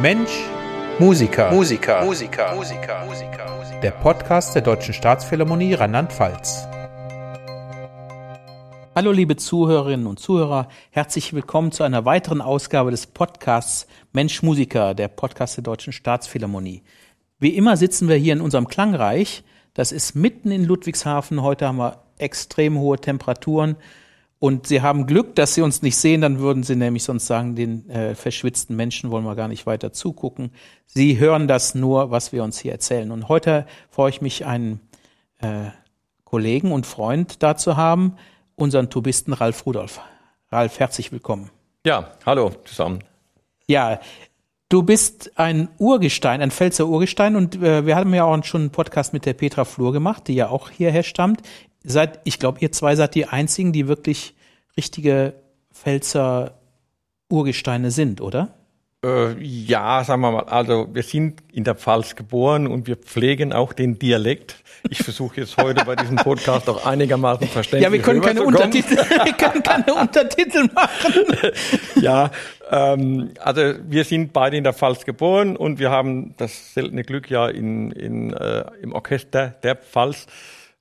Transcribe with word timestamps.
Mensch, 0.00 0.44
Musiker. 0.98 1.50
Musiker. 1.50 2.04
Musiker. 2.04 2.54
Musiker. 2.54 3.06
Musiker. 3.06 3.80
Der 3.82 3.92
Podcast 3.92 4.54
der 4.54 4.60
Deutschen 4.60 4.92
Staatsphilharmonie 4.92 5.72
Rheinland-Pfalz. 5.72 6.68
Hallo 8.94 9.10
liebe 9.10 9.36
Zuhörerinnen 9.36 10.06
und 10.06 10.18
Zuhörer, 10.18 10.68
herzlich 10.90 11.32
willkommen 11.32 11.72
zu 11.72 11.82
einer 11.82 12.04
weiteren 12.04 12.42
Ausgabe 12.42 12.90
des 12.90 13.06
Podcasts 13.06 13.86
Mensch 14.12 14.42
Musiker, 14.42 14.92
der 14.92 15.08
Podcast 15.08 15.56
der 15.56 15.64
Deutschen 15.64 15.94
Staatsphilharmonie. 15.94 16.82
Wie 17.38 17.56
immer 17.56 17.78
sitzen 17.78 18.06
wir 18.06 18.16
hier 18.16 18.34
in 18.34 18.42
unserem 18.42 18.68
Klangreich. 18.68 19.44
Das 19.72 19.92
ist 19.92 20.14
mitten 20.14 20.50
in 20.50 20.66
Ludwigshafen. 20.66 21.40
Heute 21.40 21.68
haben 21.68 21.78
wir 21.78 22.02
extrem 22.18 22.78
hohe 22.78 22.98
Temperaturen. 22.98 23.76
Und 24.38 24.66
sie 24.66 24.82
haben 24.82 25.06
Glück, 25.06 25.34
dass 25.34 25.54
sie 25.54 25.62
uns 25.62 25.80
nicht 25.80 25.96
sehen, 25.96 26.20
dann 26.20 26.38
würden 26.38 26.62
sie 26.62 26.76
nämlich 26.76 27.04
sonst 27.04 27.26
sagen, 27.26 27.54
den 27.54 27.88
äh, 27.88 28.14
verschwitzten 28.14 28.76
Menschen 28.76 29.10
wollen 29.10 29.24
wir 29.24 29.34
gar 29.34 29.48
nicht 29.48 29.66
weiter 29.66 29.92
zugucken. 29.92 30.52
Sie 30.84 31.18
hören 31.18 31.48
das 31.48 31.74
nur, 31.74 32.10
was 32.10 32.32
wir 32.32 32.44
uns 32.44 32.58
hier 32.58 32.72
erzählen. 32.72 33.10
Und 33.10 33.28
heute 33.28 33.66
freue 33.90 34.10
ich 34.10 34.20
mich, 34.20 34.44
einen 34.44 34.80
äh, 35.38 35.70
Kollegen 36.24 36.72
und 36.72 36.86
Freund 36.86 37.42
da 37.42 37.56
zu 37.56 37.76
haben, 37.76 38.16
unseren 38.56 38.90
Tubisten 38.90 39.32
Ralf 39.32 39.64
Rudolf. 39.64 40.00
Ralf, 40.50 40.78
herzlich 40.78 41.12
willkommen. 41.12 41.50
Ja, 41.86 42.12
hallo 42.26 42.50
zusammen. 42.64 43.04
Ja, 43.66 44.00
du 44.68 44.82
bist 44.82 45.38
ein 45.38 45.68
Urgestein, 45.78 46.42
ein 46.42 46.50
Pfälzer 46.50 46.86
Urgestein 46.86 47.36
und 47.36 47.62
äh, 47.62 47.86
wir 47.86 47.96
haben 47.96 48.12
ja 48.12 48.24
auch 48.24 48.44
schon 48.44 48.62
einen 48.62 48.70
Podcast 48.70 49.14
mit 49.14 49.24
der 49.24 49.32
Petra 49.32 49.64
Flur 49.64 49.92
gemacht, 49.92 50.28
die 50.28 50.34
ja 50.34 50.48
auch 50.50 50.68
hierher 50.68 51.04
stammt 51.04 51.42
seid, 51.86 52.20
ich 52.24 52.38
glaube, 52.38 52.58
ihr 52.60 52.72
zwei 52.72 52.96
seid 52.96 53.14
die 53.14 53.26
einzigen, 53.26 53.72
die 53.72 53.88
wirklich 53.88 54.34
richtige 54.76 55.34
Pfälzer 55.72 56.58
Urgesteine 57.28 57.90
sind, 57.90 58.20
oder? 58.20 58.56
Äh, 59.04 59.38
ja, 59.42 60.02
sagen 60.04 60.22
wir 60.22 60.32
mal, 60.32 60.44
also 60.44 60.88
wir 60.92 61.02
sind 61.02 61.42
in 61.52 61.64
der 61.64 61.74
Pfalz 61.74 62.16
geboren 62.16 62.66
und 62.66 62.86
wir 62.86 62.96
pflegen 62.96 63.52
auch 63.52 63.72
den 63.72 63.98
Dialekt. 63.98 64.56
Ich 64.88 65.02
versuche 65.02 65.40
jetzt 65.42 65.56
heute 65.58 65.84
bei 65.84 65.96
diesem 65.96 66.16
Podcast 66.16 66.68
auch 66.68 66.86
einigermaßen 66.86 67.46
verständlich 67.46 67.84
Ja, 67.84 67.92
wir 67.92 68.00
können 68.00 68.20
keine 68.20 68.42
Untertitel, 68.42 68.96
wir 69.24 69.32
können 69.34 69.62
keine 69.62 69.94
Untertitel 69.94 70.68
machen. 70.72 71.24
ja, 72.00 72.30
ähm, 72.70 73.30
also 73.40 73.74
wir 73.86 74.04
sind 74.04 74.32
beide 74.32 74.56
in 74.56 74.64
der 74.64 74.72
Pfalz 74.72 75.04
geboren 75.04 75.56
und 75.56 75.78
wir 75.78 75.90
haben 75.90 76.34
das 76.36 76.74
seltene 76.74 77.02
Glück 77.02 77.30
ja 77.30 77.48
in, 77.48 77.90
in, 77.92 78.32
äh, 78.32 78.64
im 78.80 78.92
Orchester 78.92 79.48
der 79.62 79.76
Pfalz 79.76 80.26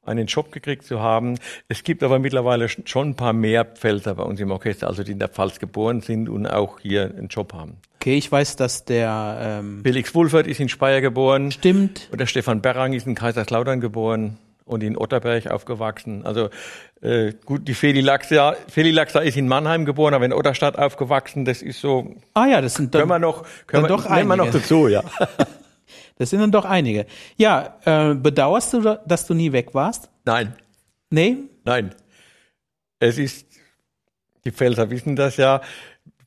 einen 0.05 0.27
Job 0.27 0.51
gekriegt 0.51 0.85
zu 0.85 0.99
haben. 0.99 1.37
Es 1.67 1.83
gibt 1.83 2.03
aber 2.03 2.19
mittlerweile 2.19 2.67
schon 2.69 3.09
ein 3.09 3.15
paar 3.15 3.33
mehr 3.33 3.65
Pfälzer 3.65 4.15
bei 4.15 4.23
uns 4.23 4.39
im 4.39 4.51
Orchester, 4.51 4.87
also 4.87 5.03
die 5.03 5.11
in 5.11 5.19
der 5.19 5.29
Pfalz 5.29 5.59
geboren 5.59 6.01
sind 6.01 6.29
und 6.29 6.47
auch 6.47 6.79
hier 6.79 7.13
einen 7.17 7.27
Job 7.27 7.53
haben. 7.53 7.77
Okay, 7.99 8.17
ich 8.17 8.31
weiß, 8.31 8.55
dass 8.55 8.85
der 8.85 9.61
ähm 9.61 9.81
Felix 9.83 10.13
Wulfert 10.13 10.47
ist 10.47 10.59
in 10.59 10.69
Speyer 10.69 11.01
geboren. 11.01 11.51
Stimmt. 11.51 12.07
Und 12.11 12.21
der 12.21 12.27
Stefan 12.27 12.61
Berrang 12.61 12.93
ist 12.93 13.07
in 13.07 13.15
Kaiserslautern 13.15 13.81
geboren 13.81 14.37
und 14.65 14.83
in 14.83 14.97
Otterberg 14.97 15.47
aufgewachsen. 15.47 16.25
Also 16.25 16.49
äh, 17.01 17.33
gut, 17.45 17.67
die 17.67 17.73
Feli 17.73 18.01
Laxa, 18.01 18.55
Feli 18.67 18.91
Laxa 18.91 19.19
ist 19.19 19.37
in 19.37 19.47
Mannheim 19.47 19.85
geboren, 19.85 20.13
aber 20.13 20.25
in 20.25 20.33
Otterstadt 20.33 20.77
aufgewachsen. 20.77 21.45
Das 21.45 21.61
ist 21.61 21.79
so. 21.81 22.15
Ah 22.33 22.47
ja, 22.47 22.61
das 22.61 22.75
sind 22.75 22.93
dann, 22.93 23.01
können 23.01 23.11
wir 23.11 23.19
noch, 23.19 23.45
können 23.67 23.83
wir, 23.83 23.87
doch 23.87 24.09
nehmen 24.09 24.27
wir 24.27 24.37
noch 24.37 24.51
dazu, 24.51 24.87
ja. 24.87 25.03
Das 26.17 26.29
sind 26.29 26.39
dann 26.39 26.51
doch 26.51 26.65
einige. 26.65 27.05
Ja, 27.35 27.77
äh, 27.85 28.15
bedauerst 28.15 28.73
du, 28.73 28.99
dass 29.05 29.27
du 29.27 29.33
nie 29.33 29.51
weg 29.51 29.73
warst? 29.73 30.09
Nein. 30.23 30.55
Nee? 31.09 31.37
Nein. 31.65 31.93
Es 32.99 33.17
ist, 33.17 33.47
die 34.45 34.51
Pfälzer 34.51 34.89
wissen 34.89 35.15
das 35.15 35.37
ja, 35.37 35.61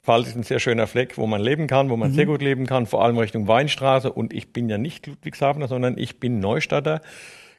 Pfalz 0.09 0.29
ist 0.29 0.37
ein 0.37 0.43
sehr 0.43 0.59
schöner 0.59 0.87
Fleck, 0.87 1.19
wo 1.19 1.27
man 1.27 1.43
leben 1.43 1.67
kann, 1.67 1.91
wo 1.91 1.97
man 1.99 2.13
mhm. 2.13 2.15
sehr 2.15 2.25
gut 2.25 2.41
leben 2.41 2.65
kann, 2.65 2.87
vor 2.87 3.05
allem 3.05 3.19
Richtung 3.19 3.47
Weinstraße. 3.47 4.11
Und 4.11 4.33
ich 4.33 4.55
bin 4.55 4.71
ja 4.71 4.79
nicht 4.79 5.07
Ludwigshafener, 5.07 5.69
sondern 5.69 5.99
ich 5.99 6.19
bin 6.19 6.41
Neustadter, 6.41 7.03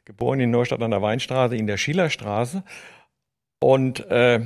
geboren 0.04 0.40
in 0.40 0.50
Neustadt 0.50 0.82
an 0.82 0.90
der 0.90 1.00
Weinstraße, 1.00 1.54
in 1.54 1.68
der 1.68 1.76
Schillerstraße. 1.76 2.64
Und 3.60 4.04
äh, 4.10 4.40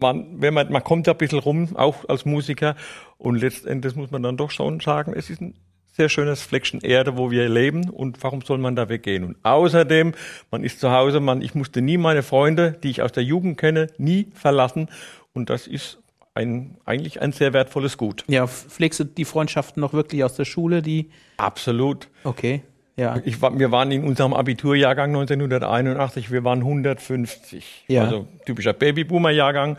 man, 0.00 0.40
wenn 0.40 0.54
man, 0.54 0.70
man 0.70 0.84
kommt 0.84 1.08
ja 1.08 1.14
ein 1.14 1.18
bisschen 1.18 1.40
rum, 1.40 1.76
auch 1.76 2.08
als 2.08 2.24
Musiker. 2.24 2.76
Und 3.18 3.34
letztendlich 3.34 3.96
muss 3.96 4.12
man 4.12 4.22
dann 4.22 4.36
doch 4.36 4.52
schon 4.52 4.78
sagen, 4.78 5.12
es 5.16 5.28
ist 5.28 5.40
ein 5.40 5.54
sehr 5.92 6.08
schönes 6.08 6.42
Fleckchen 6.42 6.80
Erde, 6.80 7.16
wo 7.16 7.30
wir 7.30 7.48
leben 7.48 7.90
und 7.90 8.22
warum 8.22 8.42
soll 8.42 8.58
man 8.58 8.74
da 8.74 8.88
weggehen? 8.88 9.24
Und 9.24 9.36
außerdem, 9.42 10.14
man 10.50 10.64
ist 10.64 10.80
zu 10.80 10.90
Hause, 10.90 11.20
man, 11.20 11.42
ich 11.42 11.54
musste 11.54 11.82
nie 11.82 11.98
meine 11.98 12.22
Freunde, 12.22 12.72
die 12.82 12.90
ich 12.90 13.02
aus 13.02 13.12
der 13.12 13.22
Jugend 13.22 13.58
kenne, 13.58 13.88
nie 13.98 14.28
verlassen 14.34 14.88
und 15.32 15.50
das 15.50 15.66
ist 15.66 15.98
ein, 16.34 16.78
eigentlich 16.86 17.20
ein 17.20 17.32
sehr 17.32 17.52
wertvolles 17.52 17.98
Gut. 17.98 18.24
Ja, 18.26 18.46
pflegst 18.46 19.00
du 19.00 19.04
die 19.04 19.24
Freundschaften 19.24 19.80
noch 19.80 19.92
wirklich 19.92 20.24
aus 20.24 20.34
der 20.34 20.46
Schule, 20.46 20.80
die? 20.82 21.10
Absolut. 21.36 22.08
Okay. 22.24 22.62
Ja. 22.96 23.18
Ich 23.24 23.40
wir 23.40 23.70
waren 23.70 23.90
in 23.90 24.04
unserem 24.04 24.34
Abiturjahrgang 24.34 25.10
1981, 25.10 26.30
wir 26.30 26.44
waren 26.44 26.60
150. 26.60 27.84
Ja. 27.88 28.04
Also 28.04 28.28
typischer 28.44 28.74
Babyboomer-Jahrgang. 28.74 29.78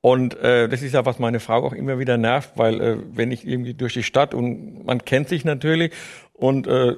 Und 0.00 0.36
äh, 0.38 0.68
das 0.68 0.82
ist 0.82 0.94
ja, 0.94 1.04
was 1.04 1.18
meine 1.18 1.40
Frau 1.40 1.64
auch 1.64 1.72
immer 1.72 1.98
wieder 1.98 2.16
nervt, 2.18 2.52
weil 2.56 2.80
äh, 2.80 2.96
wenn 3.12 3.32
ich 3.32 3.46
irgendwie 3.46 3.74
durch 3.74 3.94
die 3.94 4.04
Stadt 4.04 4.32
und 4.32 4.86
man 4.86 5.04
kennt 5.04 5.28
sich 5.28 5.44
natürlich 5.44 5.92
und 6.34 6.66
äh, 6.68 6.94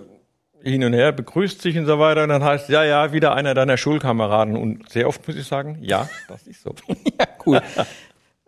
hin 0.62 0.84
und 0.84 0.92
her 0.92 1.12
begrüßt 1.12 1.62
sich 1.62 1.78
und 1.78 1.86
so 1.86 1.98
weiter, 1.98 2.22
und 2.24 2.28
dann 2.28 2.44
heißt 2.44 2.68
ja, 2.68 2.84
ja, 2.84 3.12
wieder 3.12 3.34
einer 3.34 3.54
deiner 3.54 3.78
Schulkameraden. 3.78 4.56
Und 4.56 4.88
sehr 4.90 5.08
oft 5.08 5.26
muss 5.26 5.36
ich 5.36 5.46
sagen, 5.46 5.78
ja, 5.80 6.08
das 6.28 6.46
ist 6.46 6.62
so. 6.62 6.74
ja, 7.18 7.26
cool. 7.46 7.62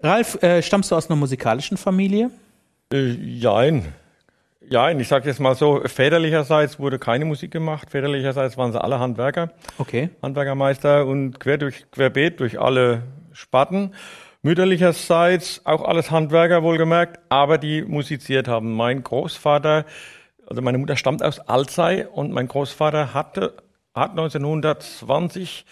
Ralf, 0.03 0.43
äh, 0.43 0.63
stammst 0.63 0.91
du 0.91 0.97
aus 0.97 1.09
einer 1.09 1.17
musikalischen 1.17 1.77
Familie? 1.77 2.31
Äh, 2.93 3.13
jein. 3.13 3.93
Jein, 4.69 5.01
ich 5.01 5.09
sage 5.09 5.29
jetzt 5.29 5.41
mal 5.41 5.55
so, 5.55 5.81
väterlicherseits 5.85 6.79
wurde 6.79 6.99
keine 6.99 7.25
Musik 7.25 7.51
gemacht, 7.51 7.91
väterlicherseits 7.91 8.57
waren 8.57 8.73
sie 8.73 8.83
alle 8.83 8.99
Handwerker. 8.99 9.51
Okay. 9.79 10.11
Handwerkermeister 10.23 11.07
und 11.07 11.41
quer 11.41 11.59
durch, 11.59 11.91
querbeet 11.91 12.41
durch 12.41 12.61
alle 12.61 13.03
Sparten 13.33 13.93
mütterlicherseits 14.43 15.65
auch 15.65 15.83
alles 15.83 16.11
Handwerker 16.11 16.63
wohlgemerkt, 16.63 17.21
aber 17.29 17.59
die 17.59 17.83
musiziert 17.83 18.49
haben. 18.49 18.75
Mein 18.75 19.03
Großvater, 19.03 19.87
also 20.47 20.63
meine 20.63 20.79
Mutter 20.79 20.97
stammt 20.97 21.23
aus 21.23 21.39
Alzey 21.41 22.05
und 22.05 22.33
mein 22.33 22.49
Großvater 22.49 23.15
hatte, 23.15 23.55
hat 23.95 24.11
1920 24.11 25.65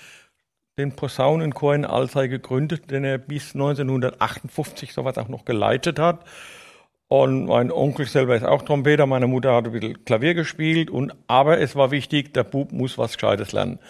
den 0.78 0.94
Posaunenchor 0.94 1.74
in 1.74 1.84
Alzey 1.84 2.28
gegründet, 2.28 2.90
den 2.90 3.04
er 3.04 3.18
bis 3.18 3.54
1958 3.54 4.92
sowas 4.92 5.18
auch 5.18 5.28
noch 5.28 5.44
geleitet 5.44 5.98
hat. 5.98 6.24
Und 7.08 7.46
mein 7.46 7.72
Onkel 7.72 8.06
selber 8.06 8.36
ist 8.36 8.44
auch 8.44 8.62
Trompeter, 8.62 9.04
meine 9.04 9.26
Mutter 9.26 9.52
hat 9.52 9.66
ein 9.66 9.72
bisschen 9.72 10.04
Klavier 10.04 10.34
gespielt, 10.34 10.90
und, 10.90 11.12
aber 11.26 11.58
es 11.58 11.74
war 11.74 11.90
wichtig, 11.90 12.32
der 12.32 12.44
Bub 12.44 12.70
muss 12.70 12.98
was 12.98 13.14
Gescheites 13.14 13.50
lernen. 13.50 13.80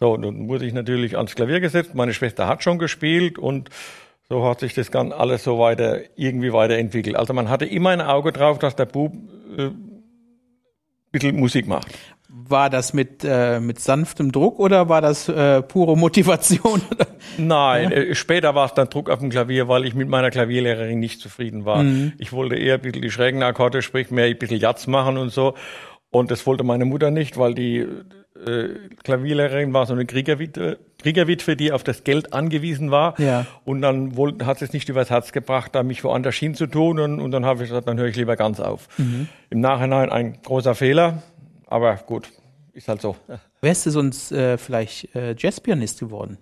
So, 0.00 0.16
dann 0.16 0.48
wurde 0.48 0.64
ich 0.64 0.72
natürlich 0.72 1.16
ans 1.16 1.34
Klavier 1.34 1.60
gesetzt. 1.60 1.94
Meine 1.94 2.14
Schwester 2.14 2.48
hat 2.48 2.64
schon 2.64 2.78
gespielt 2.78 3.38
und 3.38 3.68
so 4.28 4.44
hat 4.44 4.60
sich 4.60 4.74
das 4.74 4.90
dann 4.90 5.12
alles 5.12 5.44
so 5.44 5.58
weiter, 5.58 5.98
irgendwie 6.16 6.52
weiterentwickelt. 6.52 7.16
Also 7.16 7.34
man 7.34 7.48
hatte 7.48 7.66
immer 7.66 7.90
ein 7.90 8.00
Auge 8.00 8.32
drauf, 8.32 8.58
dass 8.58 8.74
der 8.74 8.86
Bub 8.86 9.12
äh, 9.56 9.66
ein 9.66 10.10
bisschen 11.12 11.36
Musik 11.36 11.66
macht. 11.68 11.88
War 12.28 12.68
das 12.68 12.94
mit, 12.94 13.22
äh, 13.22 13.60
mit 13.60 13.78
sanftem 13.78 14.32
Druck 14.32 14.58
oder 14.58 14.88
war 14.88 15.00
das 15.00 15.28
äh, 15.28 15.62
pure 15.62 15.96
Motivation? 15.96 16.82
Nein, 17.38 17.92
äh, 17.92 18.14
später 18.14 18.54
war 18.54 18.66
es 18.66 18.74
dann 18.74 18.88
Druck 18.88 19.08
auf 19.08 19.20
dem 19.20 19.30
Klavier, 19.30 19.68
weil 19.68 19.84
ich 19.84 19.94
mit 19.94 20.08
meiner 20.08 20.30
Klavierlehrerin 20.30 20.98
nicht 20.98 21.20
zufrieden 21.20 21.64
war. 21.64 21.82
Mhm. 21.82 22.14
Ich 22.18 22.32
wollte 22.32 22.56
eher 22.56 22.74
ein 22.74 22.80
bisschen 22.80 23.02
die 23.02 23.10
schrägen 23.10 23.42
Akkorde, 23.42 23.82
sprich 23.82 24.10
mehr 24.10 24.24
ein 24.24 24.38
bisschen 24.38 24.58
Jazz 24.58 24.86
machen 24.86 25.16
und 25.16 25.30
so. 25.30 25.54
Und 26.14 26.30
das 26.30 26.46
wollte 26.46 26.62
meine 26.62 26.84
Mutter 26.84 27.10
nicht, 27.10 27.38
weil 27.38 27.54
die 27.54 27.78
äh, 27.78 28.68
Klavierlehrerin 29.02 29.72
war 29.72 29.84
so 29.84 29.94
eine 29.94 30.06
Kriegerwitwe, 30.06 30.78
Kriegerwitwe, 30.98 31.56
die 31.56 31.72
auf 31.72 31.82
das 31.82 32.04
Geld 32.04 32.32
angewiesen 32.32 32.92
war. 32.92 33.18
Ja. 33.18 33.46
Und 33.64 33.82
dann 33.82 34.16
wollte, 34.16 34.46
hat 34.46 34.60
sie 34.60 34.64
es 34.64 34.72
nicht 34.72 34.88
übers 34.88 35.10
Herz 35.10 35.32
gebracht, 35.32 35.74
da 35.74 35.82
mich 35.82 36.04
woanders 36.04 36.36
hinzutun. 36.36 37.00
Und, 37.00 37.18
und 37.20 37.32
dann 37.32 37.44
habe 37.44 37.64
ich 37.64 37.68
gesagt, 37.68 37.88
dann 37.88 37.98
höre 37.98 38.06
ich 38.06 38.14
lieber 38.14 38.36
ganz 38.36 38.60
auf. 38.60 38.86
Mhm. 38.96 39.26
Im 39.50 39.58
Nachhinein 39.58 40.08
ein 40.08 40.40
großer 40.40 40.76
Fehler, 40.76 41.20
aber 41.66 41.96
gut, 41.96 42.28
ist 42.74 42.86
halt 42.86 43.00
so. 43.00 43.16
Wärst 43.60 43.86
du 43.86 43.90
sonst 43.90 44.30
äh, 44.30 44.56
vielleicht 44.56 45.16
äh, 45.16 45.34
Jazzpianist 45.36 45.98
geworden? 45.98 46.38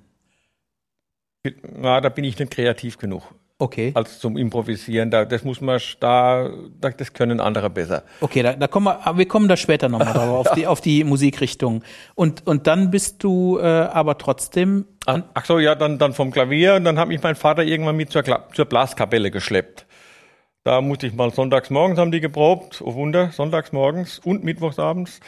Na, 1.63 2.03
da 2.03 2.11
bin 2.11 2.25
ich 2.25 2.39
nicht 2.39 2.51
kreativ 2.51 2.99
genug. 2.99 3.23
Okay. 3.63 3.93
Als 3.95 4.19
zum 4.19 4.37
Improvisieren. 4.37 5.13
Da, 5.13 5.25
das 5.25 5.45
muss 5.45 5.61
man, 5.61 5.81
da, 6.01 6.51
das 6.81 7.13
können 7.13 7.39
andere 7.39 7.71
besser. 7.71 8.03
Okay, 8.21 8.43
da, 8.43 8.55
da 8.55 8.67
kommen 8.67 8.87
wir, 8.87 9.17
wir 9.17 9.29
kommen 9.29 9.47
da 9.47 9.57
später 9.57 9.89
nochmal 9.89 10.13
drauf, 10.13 10.49
auf 10.49 10.53
die, 10.57 10.67
auf 10.67 10.81
die 10.81 11.05
Musikrichtung. 11.05 11.85
Und, 12.17 12.45
und 12.45 12.67
dann 12.67 12.91
bist 12.91 13.23
du 13.23 13.61
äh, 13.61 13.63
aber 13.63 14.19
trotzdem. 14.19 14.87
Ach, 15.07 15.21
ach 15.35 15.45
so, 15.45 15.61
ja, 15.61 15.77
dann, 15.77 15.99
dann 15.99 16.13
vom 16.13 16.33
Klavier 16.33 16.75
und 16.75 16.83
dann 16.83 16.99
hat 16.99 17.07
mich 17.07 17.23
mein 17.23 17.37
Vater 17.37 17.63
irgendwann 17.63 17.95
mit 17.95 18.11
zur, 18.11 18.25
zur 18.53 18.65
Blaskapelle 18.65 19.31
geschleppt. 19.31 19.87
Da 20.65 20.81
musste 20.81 21.07
ich 21.07 21.15
mal 21.15 21.33
sonntags 21.33 21.71
morgens 21.71 22.01
haben 22.01 22.11
die 22.11 22.21
geprobt, 22.21 22.83
oh 22.85 22.95
Wunder, 22.95 23.31
sonntags 23.31 23.71
morgens 23.71 24.19
und 24.19 24.43
mittwochs 24.43 24.81
abends. 24.81 25.21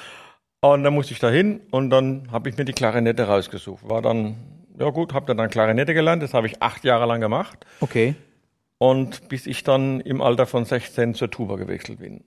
Und 0.60 0.82
dann 0.82 0.92
musste 0.92 1.12
ich 1.12 1.20
da 1.20 1.30
hin 1.30 1.60
und 1.70 1.90
dann 1.90 2.32
habe 2.32 2.48
ich 2.48 2.56
mir 2.56 2.64
die 2.64 2.72
Klarinette 2.72 3.28
rausgesucht. 3.28 3.88
War 3.88 4.02
dann 4.02 4.34
ja 4.78 4.90
gut, 4.90 5.12
habe 5.14 5.34
dann 5.34 5.50
Klarinette 5.50 5.94
gelernt, 5.94 6.22
das 6.22 6.34
habe 6.34 6.46
ich 6.46 6.62
acht 6.62 6.84
Jahre 6.84 7.06
lang 7.06 7.20
gemacht. 7.20 7.64
Okay. 7.80 8.14
und 8.78 9.28
bis 9.28 9.46
ich 9.46 9.64
dann 9.64 10.00
im 10.00 10.20
Alter 10.20 10.46
von 10.46 10.64
16 10.64 11.14
zur 11.14 11.30
Tuba 11.30 11.56
gewechselt 11.56 12.00
bin. 12.00 12.24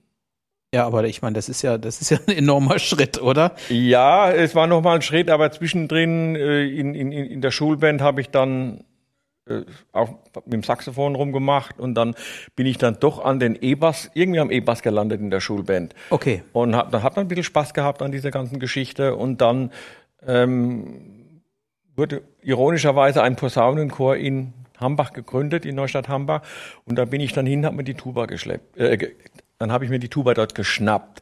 Ja, 0.74 0.86
aber 0.86 1.04
ich 1.04 1.22
meine, 1.22 1.34
das 1.34 1.48
ist 1.48 1.62
ja, 1.62 1.78
das 1.78 2.00
ist 2.00 2.10
ja 2.10 2.18
ein 2.26 2.36
enormer 2.36 2.78
Schritt, 2.88 3.20
oder? 3.22 3.54
Ja, 3.70 4.30
es 4.30 4.54
war 4.54 4.66
nochmal 4.66 4.96
ein 4.96 5.02
Schritt, 5.02 5.30
aber 5.30 5.50
zwischendrin 5.50 6.36
äh, 6.36 6.66
in, 6.66 6.94
in, 6.94 7.12
in 7.12 7.40
der 7.40 7.50
Schulband 7.50 8.02
habe 8.02 8.20
ich 8.20 8.30
dann 8.30 8.84
äh, 9.48 9.62
auch 9.92 10.10
mit 10.44 10.52
dem 10.52 10.62
Saxophon 10.62 11.14
rumgemacht 11.14 11.78
und 11.80 11.94
dann 11.94 12.14
bin 12.54 12.66
ich 12.66 12.76
dann 12.76 12.98
doch 13.00 13.24
an 13.24 13.40
den 13.40 13.56
E-Bass, 13.60 14.10
irgendwie 14.12 14.40
am 14.40 14.50
E-Bass 14.50 14.82
gelandet 14.82 15.20
in 15.20 15.30
der 15.30 15.40
Schulband. 15.40 15.94
Okay. 16.10 16.42
Und 16.52 16.76
hab, 16.76 16.90
dann 16.90 17.02
hat 17.02 17.16
man 17.16 17.24
ein 17.24 17.28
bisschen 17.28 17.44
Spaß 17.44 17.72
gehabt 17.72 18.02
an 18.02 18.12
dieser 18.12 18.30
ganzen 18.30 18.58
Geschichte 18.58 19.16
und 19.16 19.40
dann 19.40 19.72
ähm, 20.26 21.17
wurde 21.98 22.22
ironischerweise 22.42 23.22
ein 23.22 23.36
Posaunenchor 23.36 24.16
in 24.16 24.54
Hambach 24.80 25.12
gegründet, 25.12 25.66
in 25.66 25.74
Neustadt 25.74 26.08
Hambach 26.08 26.42
und 26.84 26.96
da 26.96 27.04
bin 27.04 27.20
ich 27.20 27.32
dann 27.32 27.44
hin, 27.44 27.66
habe 27.66 27.76
mir 27.76 27.84
die 27.84 27.94
Tuba 27.94 28.26
geschleppt, 28.26 28.78
äh, 28.78 29.10
dann 29.58 29.72
habe 29.72 29.84
ich 29.84 29.90
mir 29.90 29.98
die 29.98 30.08
Tuba 30.08 30.34
dort 30.34 30.54
geschnappt. 30.54 31.20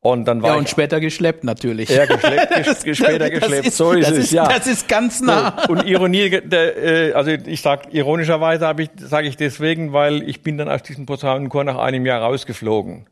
Und 0.00 0.26
dann 0.26 0.42
war 0.42 0.50
ja, 0.50 0.56
und 0.56 0.68
später 0.68 1.00
geschleppt 1.00 1.44
natürlich. 1.44 1.88
Ja, 1.88 2.04
geschleppt, 2.04 2.54
ges 2.64 2.84
das, 2.84 2.96
später 2.98 3.30
geschleppt, 3.30 3.68
ist, 3.68 3.76
so 3.78 3.92
ist 3.92 4.10
es, 4.10 4.18
ist, 4.18 4.32
ja. 4.32 4.46
Das 4.46 4.66
ist 4.66 4.86
ganz 4.86 5.22
nah. 5.22 5.56
So, 5.66 5.72
und 5.72 5.86
Ironie, 5.86 6.26
äh, 6.26 7.12
also 7.14 7.30
ich 7.30 7.62
sag 7.62 7.94
ironischerweise 7.94 8.66
habe 8.66 8.82
ich, 8.82 8.90
sage 8.98 9.28
ich 9.28 9.38
deswegen, 9.38 9.94
weil 9.94 10.28
ich 10.28 10.42
bin 10.42 10.58
dann 10.58 10.68
aus 10.68 10.82
diesem 10.82 11.06
Posaunenchor 11.06 11.64
nach 11.64 11.78
einem 11.78 12.04
Jahr 12.04 12.20
rausgeflogen. 12.20 13.06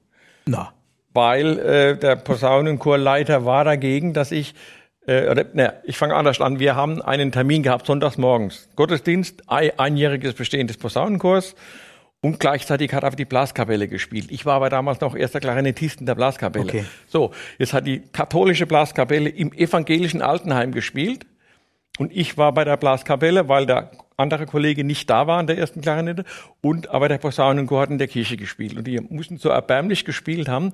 Na. 0.44 0.74
Weil 1.14 1.58
äh, 1.60 1.96
der 1.96 2.16
Posaunenchorleiter 2.16 3.46
war 3.46 3.64
dagegen, 3.64 4.12
dass 4.12 4.30
ich 4.30 4.54
äh, 5.06 5.28
oder, 5.28 5.44
ne, 5.52 5.74
ich 5.84 5.96
fange 5.96 6.14
anders 6.14 6.40
an. 6.40 6.58
Wir 6.58 6.76
haben 6.76 7.02
einen 7.02 7.32
Termin 7.32 7.62
gehabt, 7.62 7.86
sonntags 7.86 8.18
morgens. 8.18 8.68
Gottesdienst, 8.76 9.48
ein, 9.48 9.70
einjähriges 9.78 10.34
Bestehen 10.34 10.66
des 10.66 10.76
Posaunenchors. 10.76 11.54
Und 12.24 12.38
gleichzeitig 12.38 12.92
hat 12.94 13.02
aber 13.02 13.16
die 13.16 13.24
Blaskapelle 13.24 13.88
gespielt. 13.88 14.30
Ich 14.30 14.46
war 14.46 14.54
aber 14.54 14.70
damals 14.70 15.00
noch 15.00 15.16
erster 15.16 15.40
Klarinettist 15.40 15.98
in 15.98 16.06
der 16.06 16.14
Blaskapelle. 16.14 16.66
Okay. 16.66 16.84
So, 17.08 17.32
jetzt 17.58 17.72
hat 17.72 17.84
die 17.84 18.00
katholische 18.12 18.64
Blaskapelle 18.64 19.28
im 19.28 19.52
evangelischen 19.52 20.22
Altenheim 20.22 20.70
gespielt. 20.70 21.26
Und 21.98 22.12
ich 22.12 22.38
war 22.38 22.52
bei 22.52 22.64
der 22.64 22.76
Blaskapelle, 22.76 23.48
weil 23.48 23.66
der 23.66 23.90
andere 24.16 24.46
Kollege 24.46 24.84
nicht 24.84 25.10
da 25.10 25.26
war 25.26 25.40
an 25.40 25.48
der 25.48 25.58
ersten 25.58 25.80
Klarinette. 25.80 26.24
Und 26.60 26.90
aber 26.90 27.08
der 27.08 27.18
Posaunenchor 27.18 27.82
hat 27.82 27.90
in 27.90 27.98
der 27.98 28.06
Kirche 28.06 28.36
gespielt. 28.36 28.76
Und 28.76 28.86
die 28.86 29.00
mussten 29.00 29.38
so 29.38 29.48
erbärmlich 29.48 30.04
gespielt 30.04 30.48
haben, 30.48 30.72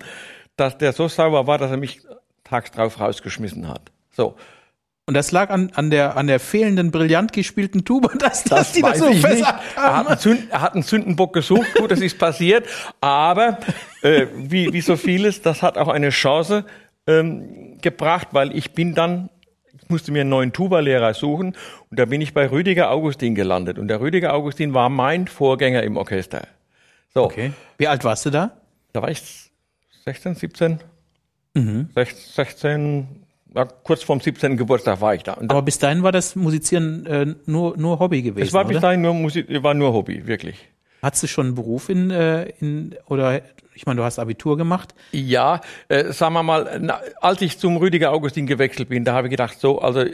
dass 0.56 0.76
der 0.76 0.92
so 0.92 1.08
sauer 1.08 1.46
war, 1.46 1.56
dass 1.56 1.70
er 1.70 1.78
mich 1.78 2.02
tags 2.44 2.72
drauf 2.72 3.00
rausgeschmissen 3.00 3.68
hat. 3.68 3.90
So. 4.18 4.34
Und 5.06 5.14
das 5.14 5.30
lag 5.32 5.48
an, 5.48 5.70
an, 5.74 5.90
der, 5.90 6.16
an 6.16 6.26
der 6.26 6.40
fehlenden, 6.40 6.90
brillant 6.90 7.32
gespielten 7.32 7.84
Tuba, 7.84 8.10
dass, 8.18 8.42
das 8.42 8.58
dass 8.58 8.72
die 8.72 8.82
das 8.82 8.98
so 8.98 9.10
fest 9.12 9.42
er 9.76 9.96
hat, 9.96 10.06
einen 10.08 10.18
Zünd, 10.18 10.50
er 10.50 10.60
hat 10.60 10.74
einen 10.74 10.82
Sündenbock 10.82 11.32
gesucht, 11.32 11.72
gut, 11.76 11.92
das 11.92 12.00
ist 12.00 12.18
passiert, 12.18 12.66
aber 13.00 13.58
äh, 14.02 14.26
wie, 14.36 14.72
wie 14.72 14.80
so 14.80 14.96
vieles, 14.96 15.40
das 15.40 15.62
hat 15.62 15.78
auch 15.78 15.88
eine 15.88 16.10
Chance 16.10 16.64
ähm, 17.06 17.78
gebracht, 17.80 18.28
weil 18.32 18.54
ich 18.54 18.72
bin 18.72 18.94
dann, 18.94 19.30
ich 19.80 19.88
musste 19.88 20.10
mir 20.10 20.22
einen 20.22 20.30
neuen 20.30 20.52
Tuba-Lehrer 20.52 21.14
suchen 21.14 21.56
und 21.90 21.98
da 21.98 22.04
bin 22.04 22.20
ich 22.20 22.34
bei 22.34 22.50
Rüdiger 22.50 22.90
Augustin 22.90 23.36
gelandet. 23.36 23.78
Und 23.78 23.88
der 23.88 24.00
Rüdiger 24.00 24.34
Augustin 24.34 24.74
war 24.74 24.88
mein 24.90 25.28
Vorgänger 25.28 25.84
im 25.84 25.96
Orchester. 25.96 26.42
So. 27.14 27.22
Okay. 27.24 27.52
Wie 27.78 27.86
alt 27.86 28.04
warst 28.04 28.26
du 28.26 28.30
da? 28.30 28.50
Da 28.92 29.00
war 29.00 29.10
ich 29.10 29.22
16, 30.04 30.34
17, 30.34 30.80
mhm. 31.54 31.88
16, 31.94 33.27
ja, 33.58 33.64
kurz 33.64 34.04
vorm 34.04 34.20
17. 34.20 34.56
Geburtstag 34.56 35.00
war 35.00 35.14
ich 35.16 35.24
da. 35.24 35.32
Aber 35.36 35.62
bis 35.62 35.80
dahin 35.80 36.04
war 36.04 36.12
das 36.12 36.36
Musizieren 36.36 37.04
äh, 37.06 37.26
nur, 37.46 37.76
nur 37.76 37.98
Hobby 37.98 38.22
gewesen. 38.22 38.46
Es 38.46 38.52
war 38.52 38.64
bis 38.64 38.76
oder? 38.76 38.86
dahin 38.86 39.00
nur 39.00 39.14
Musik, 39.14 39.46
war 39.64 39.74
nur 39.74 39.92
Hobby, 39.92 40.28
wirklich. 40.28 40.68
Hattest 41.02 41.24
du 41.24 41.26
schon 41.26 41.46
einen 41.46 41.54
Beruf 41.56 41.88
in, 41.88 42.12
äh, 42.12 42.50
in 42.60 42.94
oder 43.06 43.42
ich 43.74 43.84
meine, 43.84 43.96
du 43.96 44.04
hast 44.04 44.20
Abitur 44.20 44.56
gemacht? 44.56 44.94
Ja, 45.10 45.60
äh, 45.88 46.12
sagen 46.12 46.34
wir 46.34 46.44
mal, 46.44 46.78
na, 46.80 47.00
als 47.20 47.42
ich 47.42 47.58
zum 47.58 47.76
Rüdiger 47.78 48.12
Augustin 48.12 48.46
gewechselt 48.46 48.90
bin, 48.90 49.04
da 49.04 49.14
habe 49.14 49.26
ich 49.26 49.32
gedacht, 49.32 49.58
so, 49.58 49.80
also 49.80 50.04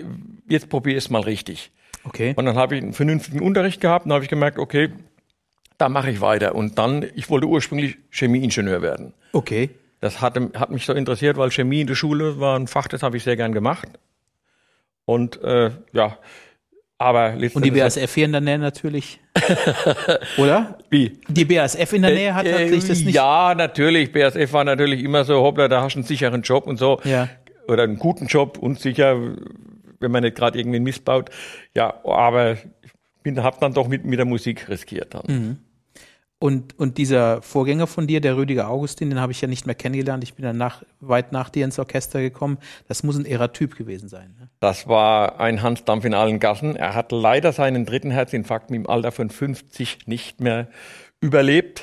jetzt 0.48 0.70
probiere 0.70 0.96
ich 0.96 1.04
es 1.04 1.10
mal 1.10 1.20
richtig. 1.20 1.70
Okay. 2.04 2.32
Und 2.36 2.46
dann 2.46 2.56
habe 2.56 2.76
ich 2.76 2.82
einen 2.82 2.94
vernünftigen 2.94 3.42
Unterricht 3.42 3.82
gehabt 3.82 4.06
und 4.06 4.12
habe 4.14 4.24
ich 4.24 4.30
gemerkt, 4.30 4.58
okay, 4.58 4.90
da 5.76 5.90
mache 5.90 6.10
ich 6.10 6.22
weiter. 6.22 6.54
Und 6.54 6.78
dann, 6.78 7.04
ich 7.14 7.28
wollte 7.28 7.46
ursprünglich 7.46 7.98
Chemieingenieur 8.10 8.80
werden. 8.80 9.12
Okay. 9.32 9.68
Das 10.00 10.20
hatte, 10.20 10.50
hat 10.54 10.70
mich 10.70 10.84
so 10.84 10.92
interessiert, 10.92 11.36
weil 11.36 11.50
Chemie 11.50 11.80
in 11.80 11.86
der 11.86 11.94
Schule 11.94 12.38
war 12.40 12.58
ein 12.58 12.66
Fach, 12.66 12.88
das 12.88 13.02
habe 13.02 13.16
ich 13.16 13.24
sehr 13.24 13.36
gern 13.36 13.52
gemacht. 13.52 13.88
Und 15.06 15.42
äh, 15.42 15.70
ja, 15.92 16.18
aber 16.98 17.34
Und 17.54 17.64
die 17.64 17.70
BASF 17.70 18.14
hier 18.14 18.24
in 18.24 18.32
der 18.32 18.40
Nähe 18.40 18.58
natürlich. 18.58 19.20
Oder? 20.38 20.78
Wie? 20.90 21.18
Die 21.28 21.44
BASF 21.44 21.92
in 21.92 22.02
der 22.02 22.12
Nähe 22.12 22.34
hat 22.34 22.46
äh, 22.46 22.52
natürlich 22.52 22.86
das 22.86 23.00
nicht. 23.00 23.14
Ja, 23.14 23.54
natürlich. 23.54 24.12
BASF 24.12 24.52
war 24.52 24.64
natürlich 24.64 25.02
immer 25.02 25.24
so, 25.24 25.42
hoppla, 25.42 25.68
da 25.68 25.82
hast 25.82 25.94
du 25.94 25.98
einen 25.98 26.06
sicheren 26.06 26.42
Job 26.42 26.66
und 26.66 26.78
so. 26.78 27.00
Ja. 27.04 27.28
Oder 27.66 27.82
einen 27.82 27.98
guten 27.98 28.26
Job 28.26 28.58
und 28.58 28.78
sicher, 28.78 29.18
wenn 30.00 30.10
man 30.10 30.22
nicht 30.22 30.36
gerade 30.36 30.58
irgendwie 30.58 30.80
missbaut. 30.80 31.30
Ja, 31.74 31.94
aber 32.04 32.58
ich 33.24 33.36
habe 33.36 33.56
dann 33.60 33.74
doch 33.74 33.88
mit, 33.88 34.04
mit 34.04 34.18
der 34.18 34.26
Musik 34.26 34.68
riskiert. 34.68 35.14
Dann. 35.14 35.22
Mhm. 35.26 35.58
Und, 36.44 36.78
und 36.78 36.98
dieser 36.98 37.40
Vorgänger 37.40 37.86
von 37.86 38.06
dir, 38.06 38.20
der 38.20 38.36
Rüdiger 38.36 38.68
Augustin, 38.68 39.08
den 39.08 39.18
habe 39.18 39.32
ich 39.32 39.40
ja 39.40 39.48
nicht 39.48 39.64
mehr 39.64 39.74
kennengelernt. 39.74 40.22
Ich 40.22 40.34
bin 40.34 40.44
dann 40.44 40.58
nach, 40.58 40.82
weit 41.00 41.32
nach 41.32 41.48
dir 41.48 41.64
ins 41.64 41.78
Orchester 41.78 42.20
gekommen. 42.20 42.58
Das 42.86 43.02
muss 43.02 43.16
ein 43.16 43.24
irrer 43.24 43.54
Typ 43.54 43.76
gewesen 43.76 44.10
sein. 44.10 44.36
Ne? 44.38 44.50
Das 44.60 44.86
war 44.86 45.40
ein 45.40 45.62
Hans 45.62 45.86
Dampf 45.86 46.04
in 46.04 46.12
allen 46.12 46.40
Gassen. 46.40 46.76
Er 46.76 46.94
hat 46.94 47.12
leider 47.12 47.54
seinen 47.54 47.86
dritten 47.86 48.10
Herzinfarkt 48.10 48.70
im 48.72 48.86
Alter 48.86 49.10
von 49.10 49.30
50 49.30 50.06
nicht 50.06 50.42
mehr 50.42 50.68
überlebt. 51.18 51.82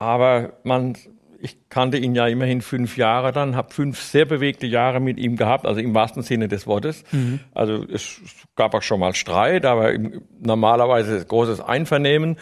Aber 0.00 0.54
man, 0.64 0.96
ich 1.38 1.68
kannte 1.68 1.98
ihn 1.98 2.16
ja 2.16 2.26
immerhin 2.26 2.62
fünf 2.62 2.96
Jahre 2.96 3.30
dann, 3.30 3.54
habe 3.54 3.72
fünf 3.72 4.02
sehr 4.02 4.24
bewegte 4.24 4.66
Jahre 4.66 4.98
mit 4.98 5.18
ihm 5.18 5.36
gehabt, 5.36 5.66
also 5.66 5.80
im 5.80 5.94
wahrsten 5.94 6.24
Sinne 6.24 6.48
des 6.48 6.66
Wortes. 6.66 7.04
Mhm. 7.12 7.38
Also 7.54 7.84
es 7.84 8.20
gab 8.56 8.74
auch 8.74 8.82
schon 8.82 8.98
mal 8.98 9.14
Streit, 9.14 9.64
aber 9.64 9.92
normalerweise 10.40 11.24
großes 11.24 11.60
Einvernehmen. 11.60 12.38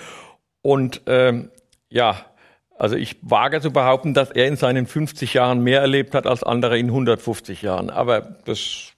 Und 0.67 1.03
ähm, 1.07 1.53
ja, 1.91 2.17
also 2.77 2.97
ich 2.97 3.19
wage 3.23 3.61
zu 3.61 3.71
behaupten, 3.71 4.15
dass 4.15 4.33
er 4.33 4.49
in 4.49 4.57
seinen 4.57 4.89
50 4.89 5.33
Jahren 5.33 5.61
mehr 5.61 5.81
erlebt 5.81 6.13
hat 6.13 6.27
als 6.27 6.43
andere 6.43 6.77
in 6.77 6.87
150 6.87 7.63
Jahren. 7.63 7.89
Aber 7.89 8.23
das. 8.47 8.91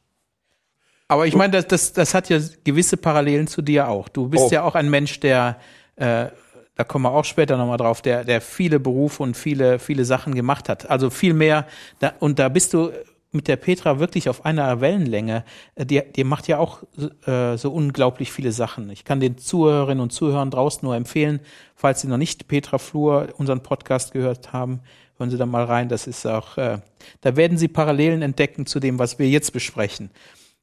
Aber 1.09 1.27
ich 1.27 1.37
meine, 1.37 1.53
das, 1.53 1.67
das, 1.67 1.93
das 1.93 2.15
hat 2.15 2.31
ja 2.31 2.39
gewisse 2.65 2.97
Parallelen 2.97 3.49
zu 3.49 3.61
dir 3.61 3.89
auch. 3.89 4.09
Du 4.09 4.31
bist 4.31 4.45
oh. 4.45 4.51
ja 4.51 4.63
auch 4.63 4.77
ein 4.77 4.89
Mensch, 4.89 5.21
der, 5.21 5.59
äh, 5.97 6.29
da 6.75 6.85
kommen 6.85 7.05
wir 7.05 7.13
auch 7.13 7.27
später 7.27 7.59
nochmal 7.59 7.77
drauf, 7.77 8.01
der, 8.01 8.25
der 8.25 8.41
viele 8.41 8.81
Berufe 8.81 9.23
und 9.23 9.37
viele, 9.37 9.79
viele 9.79 10.07
Sachen 10.07 10.35
gemacht 10.35 10.71
hat. 10.71 10.89
Also 10.89 11.11
viel 11.11 11.35
mehr. 11.35 11.67
Da, 11.99 12.15
und 12.19 12.39
da 12.39 12.49
bist 12.49 12.73
du 12.73 12.93
mit 13.31 13.49
der 13.49 13.57
Petra 13.57 13.99
wirklich 13.99 14.29
auf 14.29 14.45
einer 14.45 14.81
Wellenlänge. 14.81 15.45
Äh, 15.75 15.87
die, 15.87 16.03
die 16.15 16.25
macht 16.25 16.49
ja 16.49 16.59
auch 16.59 16.83
äh, 17.27 17.57
so 17.57 17.73
unglaublich 17.73 18.33
viele 18.33 18.53
Sachen. 18.53 18.91
Ich 18.91 19.05
kann 19.05 19.21
den 19.21 19.39
Zuhörerinnen 19.39 20.03
und 20.03 20.13
Zuhörern 20.13 20.51
draußen 20.51 20.81
nur 20.83 20.97
empfehlen, 20.97 21.41
falls 21.75 22.01
Sie 22.01 22.09
noch 22.09 22.17
nicht 22.17 22.49
Petra 22.49 22.79
Flur 22.79 23.29
unseren 23.37 23.63
Podcast 23.63 24.13
gehört 24.13 24.53
haben, 24.53 24.81
hören 25.19 25.31
Sie 25.31 25.37
da 25.37 25.47
mal 25.47 25.65
rein. 25.65 25.89
Das 25.89 26.07
ist 26.07 26.27
auch, 26.27 26.57
äh, 26.57 26.79
da 27.21 27.37
werden 27.37 27.59
Sie 27.59 27.69
Parallelen 27.69 28.23
entdecken 28.23 28.67
zu 28.67 28.81
dem, 28.81 28.99
was 28.99 29.19
wir 29.19 29.29
jetzt 29.29 29.53
besprechen. 29.53 30.11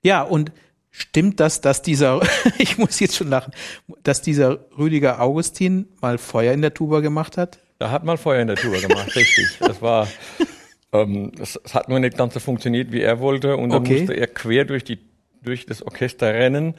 Ja, 0.01 0.23
und 0.23 0.51
stimmt 0.91 1.39
das, 1.39 1.61
dass 1.61 1.81
dieser, 1.81 2.21
ich 2.57 2.77
muss 2.77 2.99
jetzt 2.99 3.15
schon 3.15 3.29
lachen, 3.29 3.53
dass 4.03 4.21
dieser 4.21 4.59
Rüdiger 4.77 5.21
Augustin 5.21 5.87
mal 6.01 6.17
Feuer 6.17 6.53
in 6.53 6.61
der 6.61 6.73
Tuba 6.73 7.01
gemacht 7.01 7.37
hat? 7.37 7.59
Er 7.77 7.91
hat 7.91 8.05
mal 8.05 8.17
Feuer 8.17 8.41
in 8.41 8.47
der 8.47 8.55
Tuba 8.55 8.79
gemacht, 8.79 9.15
richtig. 9.15 9.57
Das 9.59 9.81
war 9.81 10.07
ähm, 10.93 11.31
es, 11.39 11.59
es, 11.63 11.73
hat 11.73 11.89
nur 11.89 11.99
nicht 11.99 12.17
ganz 12.17 12.33
so 12.33 12.39
funktioniert, 12.39 12.91
wie 12.91 13.01
er 13.01 13.19
wollte. 13.19 13.57
Und 13.57 13.69
dann 13.69 13.81
okay. 13.81 13.99
musste 13.99 14.13
er 14.13 14.27
quer 14.27 14.65
durch, 14.65 14.83
die, 14.83 14.99
durch 15.41 15.65
das 15.65 15.83
Orchester 15.83 16.33
rennen 16.33 16.75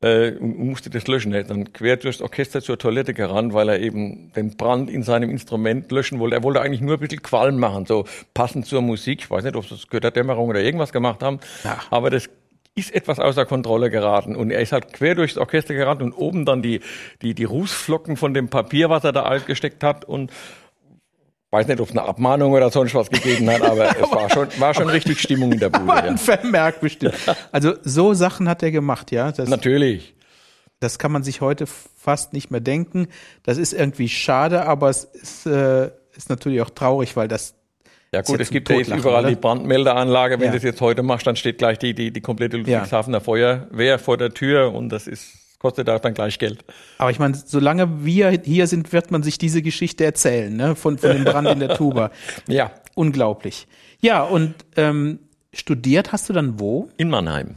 äh, 0.00 0.32
und 0.32 0.58
musste 0.58 0.90
das 0.90 1.06
löschen. 1.06 1.32
Er 1.32 1.40
ist 1.40 1.50
dann 1.50 1.72
quer 1.72 1.96
durchs 1.96 2.20
Orchester 2.20 2.62
zur 2.62 2.78
Toilette 2.78 3.14
gerannt, 3.14 3.52
weil 3.52 3.68
er 3.68 3.80
eben 3.80 4.32
den 4.34 4.56
Brand 4.56 4.90
in 4.90 5.02
seinem 5.02 5.30
Instrument 5.30 5.90
löschen 5.90 6.18
wollte. 6.18 6.36
Er 6.36 6.42
wollte 6.42 6.60
eigentlich 6.60 6.80
nur 6.80 6.94
ein 6.94 7.00
bisschen 7.00 7.22
Qualm 7.22 7.58
machen, 7.58 7.86
so 7.86 8.04
passend 8.34 8.66
zur 8.66 8.82
Musik. 8.82 9.20
Ich 9.20 9.30
weiß 9.30 9.44
nicht, 9.44 9.56
ob 9.56 9.64
sie 9.64 9.74
das 9.74 9.88
Götterdämmerung 9.88 10.48
oder 10.48 10.60
irgendwas 10.60 10.92
gemacht 10.92 11.22
haben. 11.22 11.40
Ja. 11.64 11.78
Aber 11.90 12.10
das 12.10 12.28
ist 12.74 12.94
etwas 12.94 13.18
außer 13.18 13.44
Kontrolle 13.44 13.90
geraten. 13.90 14.36
Und 14.36 14.50
er 14.50 14.60
ist 14.60 14.72
halt 14.72 14.92
quer 14.92 15.16
durchs 15.16 15.36
Orchester 15.36 15.74
gerannt 15.74 16.00
und 16.00 16.12
oben 16.12 16.44
dann 16.44 16.62
die, 16.62 16.80
die, 17.22 17.34
die 17.34 17.44
Rußflocken 17.44 18.16
von 18.16 18.34
dem 18.34 18.48
Papier, 18.48 18.88
was 18.88 19.04
er 19.04 19.12
da 19.12 19.36
gesteckt 19.38 19.82
hat 19.82 20.04
und 20.04 20.30
weiß 21.50 21.66
nicht, 21.66 21.80
ob 21.80 21.88
es 21.88 21.96
eine 21.96 22.06
Abmahnung 22.06 22.52
oder 22.52 22.70
sonst 22.70 22.94
was 22.94 23.10
gegeben 23.10 23.48
hat, 23.50 23.62
aber 23.62 23.96
es 24.00 24.10
war 24.10 24.30
schon, 24.30 24.48
war 24.58 24.74
schon 24.74 24.88
richtig 24.88 25.20
Stimmung 25.20 25.52
in 25.52 25.60
der 25.60 25.70
Bude. 25.70 25.86
War 25.86 26.02
ein. 26.02 26.18
Vermerk 26.18 26.80
bestimmt. 26.80 27.14
Also 27.52 27.74
so 27.82 28.14
Sachen 28.14 28.48
hat 28.48 28.62
er 28.62 28.70
gemacht, 28.70 29.10
ja. 29.10 29.32
Das, 29.32 29.48
Natürlich. 29.48 30.14
Das 30.80 30.98
kann 30.98 31.10
man 31.10 31.24
sich 31.24 31.40
heute 31.40 31.66
fast 31.66 32.32
nicht 32.32 32.50
mehr 32.50 32.60
denken. 32.60 33.08
Das 33.42 33.58
ist 33.58 33.72
irgendwie 33.72 34.08
schade, 34.08 34.66
aber 34.66 34.90
es 34.90 35.04
ist, 35.04 35.46
äh, 35.46 35.90
ist 36.14 36.28
natürlich 36.28 36.60
auch 36.60 36.70
traurig, 36.70 37.16
weil 37.16 37.28
das 37.28 37.54
ja 38.12 38.22
gut, 38.22 38.40
es 38.40 38.50
gibt 38.50 38.70
ja 38.70 38.76
jetzt 38.76 38.88
überall 38.88 39.20
oder? 39.20 39.28
die 39.28 39.36
Brandmeldeanlage. 39.36 40.38
Wenn 40.38 40.46
ja. 40.46 40.52
du 40.52 40.56
das 40.56 40.64
jetzt 40.64 40.80
heute 40.80 41.02
machst, 41.02 41.26
dann 41.26 41.36
steht 41.36 41.58
gleich 41.58 41.78
die, 41.78 41.94
die, 41.94 42.10
die 42.10 42.20
komplette 42.22 42.56
Ludwigshafener 42.56 43.18
ja. 43.18 43.24
Feuerwehr 43.24 43.98
vor 43.98 44.16
der 44.16 44.32
Tür 44.32 44.72
und 44.72 44.88
das 44.88 45.06
ist 45.06 45.47
kostet 45.58 45.90
auch 45.90 46.00
dann 46.00 46.14
gleich 46.14 46.38
Geld. 46.38 46.64
Aber 46.98 47.10
ich 47.10 47.18
meine, 47.18 47.34
solange 47.34 48.04
wir 48.04 48.30
hier 48.30 48.66
sind, 48.66 48.92
wird 48.92 49.10
man 49.10 49.22
sich 49.22 49.38
diese 49.38 49.62
Geschichte 49.62 50.04
erzählen, 50.04 50.54
ne? 50.56 50.74
Von, 50.74 50.98
von 50.98 51.10
dem 51.10 51.24
Brand 51.24 51.48
in 51.48 51.60
der 51.60 51.76
Tuba. 51.76 52.10
Ja. 52.46 52.70
Unglaublich. 52.94 53.66
Ja, 54.00 54.22
und 54.22 54.54
ähm, 54.76 55.20
studiert 55.52 56.12
hast 56.12 56.28
du 56.28 56.32
dann 56.32 56.58
wo? 56.58 56.88
In 56.96 57.10
Mannheim. 57.10 57.56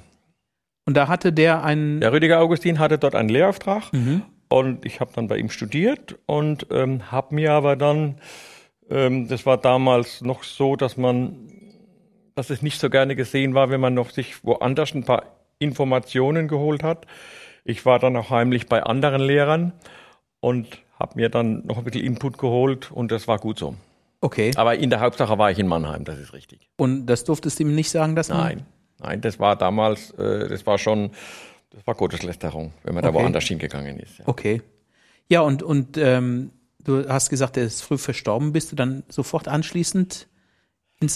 Und 0.85 0.95
da 0.95 1.07
hatte 1.07 1.31
der 1.31 1.63
einen. 1.63 2.01
Der 2.01 2.11
Rüdiger 2.11 2.39
Augustin 2.39 2.79
hatte 2.79 2.97
dort 2.97 3.15
einen 3.15 3.29
Lehrauftrag 3.29 3.93
mhm. 3.93 4.23
und 4.49 4.85
ich 4.85 4.99
habe 4.99 5.11
dann 5.15 5.27
bei 5.27 5.37
ihm 5.37 5.49
studiert 5.49 6.17
und 6.25 6.67
ähm, 6.71 7.11
habe 7.11 7.35
mir 7.35 7.53
aber 7.53 7.75
dann, 7.75 8.19
ähm, 8.89 9.27
das 9.27 9.45
war 9.45 9.57
damals 9.57 10.21
noch 10.21 10.43
so, 10.43 10.75
dass 10.75 10.97
man, 10.97 11.51
dass 12.35 12.49
es 12.49 12.61
nicht 12.61 12.79
so 12.79 12.89
gerne 12.89 13.15
gesehen 13.15 13.53
war, 13.53 13.69
wenn 13.69 13.81
man 13.81 13.93
noch 13.93 14.09
sich 14.09 14.43
woanders 14.43 14.93
ein 14.93 15.03
paar 15.03 15.23
Informationen 15.59 16.47
geholt 16.47 16.83
hat. 16.83 17.05
Ich 17.63 17.85
war 17.85 17.99
dann 17.99 18.15
auch 18.15 18.29
heimlich 18.29 18.67
bei 18.67 18.83
anderen 18.83 19.21
Lehrern 19.21 19.73
und 20.39 20.79
habe 20.99 21.13
mir 21.15 21.29
dann 21.29 21.65
noch 21.65 21.77
ein 21.77 21.83
bisschen 21.83 22.03
Input 22.05 22.37
geholt 22.37 22.91
und 22.91 23.11
das 23.11 23.27
war 23.27 23.37
gut 23.39 23.59
so. 23.59 23.75
Okay. 24.21 24.51
Aber 24.55 24.75
in 24.75 24.89
der 24.89 24.99
Hauptsache 24.99 25.37
war 25.37 25.49
ich 25.51 25.59
in 25.59 25.67
Mannheim, 25.67 26.03
das 26.03 26.19
ist 26.19 26.33
richtig. 26.33 26.69
Und 26.77 27.07
das 27.07 27.23
durftest 27.23 27.59
du 27.59 27.63
ihm 27.63 27.73
nicht 27.73 27.89
sagen, 27.89 28.15
dass 28.15 28.29
Nein, 28.29 28.65
nein, 28.99 29.21
das 29.21 29.39
war 29.39 29.55
damals, 29.55 30.11
äh, 30.11 30.47
das 30.47 30.65
war 30.65 30.77
schon, 30.77 31.11
das 31.71 31.85
war 31.87 31.95
Gotteslästerung, 31.95 32.73
wenn 32.83 32.93
man 32.93 33.03
okay. 33.03 33.13
da 33.13 33.19
woanders 33.19 33.45
hingegangen 33.45 33.99
ist. 33.99 34.19
Ja. 34.19 34.27
Okay. 34.27 34.61
Ja, 35.27 35.41
und, 35.41 35.63
und 35.63 35.97
ähm, 35.97 36.51
du 36.83 37.07
hast 37.07 37.29
gesagt, 37.29 37.57
er 37.57 37.63
ist 37.63 37.81
früh 37.81 37.97
verstorben. 37.97 38.53
Bist 38.53 38.71
du 38.71 38.75
dann 38.75 39.03
sofort 39.07 39.47
anschließend 39.47 40.27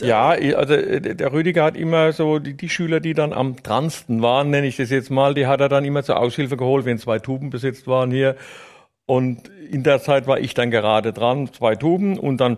Ja, 0.01 0.30
also 0.30 0.74
äh, 0.74 1.15
der 1.15 1.32
Rüdiger 1.32 1.63
hat 1.63 1.77
immer 1.77 2.12
so, 2.12 2.39
die, 2.39 2.56
die 2.56 2.70
Schüler, 2.70 3.00
die 3.00 3.13
dann 3.13 3.34
am 3.34 3.56
dransten 3.62 4.22
waren, 4.22 4.50
nenne 4.50 4.68
ich 4.68 4.77
das 4.77 4.89
jetzt 4.89 5.12
mal, 5.12 5.34
die 5.34 5.48
hat 5.48 5.62
er 5.62 5.70
dann 5.70 5.86
immer 5.86 6.04
zur 6.04 6.20
Aushilfe 6.20 6.58
geholt, 6.58 6.86
wenn 6.86 6.98
zwei 6.98 7.20
Tuben 7.20 7.50
besetzt 7.50 7.88
waren 7.88 8.12
hier. 8.12 8.36
Und 9.06 9.50
in 9.70 9.84
der 9.84 10.01
Zeit 10.01 10.25
war 10.25 10.39
ich 10.39 10.54
dann 10.56 10.72
gerade 10.72 11.13
dran, 11.13 11.54
zwei 11.54 11.75
Tuben 11.75 12.18
und 12.18 12.38
dann 12.38 12.58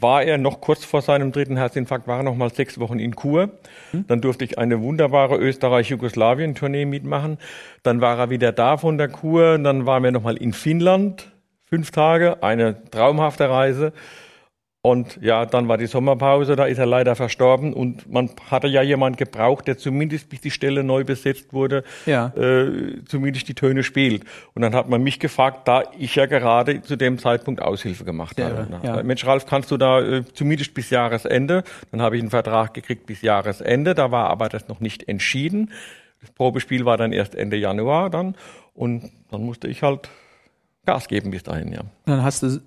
war 0.00 0.24
er 0.24 0.38
noch 0.38 0.60
kurz 0.60 0.84
vor 0.84 1.02
seinem 1.02 1.30
dritten 1.30 1.56
Herzinfarkt, 1.56 2.08
war 2.08 2.18
er 2.18 2.22
noch 2.24 2.34
mal 2.34 2.52
sechs 2.52 2.80
Wochen 2.80 2.98
in 2.98 3.14
Kur. 3.14 3.50
Hm. 3.92 4.04
Dann 4.08 4.20
durfte 4.20 4.44
ich 4.44 4.58
eine 4.58 4.82
wunderbare 4.82 5.36
Österreich-Jugoslawien-Tournee 5.36 6.84
mitmachen. 6.84 7.38
Dann 7.84 8.00
war 8.00 8.18
er 8.18 8.30
wieder 8.30 8.50
da 8.50 8.76
von 8.76 8.98
der 8.98 9.08
Kur. 9.08 9.56
Dann 9.58 9.86
waren 9.86 10.02
wir 10.02 10.10
noch 10.10 10.22
mal 10.22 10.36
in 10.36 10.52
Finnland, 10.52 11.30
fünf 11.64 11.92
Tage, 11.92 12.42
eine 12.42 12.90
traumhafte 12.90 13.48
Reise. 13.48 13.92
Und 14.84 15.18
ja, 15.22 15.46
dann 15.46 15.66
war 15.66 15.78
die 15.78 15.86
Sommerpause, 15.86 16.56
da 16.56 16.66
ist 16.66 16.76
er 16.76 16.84
leider 16.84 17.16
verstorben 17.16 17.72
und 17.72 18.06
man 18.12 18.28
hatte 18.50 18.66
ja 18.66 18.82
jemand 18.82 19.16
gebraucht, 19.16 19.66
der 19.66 19.78
zumindest 19.78 20.28
bis 20.28 20.42
die 20.42 20.50
Stelle 20.50 20.84
neu 20.84 21.04
besetzt 21.04 21.54
wurde, 21.54 21.84
ja. 22.04 22.26
äh, 22.36 23.02
zumindest 23.06 23.48
die 23.48 23.54
Töne 23.54 23.82
spielt. 23.82 24.24
Und 24.52 24.60
dann 24.60 24.74
hat 24.74 24.90
man 24.90 25.02
mich 25.02 25.20
gefragt, 25.20 25.66
da 25.68 25.84
ich 25.98 26.14
ja 26.16 26.26
gerade 26.26 26.82
zu 26.82 26.96
dem 26.96 27.18
Zeitpunkt 27.18 27.62
Aushilfe 27.62 28.04
gemacht 28.04 28.38
ja, 28.38 28.50
habe. 28.50 28.80
Ja. 28.82 29.02
Mensch, 29.02 29.24
Ralf, 29.24 29.46
kannst 29.46 29.70
du 29.70 29.78
da 29.78 30.02
äh, 30.02 30.24
zumindest 30.34 30.74
bis 30.74 30.90
Jahresende? 30.90 31.64
Dann 31.90 32.02
habe 32.02 32.16
ich 32.16 32.22
einen 32.22 32.28
Vertrag 32.28 32.74
gekriegt 32.74 33.06
bis 33.06 33.22
Jahresende, 33.22 33.94
da 33.94 34.10
war 34.10 34.28
aber 34.28 34.50
das 34.50 34.68
noch 34.68 34.80
nicht 34.80 35.08
entschieden. 35.08 35.72
Das 36.20 36.30
Probespiel 36.30 36.84
war 36.84 36.98
dann 36.98 37.14
erst 37.14 37.34
Ende 37.34 37.56
Januar 37.56 38.10
dann 38.10 38.36
und 38.74 39.10
dann 39.30 39.44
musste 39.44 39.66
ich 39.66 39.82
halt 39.82 40.10
Gas 40.84 41.08
geben 41.08 41.30
bis 41.30 41.42
dahin, 41.42 41.72
ja. 41.72 41.80
Dann 42.04 42.22
hast 42.22 42.42
du 42.42 42.60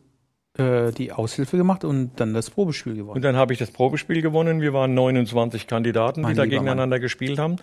äh, 0.58 0.92
die 0.92 1.12
Aushilfe 1.12 1.58
gemacht 1.58 1.84
und 1.84 2.12
dann 2.20 2.34
das 2.34 2.50
Probespiel 2.50 2.96
gewonnen. 2.96 3.16
Und 3.16 3.22
dann 3.22 3.36
habe 3.36 3.54
ich 3.54 3.60
das 3.60 3.72
Probespiel 3.72 4.22
gewonnen. 4.22 4.62
Wir 4.62 4.74
waren 4.74 4.94
29 4.94 5.68
Kandidaten, 5.68 6.22
mein 6.22 6.34
die 6.34 6.38
da 6.38 6.46
gegeneinander 6.46 6.96
Mann. 6.96 7.02
gespielt 7.02 7.40
haben. 7.40 7.58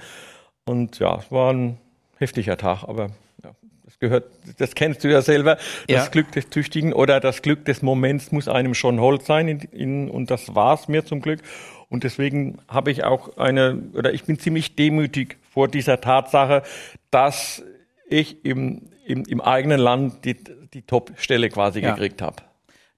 Und 0.64 0.98
ja, 0.98 1.16
es 1.16 1.30
war 1.30 1.52
ein 1.52 1.78
heftiger 2.18 2.56
Tag, 2.56 2.84
aber 2.84 3.10
ja, 3.42 3.50
das 3.84 3.98
gehört, 3.98 4.24
das 4.58 4.74
kennst 4.74 5.04
du 5.04 5.08
ja 5.10 5.22
selber. 5.22 5.56
Das 5.56 6.04
ja. 6.04 6.06
Glück 6.06 6.32
des 6.32 6.48
Tüchtigen 6.48 6.92
oder 6.92 7.20
das 7.20 7.42
Glück 7.42 7.64
des 7.64 7.82
Moments 7.82 8.32
muss 8.32 8.48
einem 8.48 8.74
schon 8.74 9.00
hold 9.00 9.24
sein. 9.24 9.48
In, 9.48 9.58
in, 9.72 10.10
und 10.10 10.30
das 10.30 10.54
war 10.54 10.74
es 10.74 10.88
mir 10.88 11.04
zum 11.04 11.20
Glück. 11.20 11.40
Und 11.88 12.04
deswegen 12.04 12.58
habe 12.68 12.90
ich 12.90 13.04
auch 13.04 13.36
eine, 13.36 13.82
oder 13.94 14.14
ich 14.14 14.24
bin 14.24 14.38
ziemlich 14.38 14.74
demütig 14.74 15.36
vor 15.50 15.68
dieser 15.68 16.00
Tatsache, 16.00 16.62
dass 17.10 17.62
ich 18.08 18.44
im, 18.44 18.82
im, 19.06 19.24
im 19.24 19.40
eigenen 19.40 19.80
Land 19.80 20.24
die, 20.24 20.36
die 20.72 20.82
Top-Stelle 20.82 21.48
quasi 21.50 21.80
ja. 21.80 21.92
gekriegt 21.92 22.22
habe. 22.22 22.36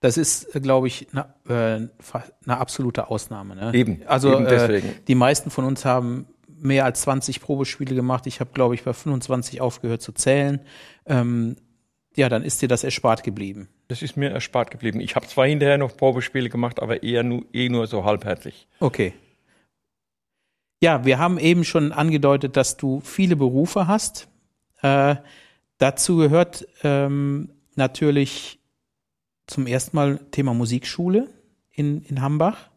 Das 0.00 0.16
ist, 0.16 0.52
glaube 0.62 0.88
ich, 0.88 1.08
eine, 1.12 1.34
äh, 1.48 1.88
eine 2.44 2.58
absolute 2.58 3.08
Ausnahme. 3.08 3.56
Ne? 3.56 3.70
Eben. 3.74 4.02
Also 4.06 4.34
eben 4.34 4.46
äh, 4.46 4.82
die 5.08 5.14
meisten 5.14 5.50
von 5.50 5.64
uns 5.64 5.84
haben 5.84 6.26
mehr 6.58 6.84
als 6.84 7.02
20 7.02 7.40
Probespiele 7.40 7.94
gemacht. 7.94 8.26
Ich 8.26 8.40
habe, 8.40 8.50
glaube 8.52 8.74
ich, 8.74 8.84
bei 8.84 8.92
25 8.92 9.60
aufgehört 9.60 10.02
zu 10.02 10.12
zählen. 10.12 10.60
Ähm, 11.06 11.56
ja, 12.14 12.28
dann 12.28 12.42
ist 12.42 12.62
dir 12.62 12.68
das 12.68 12.82
erspart 12.82 13.22
geblieben. 13.22 13.68
Das 13.88 14.02
ist 14.02 14.16
mir 14.16 14.30
erspart 14.30 14.70
geblieben. 14.70 15.00
Ich 15.00 15.16
habe 15.16 15.26
zwar 15.26 15.46
hinterher 15.46 15.78
noch 15.78 15.96
Probespiele 15.96 16.48
gemacht, 16.48 16.80
aber 16.80 17.02
eher 17.02 17.22
nur, 17.22 17.44
eh 17.52 17.68
nur 17.68 17.86
so 17.86 18.04
halbherzig. 18.04 18.66
Okay. 18.80 19.12
Ja, 20.80 21.04
wir 21.04 21.18
haben 21.18 21.38
eben 21.38 21.64
schon 21.64 21.92
angedeutet, 21.92 22.56
dass 22.56 22.76
du 22.76 23.00
viele 23.00 23.36
Berufe 23.36 23.86
hast. 23.86 24.28
Äh, 24.82 25.16
dazu 25.78 26.16
gehört 26.16 26.66
ähm, 26.82 27.50
natürlich 27.76 28.55
zum 29.46 29.66
ersten 29.66 29.96
Mal 29.96 30.20
Thema 30.30 30.54
Musikschule 30.54 31.28
in, 31.72 32.02
in 32.02 32.22
Hambach. 32.22 32.70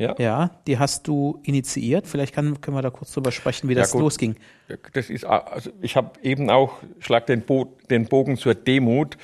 Ja. 0.00 0.14
ja, 0.18 0.50
die 0.68 0.78
hast 0.78 1.08
du 1.08 1.40
initiiert. 1.42 2.06
Vielleicht 2.06 2.32
kann, 2.32 2.60
können 2.60 2.76
wir 2.76 2.82
da 2.82 2.90
kurz 2.90 3.12
drüber 3.12 3.32
sprechen, 3.32 3.68
wie 3.68 3.74
das 3.74 3.92
ja, 3.92 3.98
losging. 3.98 4.36
Das 4.92 5.10
ist, 5.10 5.24
also 5.24 5.70
ich 5.80 5.96
habe 5.96 6.12
eben 6.22 6.50
auch, 6.50 6.74
schlag 7.00 7.26
den, 7.26 7.42
Bo 7.42 7.76
den 7.90 8.06
Bogen 8.06 8.36
zur 8.36 8.54
Demut. 8.54 9.16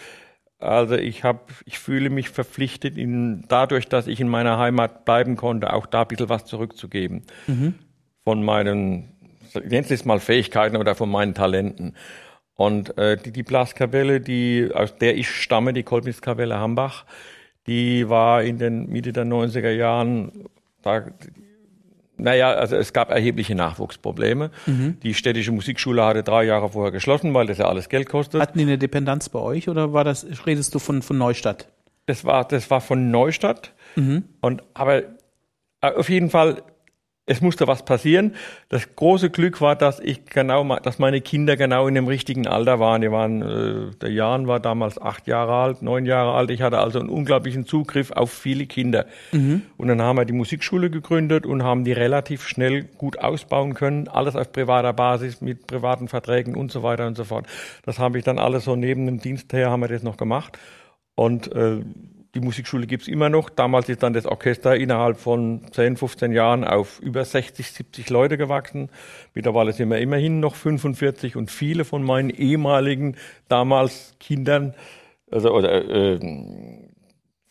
Also 0.59 0.97
ich 0.97 1.23
habe, 1.23 1.41
ich 1.65 1.79
fühle 1.79 2.11
mich 2.11 2.29
verpflichtet, 2.29 2.97
in, 2.97 3.45
dadurch, 3.49 3.87
dass 3.89 4.09
ich 4.09 4.19
in 4.19 4.29
meiner 4.29 4.59
Heimat 4.59 5.05
bleiben 5.05 5.37
konnte, 5.37 5.73
auch 5.73 5.87
da 5.87 6.03
ein 6.03 6.09
bisschen 6.09 6.29
was 6.29 6.45
zurückzugeben. 6.45 7.23
Mhm. 7.47 7.75
Von 8.25 8.43
meinen, 8.43 9.13
ich 9.53 9.71
nenne 9.71 9.87
es 9.89 10.05
mal 10.05 10.19
Fähigkeiten 10.19 10.77
oder 10.77 10.97
von 10.97 11.09
meinen 11.09 11.35
Talenten. 11.35 11.95
Und 12.57 12.97
äh, 12.99 13.17
die, 13.17 13.33
die 13.33 13.43
Blaskapelle, 13.43 14.21
die, 14.21 14.71
aus 14.73 14.97
der 14.97 15.17
ich 15.17 15.29
stamme, 15.29 15.73
die 15.73 15.83
Kolbnitzkapelle 15.83 16.59
Hambach, 16.59 17.05
die 17.67 18.09
war 18.09 18.43
in 18.43 18.59
den 18.59 18.89
Mitte 18.89 19.13
der 19.13 19.25
90er 19.25 19.71
Jahren, 19.71 20.31
da, 20.83 21.05
naja, 22.17 22.53
also 22.53 22.77
es 22.77 22.93
gab 22.93 23.11
erhebliche 23.11 23.55
Nachwuchsprobleme. 23.55 24.51
Mhm. 24.67 24.99
Die 25.03 25.15
städtische 25.15 25.51
Musikschule 25.51 26.05
hatte 26.05 26.23
drei 26.23 26.45
Jahre 26.45 26.71
vorher 26.71 26.93
geschlossen, 26.93 27.35
weil 27.35 27.47
das 27.47 27.59
ja 27.59 27.67
alles 27.67 27.89
Geld 27.89 28.09
kostet. 28.09 28.41
Hatten 28.41 28.59
die 28.59 28.65
eine 28.65 28.79
Dependenz 28.79 29.29
bei 29.29 29.41
euch 29.41 29.69
oder 29.69 29.93
war 29.93 30.05
das, 30.05 30.27
redest 30.47 30.75
du 30.75 30.79
von, 30.79 31.03
von 31.03 31.19
Neustadt? 31.19 31.69
Das 32.07 32.25
war, 32.25 32.47
das 32.47 32.71
war 32.71 32.81
von 32.81 33.11
Neustadt. 33.11 33.73
Mhm. 33.97 34.25
Und, 34.41 34.63
aber 34.75 34.99
äh, 34.99 35.93
auf 35.97 36.09
jeden 36.09 36.31
Fall 36.31 36.63
es 37.27 37.41
musste 37.41 37.67
was 37.67 37.85
passieren. 37.85 38.35
Das 38.69 38.97
große 38.97 39.31
Glück 39.31 39.63
war, 39.63 39.77
dass 39.77 39.99
ich 39.99 40.27
genau, 40.27 40.77
dass 40.77 40.99
meine 40.99 41.23
Kinder 41.23 41.57
genau 41.57 41.89
in 41.89 41.95
dem 41.95 42.07
richtigen 42.07 42.47
Alter 42.47 42.81
waren. 42.81 43.01
Die 43.01 43.11
waren, 43.11 43.41
äh, 43.41 43.97
der 43.97 44.11
Jan 44.11 44.47
war 44.47 44.61
damals 44.61 45.01
acht 45.01 45.27
Jahre 45.27 45.55
alt, 45.55 45.81
neun 45.81 46.05
Jahre 46.05 46.35
alt. 46.35 46.51
Ich 46.51 46.61
hatte 46.61 46.79
also 46.79 47.01
einen 47.01 47.09
unglaublichen 47.09 47.65
Zugriff 47.65 48.11
auf 48.11 48.31
viele 48.31 48.67
Kinder. 48.67 49.07
Mhm. 49.33 49.63
Und 49.79 49.89
dann 49.89 50.03
haben 50.03 50.19
wir 50.19 50.27
die 50.27 50.35
Musikschule 50.35 50.91
gegründet 50.91 51.47
und 51.47 51.63
haben 51.63 51.85
die 51.85 51.93
relativ 51.93 52.47
schnell 52.47 52.85
gut 52.85 53.19
ausbauen 53.19 53.73
können. 53.73 54.09
Alles 54.09 54.37
auf 54.37 54.53
privater 54.53 54.93
Basis 54.93 55.41
mit 55.41 55.67
privaten 55.67 56.09
Verträgen 56.09 56.55
und 56.55 56.71
so 56.71 56.83
weiter 56.83 57.07
und 57.07 57.17
so 57.17 57.25
fort. 57.25 57.47
Das 57.87 57.99
habe 57.99 58.19
ich 58.19 58.25
dann 58.25 58.39
alles 58.39 58.65
so 58.65 58.77
neben 58.77 59.07
dem 59.07 59.21
Dienst 59.21 59.51
her 59.55 59.71
haben 59.71 59.81
wir 59.81 59.89
das 59.89 60.03
noch 60.03 60.19
gemacht. 60.19 60.59
Und 61.15 61.51
äh, 61.53 61.81
die 62.35 62.41
Musikschule 62.41 62.87
gibt's 62.87 63.09
immer 63.09 63.29
noch. 63.29 63.49
Damals 63.49 63.89
ist 63.89 64.03
dann 64.03 64.13
das 64.13 64.27
Orchester 64.27 64.77
innerhalb 64.77 65.19
von 65.19 65.63
10, 65.73 65.97
15 65.97 66.33
Jahren 66.33 66.65
auf 66.65 67.01
über 67.01 67.25
60, 67.25 67.71
70 67.71 68.11
Leute 68.11 68.37
gewachsen. 68.37 68.91
Mittlerweile 69.35 69.73
sind 69.73 69.91
wir 69.91 69.99
immerhin 69.99 70.41
noch 70.41 70.55
45 70.55 71.37
und 71.37 71.51
viele 71.51 71.85
von 71.85 72.03
meinen 72.03 72.31
ehemaligen 72.31 73.17
damals 73.49 74.15
Kindern, 74.19 74.75
also 75.31 75.53
oder 75.53 75.89
äh, 75.89 76.19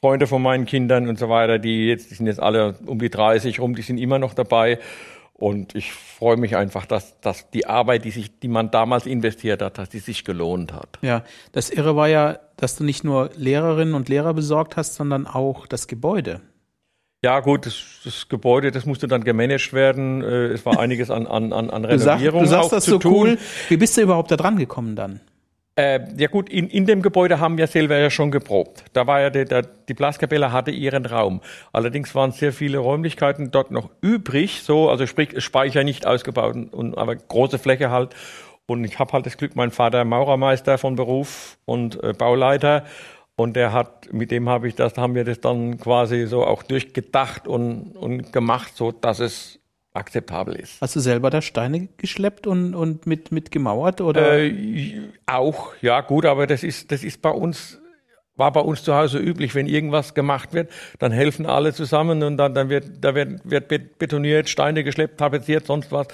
Freunde 0.02 0.28
von 0.28 0.42
meinen 0.42 0.66
Kindern 0.66 1.08
und 1.08 1.18
so 1.18 1.30
weiter, 1.30 1.60
die 1.60 1.88
jetzt, 1.88 2.12
die 2.12 2.16
sind 2.16 2.28
jetzt 2.28 2.42
alle 2.42 2.76
um 2.86 3.00
die 3.00 3.10
30 3.10 3.62
rum, 3.62 3.74
die 3.74 3.84
sind 3.84 3.98
immer 3.98 4.20
noch 4.20 4.34
dabei. 4.34 4.80
Und 5.34 5.76
ich 5.76 5.92
freue 5.92 6.38
mich 6.38 6.56
einfach, 6.56 6.86
dass, 6.86 7.20
dass 7.20 7.50
die 7.50 7.66
Arbeit, 7.66 8.06
die, 8.06 8.12
sich, 8.12 8.40
die 8.40 8.48
man 8.48 8.72
damals 8.72 9.06
investiert 9.06 9.62
hat, 9.62 9.78
dass 9.78 9.90
die 9.90 10.00
sich 10.00 10.24
gelohnt 10.24 10.74
hat. 10.74 11.00
Ja, 11.02 11.24
das 11.52 11.70
Irre 11.70 11.96
war 11.96 12.08
ja, 12.08 12.40
dass 12.56 12.76
du 12.76 12.84
nicht 12.84 13.04
nur 13.04 13.32
Lehrerinnen 13.36 13.96
und 13.96 14.10
Lehrer 14.10 14.34
besorgt 14.34 14.78
hast, 14.78 14.96
sondern 14.96 15.28
auch 15.28 15.68
das 15.68 15.88
Gebäude. 15.88 16.42
Ja, 17.24 17.40
gut, 17.40 17.66
das, 17.66 18.02
das 18.04 18.28
Gebäude, 18.28 18.72
das 18.72 18.86
musste 18.86 19.08
dann 19.08 19.24
gemanagt 19.24 19.74
werden. 19.74 20.22
Äh, 20.22 20.48
es 20.48 20.66
war 20.66 20.80
einiges 20.80 21.10
an, 21.10 21.26
an, 21.26 21.54
an 21.54 21.86
Renovierung. 21.86 22.42
Du, 22.42 22.48
sag, 22.48 22.64
du 22.64 22.68
sagst 22.70 22.72
das 22.74 22.86
so 22.86 23.00
tun. 23.00 23.14
cool. 23.14 23.38
Wie 23.70 23.78
bist 23.78 23.98
du 23.98 24.02
überhaupt 24.02 24.30
da 24.30 24.36
dran 24.36 24.58
gekommen 24.58 24.96
dann? 24.96 25.22
Äh, 25.76 26.02
ja 26.18 26.28
gut, 26.28 26.50
in, 26.50 26.68
in 26.70 26.86
dem 26.86 27.02
Gebäude 27.02 27.40
haben 27.40 27.58
wir 27.58 27.66
selber 27.66 27.98
ja 27.98 28.12
schon 28.12 28.30
geprobt. 28.30 28.86
Da 28.94 29.08
war 29.08 29.22
ja 29.22 29.32
der, 29.32 29.46
der, 29.46 29.64
die 29.64 29.96
Blaskapelle 29.96 30.52
hatte 30.52 30.70
ihren 30.70 31.06
Raum. 31.06 31.42
Allerdings 31.72 32.14
waren 32.14 32.32
sehr 32.32 32.54
viele 32.54 32.78
Räumlichkeiten 32.78 33.50
dort 33.50 33.72
noch 33.72 33.90
übrig, 34.02 34.62
so 34.62 34.90
also 34.90 35.08
sprich 35.08 35.44
Speicher 35.44 35.84
nicht 35.84 36.06
ausgebaut 36.06 36.56
und 36.72 36.96
aber 36.98 37.16
große 37.16 37.58
Fläche 37.58 37.90
halt. 37.90 38.16
Und 38.68 38.84
ich 38.84 39.00
habe 39.00 39.14
halt 39.14 39.26
das 39.26 39.36
Glück, 39.36 39.56
mein 39.56 39.72
Vater 39.72 40.06
Maurermeister 40.06 40.78
von 40.78 40.96
Beruf 40.96 41.58
und 41.66 42.02
äh, 42.04 42.14
Bauleiter. 42.14 42.86
Und 43.36 43.56
der 43.56 43.74
hat, 43.74 44.14
mit 44.14 44.30
dem 44.30 44.48
habe 44.48 44.68
ich 44.68 44.76
das, 44.76 44.96
haben 44.98 45.16
wir 45.16 45.24
das 45.24 45.42
dann 45.42 45.80
quasi 45.80 46.28
so 46.28 46.46
auch 46.46 46.62
durchgedacht 46.62 47.48
und, 47.48 47.98
und 47.98 48.32
gemacht, 48.32 48.74
so 48.76 48.92
dass 48.92 49.20
es 49.20 49.60
akzeptabel 49.94 50.56
ist. 50.56 50.82
Hast 50.82 50.96
du 50.96 51.00
selber 51.00 51.30
da 51.30 51.42
Steine 51.42 51.88
geschleppt 51.98 52.48
und, 52.48 52.76
und 52.76 53.06
mit, 53.06 53.32
mit 53.32 53.52
gemauert 53.52 54.02
oder? 54.02 54.40
Äh, 54.40 55.02
auch, 55.26 55.74
ja 55.82 56.02
gut, 56.02 56.26
aber 56.26 56.48
das 56.48 56.64
ist, 56.64 56.92
das 56.92 57.04
ist 57.04 57.22
bei 57.22 57.30
uns, 57.30 57.80
war 58.36 58.52
bei 58.52 58.62
uns 58.62 58.84
zu 58.84 58.96
Hause 58.96 59.20
üblich, 59.20 59.54
wenn 59.54 59.68
irgendwas 59.68 60.14
gemacht 60.14 60.54
wird, 60.54 60.72
dann 61.00 61.12
helfen 61.12 61.46
alle 61.46 61.74
zusammen 61.74 62.24
und 62.24 62.38
dann, 62.38 62.56
dann 62.56 62.70
wird, 62.70 62.86
da 63.02 63.14
wird, 63.14 63.42
wird 63.44 64.00
betoniert, 64.00 64.50
Steine 64.50 64.84
geschleppt, 64.84 65.20
tapeziert, 65.20 65.68
sonst 65.68 65.92
was. 65.92 66.08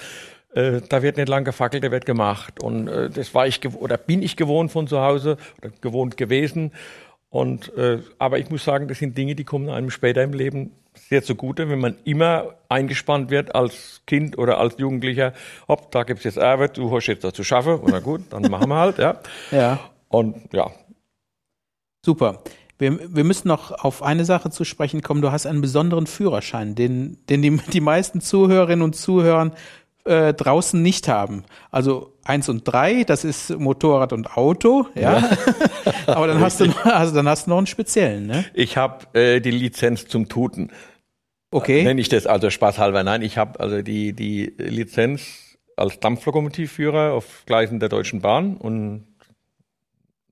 Äh, 0.52 0.80
da 0.88 1.02
wird 1.02 1.16
nicht 1.16 1.28
lang 1.28 1.44
gefackelt, 1.44 1.84
da 1.84 1.90
wird 1.90 2.06
gemacht. 2.06 2.62
Und 2.62 2.88
äh, 2.88 3.08
das 3.08 3.34
war 3.34 3.46
ich 3.46 3.64
oder 3.74 3.96
bin 3.96 4.20
ich 4.20 4.36
gewohnt 4.36 4.72
von 4.72 4.88
zu 4.88 5.00
Hause 5.00 5.36
oder 5.58 5.70
gewohnt 5.80 6.16
gewesen. 6.16 6.72
Und 7.30 7.72
äh, 7.76 8.00
aber 8.18 8.38
ich 8.38 8.50
muss 8.50 8.64
sagen, 8.64 8.88
das 8.88 8.98
sind 8.98 9.16
Dinge, 9.16 9.36
die 9.36 9.44
kommen 9.44 9.70
einem 9.70 9.90
später 9.90 10.22
im 10.22 10.32
Leben 10.32 10.72
sehr 10.94 11.22
zugute, 11.22 11.68
wenn 11.70 11.78
man 11.78 11.96
immer 12.04 12.56
eingespannt 12.68 13.30
wird 13.30 13.54
als 13.54 14.02
Kind 14.06 14.36
oder 14.36 14.58
als 14.58 14.76
Jugendlicher. 14.78 15.32
Hopp, 15.68 15.92
da 15.92 16.02
gibt's 16.02 16.24
jetzt 16.24 16.38
Arbeit, 16.38 16.76
du 16.76 16.94
hast 16.94 17.06
jetzt 17.06 17.24
dazu 17.24 17.44
schaffen. 17.44 17.76
Oder 17.76 18.00
gut, 18.00 18.22
dann 18.30 18.42
machen 18.50 18.68
wir 18.68 18.76
halt, 18.76 18.98
ja. 18.98 19.20
Ja. 19.52 19.78
Und 20.08 20.52
ja. 20.52 20.70
Super. 22.04 22.42
Wir, 22.78 23.14
wir 23.14 23.24
müssen 23.24 23.46
noch 23.46 23.72
auf 23.72 24.02
eine 24.02 24.24
Sache 24.24 24.50
zu 24.50 24.64
sprechen 24.64 25.02
kommen. 25.02 25.20
Du 25.20 25.30
hast 25.30 25.46
einen 25.46 25.60
besonderen 25.60 26.06
Führerschein, 26.06 26.74
den, 26.74 27.18
den 27.28 27.42
die, 27.42 27.56
die 27.58 27.80
meisten 27.80 28.20
Zuhörerinnen 28.20 28.82
und 28.82 28.96
Zuhörer 28.96 29.52
äh, 30.10 30.34
draußen 30.34 30.82
nicht 30.82 31.06
haben. 31.06 31.44
Also 31.70 32.16
eins 32.24 32.48
und 32.48 32.64
drei, 32.64 33.04
das 33.04 33.24
ist 33.24 33.50
Motorrad 33.50 34.12
und 34.12 34.36
Auto, 34.36 34.86
ja. 34.96 35.20
ja. 35.20 35.30
Aber 36.06 36.26
dann 36.26 36.40
hast 36.40 36.58
du 36.58 36.66
noch, 36.66 36.84
also 36.84 37.14
dann 37.14 37.28
hast 37.28 37.46
du 37.46 37.50
noch 37.50 37.58
einen 37.58 37.68
speziellen, 37.68 38.26
ne? 38.26 38.44
Ich 38.52 38.76
habe 38.76 39.06
äh, 39.18 39.40
die 39.40 39.52
Lizenz 39.52 40.08
zum 40.08 40.28
Tuten. 40.28 40.72
Okay. 41.52 41.84
Nenne 41.84 42.00
ich 42.00 42.08
das 42.08 42.26
also 42.26 42.50
spaßhalber? 42.50 43.04
Nein, 43.04 43.22
ich 43.22 43.38
habe 43.38 43.60
also 43.60 43.82
die 43.82 44.12
die 44.12 44.52
Lizenz 44.58 45.56
als 45.76 46.00
Dampflokomotivführer 46.00 47.12
auf 47.12 47.44
Gleisen 47.46 47.78
der 47.78 47.88
Deutschen 47.88 48.20
Bahn 48.20 48.56
und 48.56 49.06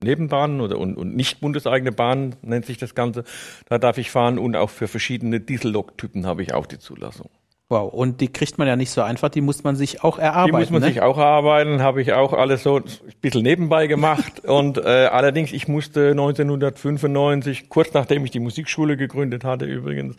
Nebenbahnen 0.03 0.59
oder 0.59 0.77
und, 0.77 0.95
und 0.97 1.15
nicht 1.15 1.39
bundeseigene 1.39 1.93
Bahnen 1.93 2.35
nennt 2.41 2.65
sich 2.65 2.77
das 2.77 2.95
Ganze. 2.95 3.23
Da 3.69 3.77
darf 3.77 3.97
ich 3.97 4.11
fahren 4.11 4.39
und 4.39 4.57
auch 4.57 4.69
für 4.69 4.89
verschiedene 4.89 5.39
Diesellok-Typen 5.39 6.25
habe 6.25 6.43
ich 6.43 6.53
auch 6.53 6.65
die 6.65 6.79
Zulassung. 6.79 7.29
Wow, 7.71 7.93
und 7.93 8.19
die 8.19 8.29
kriegt 8.29 8.57
man 8.57 8.67
ja 8.67 8.75
nicht 8.75 8.89
so 8.89 9.03
einfach, 9.03 9.29
die 9.29 9.41
muss 9.41 9.63
man 9.63 9.75
sich 9.75 10.03
auch 10.03 10.17
erarbeiten. 10.17 10.57
Die 10.57 10.59
muss 10.59 10.69
man 10.71 10.81
ne? 10.81 10.87
sich 10.87 11.01
auch 11.01 11.19
erarbeiten, 11.19 11.83
habe 11.83 12.01
ich 12.01 12.13
auch 12.13 12.33
alles 12.33 12.63
so 12.63 12.77
ein 12.77 12.83
bisschen 13.21 13.43
nebenbei 13.43 13.85
gemacht. 13.85 14.39
und 14.43 14.79
äh, 14.79 15.05
allerdings, 15.05 15.53
ich 15.53 15.67
musste 15.67 16.09
1995, 16.09 17.69
kurz 17.69 17.93
nachdem 17.93 18.25
ich 18.25 18.31
die 18.31 18.39
Musikschule 18.39 18.97
gegründet 18.97 19.43
hatte 19.43 19.65
übrigens, 19.65 20.15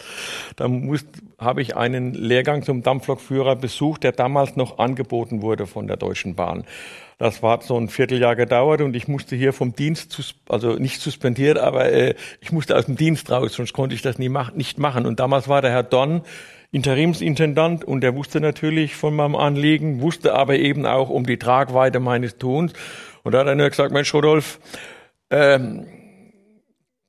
da 0.54 0.71
habe 1.38 1.61
ich 1.61 1.76
einen 1.76 2.14
Lehrgang 2.14 2.62
zum 2.62 2.85
Dampflokführer 2.85 3.57
besucht, 3.57 4.04
der 4.04 4.12
damals 4.12 4.54
noch 4.54 4.78
angeboten 4.78 5.42
wurde 5.42 5.66
von 5.66 5.88
der 5.88 5.97
Deutschen 5.97 6.37
Bahn. 6.37 6.62
Das 7.19 7.42
war 7.42 7.61
so 7.62 7.76
ein 7.76 7.88
Vierteljahr 7.88 8.37
gedauert 8.37 8.80
und 8.80 8.95
ich 8.95 9.09
musste 9.09 9.35
hier 9.35 9.52
vom 9.52 9.75
Dienst, 9.75 10.37
also 10.49 10.75
nicht 10.75 11.00
suspendiert, 11.00 11.59
aber 11.59 11.90
äh, 11.90 12.14
ich 12.40 12.52
musste 12.52 12.76
aus 12.76 12.87
dem 12.87 12.95
Dienst 12.95 13.28
raus, 13.28 13.54
sonst 13.54 13.73
konnte 13.73 13.97
ich 13.97 14.02
das 14.02 14.19
nie 14.19 14.28
mach, 14.28 14.52
nicht 14.52 14.78
machen. 14.78 15.04
Und 15.04 15.19
damals 15.19 15.49
war 15.49 15.61
der 15.61 15.73
Herr 15.73 15.83
Donn 15.83 16.23
Interimsintendant 16.72 17.84
und 17.84 18.00
der 18.00 18.14
wusste 18.14 18.40
natürlich 18.40 18.94
von 18.94 19.14
meinem 19.14 19.34
Anliegen, 19.34 20.00
wusste 20.00 20.34
aber 20.34 20.56
eben 20.56 20.86
auch 20.86 21.10
um 21.10 21.26
die 21.26 21.38
Tragweite 21.38 21.98
meines 21.98 22.38
Tuns. 22.38 22.72
Und 23.22 23.32
da 23.32 23.40
hat 23.40 23.48
er 23.48 23.56
nur 23.56 23.68
gesagt, 23.68 23.92
Mensch, 23.92 24.14
Rodolf, 24.14 24.60
ähm, 25.30 25.86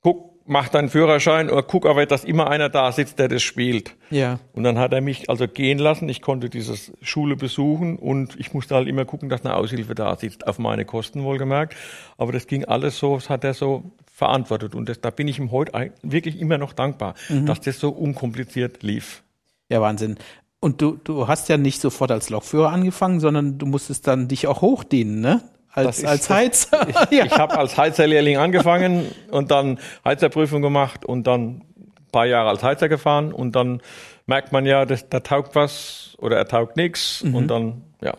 guck, 0.02 0.32
mach 0.48 0.70
deinen 0.70 0.90
Führerschein 0.90 1.50
oder 1.52 1.62
guck 1.62 1.86
aber, 1.86 2.08
dass 2.08 2.24
immer 2.24 2.50
einer 2.50 2.70
da 2.70 2.92
sitzt, 2.92 3.20
der 3.20 3.28
das 3.28 3.44
spielt. 3.44 3.96
Ja. 4.10 4.40
Und 4.54 4.64
dann 4.64 4.80
hat 4.80 4.94
er 4.94 5.02
mich 5.02 5.30
also 5.30 5.48
gehen 5.48 5.78
lassen. 5.78 6.10
Ich 6.10 6.24
konnte 6.24 6.50
diese 6.50 6.76
Schule 7.02 7.36
besuchen 7.36 7.98
und 7.98 8.40
ich 8.40 8.54
musste 8.54 8.74
halt 8.74 8.88
immer 8.88 9.06
gucken, 9.06 9.30
dass 9.30 9.46
eine 9.46 9.56
Aushilfe 9.56 9.94
da 9.94 10.16
sitzt, 10.16 10.48
auf 10.48 10.58
meine 10.58 10.86
Kosten 10.86 11.24
wohlgemerkt. 11.24 11.76
Aber 12.18 12.32
das 12.32 12.48
ging 12.48 12.66
alles 12.66 12.98
so, 12.98 13.16
das 13.16 13.30
hat 13.30 13.44
er 13.44 13.54
so 13.54 13.92
verantwortet. 14.12 14.74
Und 14.74 14.90
das, 14.90 15.00
da 15.02 15.12
bin 15.12 15.28
ich 15.28 15.38
ihm 15.38 15.52
heute 15.52 15.94
wirklich 16.02 16.40
immer 16.40 16.58
noch 16.58 16.74
dankbar, 16.74 17.14
mhm. 17.30 17.46
dass 17.46 17.62
das 17.62 17.80
so 17.80 17.90
unkompliziert 17.90 18.82
lief. 18.82 19.24
Ja, 19.72 19.80
Wahnsinn. 19.80 20.18
Und 20.60 20.82
du, 20.82 20.98
du 21.02 21.30
hast 21.30 21.48
ja 21.48 21.58
nicht 21.58 21.80
sofort 21.80 22.12
als 22.12 22.30
Lokführer 22.30 22.72
angefangen, 22.72 23.22
sondern 23.22 23.58
du 23.58 23.66
musstest 23.66 24.06
dann 24.06 24.28
dich 24.28 24.48
auch 24.48 24.62
hochdienen, 24.62 25.22
ne? 25.22 25.42
Als, 25.72 26.04
als 26.04 26.30
Heizer. 26.30 26.86
Ich, 27.10 27.18
ja. 27.18 27.26
ich 27.26 27.32
habe 27.32 27.58
als 27.58 27.78
Heizerlehrling 27.78 28.36
angefangen 28.36 29.06
und 29.32 29.50
dann 29.50 29.80
Heizerprüfung 30.04 30.62
gemacht 30.62 31.06
und 31.06 31.26
dann 31.26 31.62
ein 31.62 32.12
paar 32.12 32.26
Jahre 32.26 32.50
als 32.50 32.64
Heizer 32.64 32.90
gefahren 32.90 33.32
und 33.32 33.56
dann 33.56 33.82
merkt 34.26 34.52
man 34.52 34.66
ja, 34.66 34.86
dass, 34.86 35.08
da 35.08 35.22
taugt 35.22 35.56
was 35.56 36.18
oder 36.20 36.36
er 36.36 36.48
taugt 36.50 36.76
nichts 36.76 37.24
mhm. 37.24 37.36
und 37.36 37.48
dann, 37.48 37.82
ja. 38.04 38.14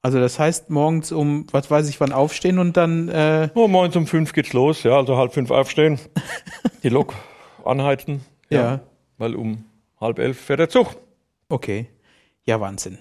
Also 0.00 0.20
das 0.20 0.38
heißt 0.38 0.70
morgens 0.70 1.10
um, 1.10 1.48
was 1.50 1.68
weiß 1.68 1.88
ich 1.88 2.00
wann 2.00 2.12
aufstehen 2.12 2.60
und 2.60 2.76
dann... 2.76 3.08
Äh 3.08 3.48
oh, 3.54 3.66
morgens 3.66 3.96
um 3.96 4.06
fünf 4.06 4.32
geht's 4.32 4.52
los, 4.52 4.84
ja, 4.84 4.96
also 4.96 5.16
halb 5.16 5.34
fünf 5.34 5.50
aufstehen, 5.50 5.98
die 6.84 6.88
Lok 6.88 7.14
anheizen, 7.64 8.24
ja, 8.48 8.60
ja. 8.60 8.80
weil 9.18 9.34
um 9.34 9.64
halb 10.00 10.18
elf 10.18 10.40
fährt 10.40 10.60
der 10.60 10.68
Zug. 10.68 10.96
Okay. 11.48 11.88
Ja, 12.44 12.60
Wahnsinn. 12.60 12.98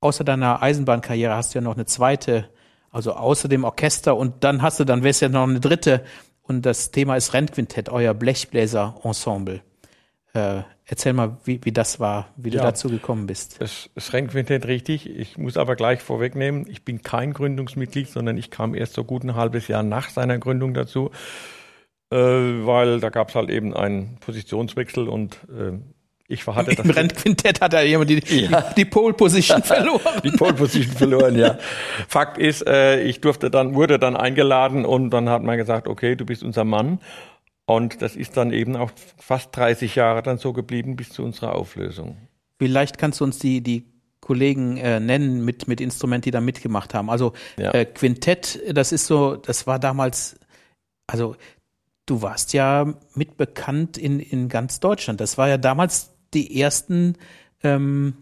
Außer 0.00 0.24
deiner 0.24 0.62
Eisenbahnkarriere 0.62 1.34
hast 1.34 1.54
du 1.54 1.58
ja 1.58 1.62
noch 1.62 1.74
eine 1.74 1.84
zweite, 1.84 2.48
also 2.90 3.12
außer 3.12 3.48
dem 3.48 3.64
Orchester 3.64 4.16
und 4.16 4.44
dann 4.44 4.62
hast 4.62 4.80
du, 4.80 4.84
dann 4.84 5.02
wär's 5.02 5.20
ja 5.20 5.28
noch 5.28 5.42
eine 5.42 5.60
dritte. 5.60 6.04
Und 6.42 6.62
das 6.66 6.90
Thema 6.90 7.16
ist 7.16 7.34
Rennquintett, 7.34 7.90
euer 7.90 8.14
Blechbläser-Ensemble. 8.14 9.62
Äh, 10.32 10.62
erzähl 10.86 11.12
mal, 11.12 11.36
wie, 11.44 11.60
wie 11.64 11.72
das 11.72 12.00
war, 12.00 12.28
wie 12.36 12.50
du 12.50 12.58
ja, 12.58 12.62
dazu 12.62 12.88
gekommen 12.88 13.26
bist. 13.26 13.60
Das, 13.60 13.90
das 13.94 14.12
Rennquintett 14.12 14.66
richtig. 14.66 15.08
Ich 15.08 15.36
muss 15.36 15.56
aber 15.56 15.76
gleich 15.76 16.00
vorwegnehmen, 16.00 16.66
ich 16.68 16.84
bin 16.84 17.02
kein 17.02 17.32
Gründungsmitglied, 17.32 18.08
sondern 18.08 18.36
ich 18.38 18.50
kam 18.50 18.74
erst 18.74 18.94
so 18.94 19.04
gut 19.04 19.22
ein 19.22 19.34
halbes 19.34 19.68
Jahr 19.68 19.82
nach 19.82 20.08
seiner 20.10 20.38
Gründung 20.38 20.74
dazu 20.74 21.10
äh, 22.10 22.16
weil 22.16 23.00
da 23.00 23.08
gab 23.08 23.30
es 23.30 23.34
halt 23.34 23.50
eben 23.50 23.74
einen 23.74 24.16
Positionswechsel 24.20 25.08
und 25.08 25.36
äh, 25.48 25.78
ich 26.30 26.46
hatte 26.46 26.74
das. 26.76 26.84
Im 26.84 26.92
Rennquintett 26.92 27.60
hat 27.60 27.74
er 27.74 27.84
jemand 27.84 28.08
die, 28.08 28.22
ja. 28.28 28.60
die, 28.60 28.74
die 28.76 28.84
Pole 28.84 29.14
Position 29.14 29.62
verloren. 29.64 30.20
die 30.22 30.30
Pole 30.30 30.54
Position 30.54 30.96
verloren, 30.96 31.36
ja. 31.36 31.58
Fakt 32.06 32.38
ist, 32.38 32.66
äh, 32.68 33.02
ich 33.02 33.20
durfte 33.20 33.50
dann, 33.50 33.74
wurde 33.74 33.98
dann 33.98 34.16
eingeladen 34.16 34.84
und 34.84 35.10
dann 35.10 35.28
hat 35.28 35.42
man 35.42 35.56
gesagt, 35.56 35.88
okay, 35.88 36.14
du 36.14 36.24
bist 36.24 36.44
unser 36.44 36.64
Mann. 36.64 37.00
Und 37.66 38.00
das 38.00 38.16
ist 38.16 38.36
dann 38.36 38.52
eben 38.52 38.76
auch 38.76 38.90
fast 39.18 39.56
30 39.56 39.94
Jahre 39.96 40.22
dann 40.22 40.38
so 40.38 40.52
geblieben 40.52 40.96
bis 40.96 41.10
zu 41.10 41.22
unserer 41.24 41.54
Auflösung. 41.54 42.16
Vielleicht 42.58 42.98
kannst 42.98 43.20
du 43.20 43.24
uns 43.24 43.38
die, 43.38 43.60
die 43.60 43.86
Kollegen 44.20 44.76
äh, 44.76 45.00
nennen 45.00 45.44
mit, 45.44 45.66
mit 45.66 45.80
Instrumenten, 45.80 46.24
die 46.24 46.30
da 46.30 46.40
mitgemacht 46.40 46.94
haben. 46.94 47.10
Also 47.10 47.32
ja. 47.58 47.72
äh, 47.72 47.84
Quintett, 47.84 48.60
das 48.72 48.92
ist 48.92 49.06
so, 49.06 49.34
das 49.36 49.66
war 49.66 49.80
damals, 49.80 50.38
also 51.08 51.36
du 52.10 52.22
warst 52.22 52.52
ja 52.52 52.92
mitbekannt 53.14 53.96
in, 53.96 54.18
in 54.18 54.48
ganz 54.48 54.80
Deutschland. 54.80 55.20
Das 55.20 55.38
war 55.38 55.48
ja 55.48 55.58
damals 55.58 56.10
die 56.34 56.60
ersten 56.60 57.16
ähm, 57.62 58.14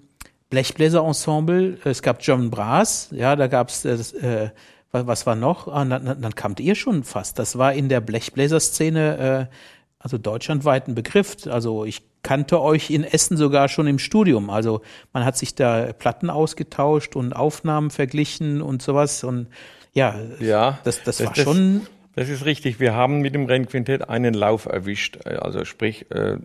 Blechbläser-Ensemble. 0.51 1.79
Es 1.85 2.03
gab 2.03 2.21
German 2.21 2.51
Brass, 2.51 3.09
ja, 3.13 3.35
da 3.35 3.47
gab's 3.47 3.87
äh, 3.87 4.51
was, 4.93 5.07
was 5.07 5.27
war 5.27 5.37
noch? 5.37 5.69
Ah, 5.69 5.85
dann, 5.85 6.21
dann 6.21 6.35
kamt 6.35 6.61
ihr 6.61 6.75
schon 6.75 7.03
fast. 7.03 7.39
Das 7.39 7.57
war 7.57 7.73
in 7.73 7.89
der 7.89 8.01
Blechbläser-Szene, 8.01 9.49
äh, 9.51 9.55
also 9.99 10.19
deutschlandweit 10.19 10.89
ein 10.89 10.95
Begriff. 10.95 11.47
Also 11.47 11.85
ich 11.85 12.03
kannte 12.23 12.61
euch 12.61 12.91
in 12.91 13.05
Essen 13.05 13.37
sogar 13.37 13.69
schon 13.69 13.87
im 13.87 13.99
Studium. 13.99 14.51
Also 14.51 14.83
man 15.13 15.25
hat 15.25 15.39
sich 15.39 15.55
da 15.55 15.93
Platten 15.93 16.31
ausgetauscht 16.31 17.17
und 17.17 17.35
Aufnahmen 17.35 17.91
verglichen 17.91 18.61
und 18.61 18.83
sowas. 18.83 19.25
Und 19.25 19.49
ja, 19.95 20.15
ja 20.41 20.79
das, 20.85 21.03
das, 21.03 21.19
das 21.19 21.27
war 21.27 21.35
das, 21.35 21.45
schon 21.45 21.87
das 22.19 22.29
ist 22.29 22.45
richtig. 22.45 22.81
Wir 22.81 22.95
haben 22.95 23.21
mit 23.21 23.37
dem 23.37 23.45
Rennquintett 23.47 24.09
einen 24.09 24.35
Lauf 24.35 24.67
erwischt. 24.67 25.25
Also 25.25 25.65
sprich, 25.65 26.11
äh, 26.11 26.39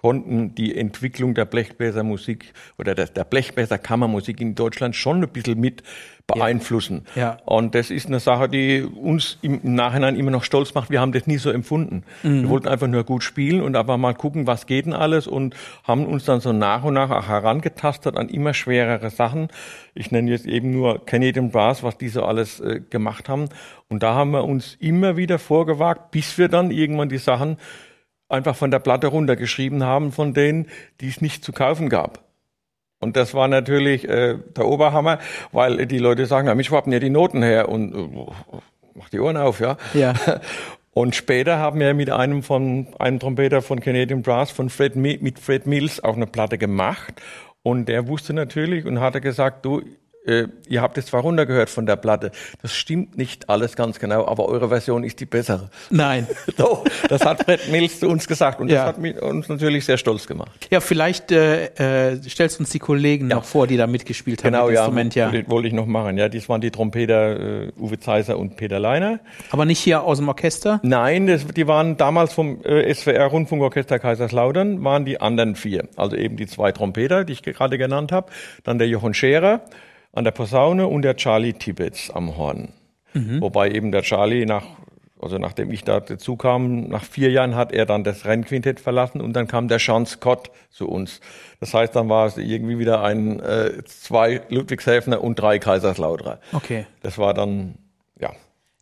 konnten 0.00 0.54
die 0.54 0.74
Entwicklung 0.74 1.34
der 1.34 1.44
Blechbläsermusik 1.44 2.54
oder 2.78 2.94
der, 2.94 3.06
der 3.06 3.24
Blechbläserkammermusik 3.24 4.40
in 4.40 4.54
Deutschland 4.54 4.96
schon 4.96 5.22
ein 5.22 5.28
bisschen 5.28 5.60
mit 5.60 5.82
beeinflussen. 6.26 7.04
Ja. 7.14 7.22
ja. 7.22 7.38
Und 7.44 7.74
das 7.74 7.90
ist 7.90 8.06
eine 8.06 8.18
Sache, 8.18 8.48
die 8.48 8.82
uns 8.82 9.36
im 9.42 9.60
Nachhinein 9.62 10.16
immer 10.16 10.30
noch 10.30 10.44
stolz 10.44 10.72
macht. 10.72 10.88
Wir 10.88 11.02
haben 11.02 11.12
das 11.12 11.26
nie 11.26 11.36
so 11.36 11.50
empfunden. 11.50 12.04
Mhm. 12.22 12.42
Wir 12.42 12.48
wollten 12.48 12.68
einfach 12.68 12.86
nur 12.86 13.04
gut 13.04 13.22
spielen 13.22 13.60
und 13.60 13.76
aber 13.76 13.98
mal 13.98 14.14
gucken, 14.14 14.46
was 14.46 14.66
geht 14.66 14.86
denn 14.86 14.94
alles 14.94 15.26
und 15.26 15.54
haben 15.84 16.06
uns 16.06 16.24
dann 16.24 16.40
so 16.40 16.52
nach 16.52 16.82
und 16.82 16.94
nach 16.94 17.10
auch 17.10 17.28
herangetastet 17.28 18.16
an 18.16 18.30
immer 18.30 18.54
schwerere 18.54 19.10
Sachen. 19.10 19.48
Ich 19.92 20.10
nenne 20.12 20.30
jetzt 20.30 20.46
eben 20.46 20.70
nur 20.70 21.04
Canadian 21.04 21.50
Brass, 21.50 21.82
was 21.82 21.98
diese 21.98 22.24
alles 22.24 22.60
äh, 22.60 22.80
gemacht 22.88 23.28
haben. 23.28 23.50
Und 23.88 24.02
da 24.02 24.14
haben 24.14 24.30
wir 24.30 24.44
uns 24.44 24.76
immer 24.80 25.18
wieder 25.18 25.38
vorgewagt, 25.38 26.10
bis 26.10 26.38
wir 26.38 26.48
dann 26.48 26.70
irgendwann 26.70 27.10
die 27.10 27.18
Sachen 27.18 27.58
einfach 28.30 28.56
von 28.56 28.70
der 28.70 28.78
Platte 28.78 29.08
runtergeschrieben 29.08 29.84
haben, 29.84 30.12
von 30.12 30.34
denen, 30.34 30.66
die 31.00 31.08
es 31.08 31.20
nicht 31.20 31.44
zu 31.44 31.52
kaufen 31.52 31.88
gab. 31.88 32.24
Und 33.00 33.16
das 33.16 33.32
war 33.32 33.48
natürlich 33.48 34.08
äh, 34.08 34.36
der 34.56 34.66
Oberhammer, 34.66 35.18
weil 35.52 35.86
die 35.86 35.98
Leute 35.98 36.26
sagen, 36.26 36.48
ja, 36.48 36.54
mich 36.54 36.70
wappen 36.70 36.92
ja 36.92 36.98
die 36.98 37.10
Noten 37.10 37.42
her 37.42 37.68
und 37.68 37.94
äh, 37.94 38.26
mach 38.94 39.08
die 39.08 39.20
Ohren 39.20 39.36
auf, 39.36 39.60
ja. 39.60 39.76
Ja. 39.94 40.14
Und 40.92 41.14
später 41.14 41.58
haben 41.58 41.78
wir 41.78 41.94
mit 41.94 42.10
einem 42.10 42.42
von 42.42 42.88
einem 42.98 43.20
Trompeter 43.20 43.62
von 43.62 43.78
Canadian 43.78 44.22
Brass, 44.22 44.50
von 44.50 44.68
Fred 44.70 44.96
mit 44.96 45.38
Fred 45.38 45.64
Mills, 45.64 46.02
auch 46.02 46.16
eine 46.16 46.26
Platte 46.26 46.58
gemacht. 46.58 47.22
Und 47.62 47.88
der 47.88 48.08
wusste 48.08 48.32
natürlich 48.32 48.86
und 48.86 48.98
hatte 48.98 49.20
gesagt, 49.20 49.64
du, 49.64 49.82
äh, 50.26 50.44
ihr 50.68 50.82
habt 50.82 50.96
jetzt 50.96 51.08
zwar 51.08 51.22
runtergehört 51.22 51.70
von 51.70 51.86
der 51.86 51.96
Platte. 51.96 52.30
Das 52.62 52.74
stimmt 52.74 53.16
nicht 53.16 53.48
alles 53.48 53.74
ganz 53.76 53.98
genau, 53.98 54.26
aber 54.26 54.48
eure 54.48 54.68
Version 54.68 55.02
ist 55.04 55.18
die 55.20 55.26
bessere. 55.26 55.70
Nein. 55.90 56.26
Doch, 56.56 56.84
das 57.08 57.24
hat 57.24 57.44
Fred 57.44 57.70
Mills 57.70 58.00
zu 58.00 58.08
uns 58.08 58.28
gesagt 58.28 58.60
und 58.60 58.68
Ja. 58.68 58.80
das 58.84 58.86
hat 58.88 58.98
mich, 58.98 59.20
uns 59.20 59.48
natürlich 59.48 59.84
sehr 59.84 59.96
stolz 59.96 60.26
gemacht. 60.26 60.68
Ja, 60.70 60.80
vielleicht 60.80 61.32
äh, 61.32 62.12
äh, 62.12 62.20
stellst 62.28 62.58
du 62.58 62.62
uns 62.62 62.70
die 62.70 62.78
Kollegen 62.78 63.28
noch 63.28 63.44
vor, 63.44 63.66
die 63.66 63.76
da 63.76 63.86
mitgespielt 63.86 64.44
haben. 64.44 64.52
Genau, 64.52 64.66
mit 64.66 64.74
ja, 64.74 64.80
Instrument, 64.82 65.14
ja. 65.14 65.32
wollte- 65.32 65.50
wollte 65.50 65.68
ich 65.68 65.74
noch 65.74 65.86
machen. 65.86 66.18
Ja, 66.18 66.28
dies 66.28 66.48
waren 66.48 66.60
die 66.60 66.70
Trompeter 66.70 67.66
äh, 67.68 67.72
Uwe 67.78 67.98
Zeiser 67.98 68.38
und 68.38 68.56
Peter 68.56 68.78
Leiner. 68.78 69.20
Aber 69.50 69.64
nicht 69.64 69.78
hier 69.80 70.02
aus 70.04 70.18
dem 70.18 70.28
Orchester. 70.28 70.80
Nein, 70.82 71.26
das, 71.26 71.46
die 71.46 71.66
waren 71.66 71.96
damals 71.96 72.32
vom 72.32 72.62
äh, 72.64 72.92
SWR 72.94 73.26
Rundfunkorchester 73.26 73.98
Kaiserslautern, 73.98 74.84
waren 74.84 75.04
die 75.04 75.20
anderen 75.20 75.56
vier. 75.56 75.88
Also 75.96 76.16
eben 76.16 76.36
die 76.36 76.46
zwei 76.46 76.72
Trompeter, 76.72 77.24
die 77.24 77.32
ich 77.32 77.42
gerade 77.42 77.78
genannt 77.78 78.12
habe, 78.12 78.30
dann 78.64 78.78
der 78.78 78.88
Jochen 78.88 79.14
Scherer 79.14 79.62
an 80.12 80.24
der 80.24 80.30
Posaune 80.32 80.86
und 80.86 81.02
der 81.02 81.16
Charlie 81.16 81.52
Tibbets 81.52 82.10
am 82.10 82.36
Horn. 82.36 82.72
Wobei 83.12 83.70
eben 83.72 83.90
der 83.90 84.02
Charlie 84.02 84.46
nach, 84.46 84.64
also 85.20 85.36
nachdem 85.38 85.72
ich 85.72 85.82
da 85.82 85.98
dazu 85.98 86.36
kam, 86.36 86.88
nach 86.88 87.02
vier 87.02 87.30
Jahren 87.32 87.56
hat 87.56 87.72
er 87.72 87.84
dann 87.84 88.04
das 88.04 88.24
Rennquintett 88.24 88.78
verlassen 88.78 89.20
und 89.20 89.32
dann 89.34 89.48
kam 89.48 89.66
der 89.66 89.80
Sean 89.80 90.06
Scott 90.06 90.50
zu 90.70 90.88
uns. 90.88 91.20
Das 91.58 91.74
heißt, 91.74 91.94
dann 91.96 92.08
war 92.08 92.26
es 92.26 92.36
irgendwie 92.36 92.78
wieder 92.78 93.02
ein 93.02 93.40
äh, 93.40 93.82
zwei 93.84 94.42
Ludwigshäfner 94.48 95.22
und 95.22 95.40
drei 95.40 95.58
Kaiserslauterer. 95.58 96.38
Okay. 96.52 96.86
Das 97.02 97.18
war 97.18 97.34
dann, 97.34 97.74
ja, 98.20 98.30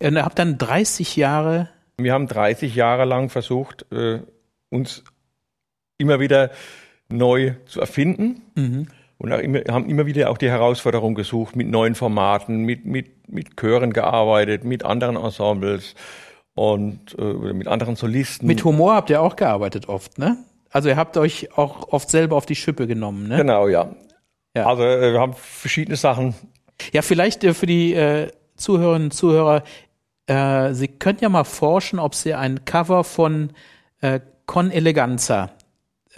Und 0.01 0.15
ihr 0.15 0.23
habt 0.25 0.37
dann 0.37 0.57
30 0.59 1.15
Jahre. 1.15 1.69
wir 1.97 2.13
haben 2.13 2.27
30 2.27 2.75
Jahre 2.75 3.05
lang 3.05 3.29
versucht, 3.29 3.91
äh, 3.91 4.19
uns 4.69 5.03
immer 5.97 6.19
wieder 6.19 6.51
neu 7.09 7.53
zu 7.65 7.79
erfinden. 7.81 8.43
Und 9.21 9.33
auch 9.33 9.39
immer, 9.39 9.59
haben 9.69 9.89
immer 9.89 10.05
wieder 10.05 10.29
auch 10.29 10.37
die 10.37 10.49
Herausforderung 10.49 11.13
gesucht, 11.13 11.55
mit 11.55 11.67
neuen 11.67 11.93
Formaten, 11.93 12.63
mit, 12.63 12.85
mit, 12.85 13.29
mit 13.29 13.57
Chören 13.59 13.91
gearbeitet, 13.91 14.63
mit 14.63 14.85
anderen 14.85 15.17
Ensembles 15.17 15.93
und 16.55 17.17
äh, 17.19 17.53
mit 17.53 17.67
anderen 17.67 17.97
Solisten. 17.97 18.47
Mit 18.47 18.63
Humor 18.63 18.95
habt 18.95 19.09
ihr 19.09 19.21
auch 19.21 19.35
gearbeitet 19.35 19.89
oft, 19.89 20.17
ne? 20.17 20.37
Also 20.71 20.87
ihr 20.87 20.95
habt 20.95 21.17
euch 21.17 21.57
auch 21.57 21.89
oft 21.91 22.09
selber 22.09 22.37
auf 22.37 22.45
die 22.45 22.55
Schippe 22.55 22.87
genommen, 22.87 23.27
ne? 23.27 23.37
genau, 23.37 23.67
ja. 23.67 23.93
Ja. 24.55 24.65
Also 24.65 24.83
äh, 24.83 25.13
wir 25.13 25.19
haben 25.19 25.33
verschiedene 25.33 25.97
Sachen. 25.97 26.33
Ja, 26.93 27.01
vielleicht 27.01 27.43
äh, 27.43 27.53
für 27.53 27.65
die 27.65 27.93
äh, 27.93 28.31
Zuhörerinnen 28.55 29.07
und 29.07 29.13
Zuhörer, 29.13 29.63
äh, 30.27 30.73
Sie 30.73 30.87
könnten 30.87 31.23
ja 31.23 31.29
mal 31.29 31.43
forschen, 31.43 31.99
ob 31.99 32.15
Sie 32.15 32.33
ein 32.33 32.65
Cover 32.65 33.03
von 33.03 33.51
äh, 34.01 34.19
Con 34.45 34.71
Eleganza, 34.71 35.51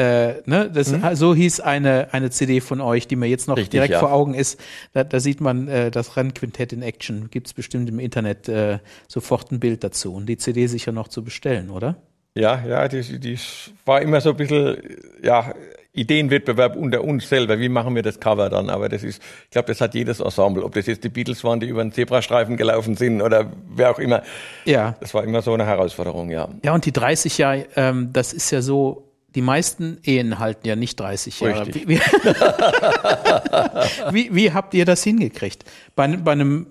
äh, 0.01 0.41
ne, 0.45 0.71
das, 0.73 0.93
so 1.19 1.35
hieß 1.35 1.59
eine, 1.59 2.11
eine 2.11 2.31
CD 2.31 2.59
von 2.59 2.81
euch, 2.81 3.07
die 3.07 3.15
mir 3.15 3.27
jetzt 3.27 3.47
noch 3.47 3.57
Richtig, 3.57 3.71
direkt 3.71 3.93
ja. 3.93 3.99
vor 3.99 4.11
Augen 4.11 4.33
ist. 4.33 4.59
Da, 4.93 5.03
da 5.03 5.19
sieht 5.19 5.41
man 5.41 5.67
äh, 5.67 5.91
das 5.91 6.17
Rennquintett 6.17 6.73
in 6.73 6.81
Action. 6.81 7.29
Gibt's 7.29 7.53
bestimmt 7.53 7.87
im 7.87 7.99
Internet 7.99 8.49
äh, 8.49 8.79
sofort 9.07 9.51
ein 9.51 9.59
Bild 9.59 9.83
dazu. 9.83 10.15
Und 10.15 10.25
die 10.25 10.37
CD 10.37 10.65
sicher 10.65 10.91
noch 10.91 11.07
zu 11.07 11.23
bestellen, 11.23 11.69
oder? 11.69 11.97
Ja, 12.33 12.65
ja, 12.65 12.87
die, 12.87 13.19
die 13.19 13.37
war 13.85 14.01
immer 14.01 14.21
so 14.21 14.31
ein 14.31 14.37
bisschen, 14.37 14.77
ja, 15.21 15.53
Ideenwettbewerb 15.93 16.77
unter 16.77 17.03
uns 17.03 17.29
selber. 17.29 17.59
Wie 17.59 17.69
machen 17.69 17.93
wir 17.93 18.01
das 18.01 18.19
Cover 18.19 18.49
dann? 18.49 18.69
Aber 18.69 18.89
das 18.89 19.03
ist, 19.03 19.21
ich 19.43 19.49
glaube, 19.51 19.67
das 19.67 19.81
hat 19.81 19.93
jedes 19.93 20.19
Ensemble. 20.19 20.63
Ob 20.63 20.73
das 20.73 20.87
jetzt 20.87 21.03
die 21.03 21.09
Beatles 21.09 21.43
waren, 21.43 21.59
die 21.59 21.67
über 21.67 21.83
den 21.83 21.91
Zebrastreifen 21.91 22.57
gelaufen 22.57 22.95
sind 22.95 23.21
oder 23.21 23.51
wer 23.69 23.91
auch 23.91 23.99
immer. 23.99 24.23
Ja. 24.65 24.95
Das 24.99 25.13
war 25.13 25.23
immer 25.25 25.41
so 25.41 25.53
eine 25.53 25.65
Herausforderung, 25.65 26.31
ja. 26.31 26.47
Ja, 26.63 26.73
und 26.73 26.85
die 26.85 26.93
30 26.93 27.37
Jahre, 27.37 27.67
ähm, 27.75 28.09
das 28.13 28.31
ist 28.31 28.49
ja 28.51 28.61
so, 28.61 29.10
die 29.35 29.41
meisten 29.41 29.97
Ehen 30.03 30.39
halten 30.39 30.67
ja 30.67 30.75
nicht 30.75 30.99
30 30.99 31.39
Jahre. 31.39 31.67
Wie, 31.73 31.87
wie, 31.87 31.99
wie, 34.11 34.35
wie 34.35 34.51
habt 34.53 34.73
ihr 34.73 34.85
das 34.85 35.03
hingekriegt? 35.03 35.63
Bei, 35.95 36.03
einem- 36.03 36.23
bei 36.23 36.31
einem 36.33 36.67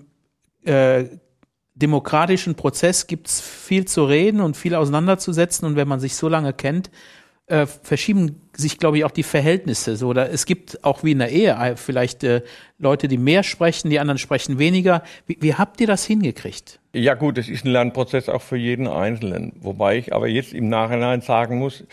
äh, 0.63 1.05
demokratischen 1.75 2.55
Prozess 2.55 3.07
gibt's 3.07 3.41
viel 3.41 3.85
zu 3.85 4.05
reden 4.05 4.41
und 4.41 4.57
viel 4.57 4.75
auseinanderzusetzen. 4.75 5.65
Und 5.67 5.75
wenn 5.75 5.87
man 5.87 5.99
sich 5.99 6.15
so 6.15 6.27
lange 6.27 6.53
kennt, 6.53 6.91
äh, 7.47 7.65
verschieben 7.65 8.41
sich, 8.55 8.77
glaube 8.77 8.97
ich, 8.97 9.05
auch 9.05 9.11
die 9.11 9.23
Verhältnisse. 9.23 9.95
So, 9.97 10.07
oder 10.09 10.31
es 10.31 10.45
gibt 10.45 10.83
auch 10.83 11.03
wie 11.03 11.11
in 11.13 11.19
der 11.19 11.29
Ehe 11.31 11.51
äh, 11.53 11.75
vielleicht 11.75 12.23
äh, 12.23 12.43
Leute, 12.77 13.07
die 13.07 13.17
mehr 13.17 13.43
sprechen, 13.43 13.89
die 13.89 13.99
anderen 13.99 14.19
sprechen 14.19 14.59
weniger. 14.59 15.03
Wie, 15.25 15.37
wie 15.41 15.55
habt 15.55 15.81
ihr 15.81 15.87
das 15.87 16.05
hingekriegt? 16.05 16.79
Ja 16.93 17.13
gut, 17.15 17.37
es 17.37 17.49
ist 17.49 17.65
ein 17.65 17.71
Lernprozess 17.71 18.29
auch 18.29 18.41
für 18.41 18.57
jeden 18.57 18.87
Einzelnen. 18.87 19.53
Wobei 19.61 19.97
ich 19.97 20.13
aber 20.13 20.27
jetzt 20.27 20.53
im 20.53 20.69
Nachhinein 20.69 21.21
sagen 21.21 21.57
muss, 21.57 21.83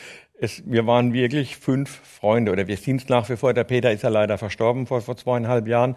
es, 0.40 0.62
wir 0.66 0.86
waren 0.86 1.12
wirklich 1.12 1.56
fünf 1.56 2.00
Freunde 2.04 2.52
oder 2.52 2.66
wir 2.66 2.76
sind 2.76 3.02
es 3.02 3.08
nach 3.08 3.28
wie 3.28 3.36
vor. 3.36 3.52
Der 3.54 3.64
Peter 3.64 3.92
ist 3.92 4.02
ja 4.02 4.08
leider 4.08 4.38
verstorben 4.38 4.86
vor, 4.86 5.00
vor 5.00 5.16
zweieinhalb 5.16 5.66
Jahren. 5.66 5.96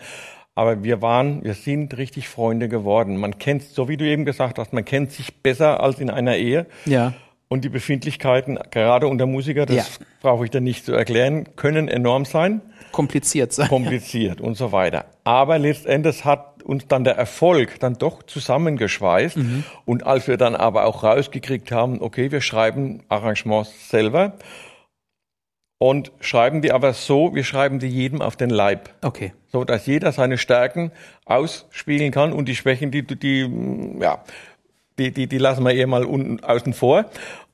Aber 0.56 0.84
wir 0.84 1.02
waren, 1.02 1.44
wir 1.44 1.54
sind 1.54 1.96
richtig 1.98 2.28
Freunde 2.28 2.68
geworden. 2.68 3.18
Man 3.18 3.38
kennt, 3.40 3.64
so 3.64 3.88
wie 3.88 3.98
du 3.98 4.06
eben 4.06 4.26
gesagt 4.26 4.60
hast, 4.60 4.74
man 4.74 4.84
kennt 4.84 5.12
sich 5.12 5.42
besser 5.42 5.82
als 5.82 6.00
in 6.00 6.10
einer 6.10 6.36
Ehe. 6.36 6.66
Ja. 6.86 7.14
Und 7.48 7.64
die 7.64 7.70
Befindlichkeiten, 7.70 8.58
gerade 8.72 9.08
unter 9.08 9.26
Musiker, 9.26 9.66
das 9.66 9.76
Ja. 10.00 10.06
brauche 10.22 10.46
ich 10.46 10.52
dann 10.52 10.64
nicht 10.64 10.86
zu 10.86 10.94
erklären, 10.94 11.48
können 11.56 11.88
enorm 11.88 12.26
sein, 12.26 12.62
Kompliziert 12.92 13.54
sein. 13.54 13.68
kompliziert 13.68 14.42
und 14.42 14.56
so 14.56 14.72
weiter. 14.72 15.06
Aber 15.24 15.58
letztendlich 15.60 16.26
hat 16.26 16.64
uns 16.64 16.88
dann 16.88 17.04
der 17.04 17.16
Erfolg 17.16 17.80
dann 17.80 17.96
doch 17.96 18.24
zusammengeschweißt. 18.24 19.38
Und 19.86 20.06
als 20.06 20.28
wir 20.28 20.38
dann 20.38 20.56
aber 20.56 20.86
auch 20.86 21.04
rausgekriegt 21.04 21.72
haben, 21.72 22.02
okay, 22.02 22.32
wir 22.32 22.42
schreiben 22.42 23.04
Arrangements 23.10 23.90
selber 23.90 24.34
und 25.82 26.12
schreiben 26.20 26.62
die 26.62 26.72
aber 26.72 26.94
so, 26.94 27.34
wir 27.34 27.44
schreiben 27.44 27.80
die 27.80 27.88
jedem 27.88 28.22
auf 28.22 28.36
den 28.36 28.52
Leib 28.52 28.90
Okay. 29.02 29.34
so 29.48 29.64
dass 29.64 29.88
jeder 29.88 30.12
seine 30.12 30.38
Stärken 30.38 30.92
ausspielen 31.26 32.12
kann 32.12 32.34
und 32.34 32.46
die 32.48 32.56
Schwächen, 32.56 32.92
die, 32.92 33.02
die, 33.04 33.50
ja, 34.00 34.24
die, 35.00 35.12
die, 35.12 35.26
die 35.26 35.38
lassen 35.40 35.64
wir 35.64 35.74
eher 35.74 35.88
mal 35.88 36.06
unten 36.06 36.44
außen 36.44 36.74
vor. 36.74 37.06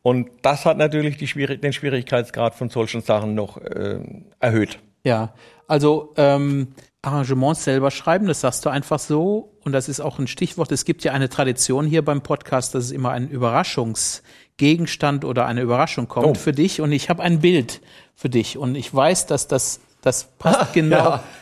Und 0.02 0.30
das 0.42 0.66
hat 0.66 0.78
natürlich 0.78 1.18
die 1.18 1.28
den 1.58 1.72
Schwierigkeitsgrad 1.72 2.56
von 2.56 2.70
solchen 2.70 3.02
Sachen 3.02 3.34
noch 3.36 3.58
äh, 3.62 4.00
erhöht. 4.40 4.80
Ja, 5.08 5.34
also 5.68 6.14
ähm, 6.18 6.74
Arrangements 7.02 7.64
selber 7.64 7.92
schreiben, 7.92 8.28
das 8.28 8.42
sagst 8.42 8.66
du 8.66 8.70
einfach 8.70 9.00
so. 9.00 9.54
Und 9.64 9.72
das 9.72 9.88
ist 9.88 10.02
auch 10.02 10.20
ein 10.20 10.28
Stichwort. 10.28 10.72
Es 10.74 10.84
gibt 10.84 11.04
ja 11.06 11.14
eine 11.14 11.30
Tradition 11.30 11.86
hier 11.86 12.04
beim 12.04 12.22
Podcast, 12.22 12.76
dass 12.76 12.86
es 12.86 12.92
immer 12.92 13.12
ein 13.12 13.30
Überraschungsgegenstand 13.30 15.24
oder 15.26 15.46
eine 15.46 15.62
Überraschung 15.62 16.08
kommt 16.08 16.26
Oh. 16.28 16.34
für 16.36 16.52
dich. 16.52 16.82
Und 16.82 16.92
ich 16.92 17.10
habe 17.10 17.24
ein 17.24 17.40
Bild 17.40 17.82
für 18.16 18.30
dich. 18.30 18.58
Und 18.58 18.76
ich 18.76 18.94
weiß, 18.94 19.26
dass 19.28 19.48
das, 19.48 19.80
das 20.02 20.26
passt 20.40 20.74
genau. 20.74 21.20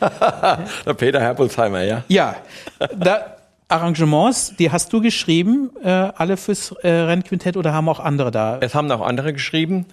Der 0.86 0.94
Peter 0.94 1.20
Herbolzheimer, 1.20 1.82
ja. 1.82 2.04
Ja, 2.08 2.36
da 2.96 3.32
Arrangements, 3.68 4.54
die 4.56 4.70
hast 4.70 4.92
du 4.92 5.00
geschrieben, 5.00 5.70
äh, 5.82 5.88
alle 5.88 6.36
fürs 6.36 6.70
äh, 6.82 6.88
Rennquintett 6.88 7.56
oder 7.56 7.72
haben 7.72 7.88
auch 7.88 7.98
andere 7.98 8.30
da? 8.30 8.58
Es 8.60 8.76
haben 8.76 8.88
auch 8.92 9.04
andere 9.04 9.32
geschrieben, 9.32 9.86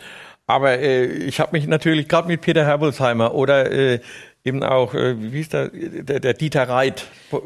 aber 0.48 0.80
äh, 0.80 1.06
ich 1.06 1.40
habe 1.40 1.52
mich 1.54 1.68
natürlich 1.68 2.08
gerade 2.08 2.28
mit 2.28 2.42
Peter 2.42 2.66
Herbolzheimer 2.66 3.34
oder 3.34 3.72
äh, 3.72 4.00
eben 4.44 4.64
auch, 4.64 4.94
äh, 4.94 5.16
wie 5.22 5.38
hieß 5.38 5.50
der, 5.50 5.70
der, 5.70 6.20
der 6.20 6.34
Dieter 6.34 6.68
Reit, 6.68 7.06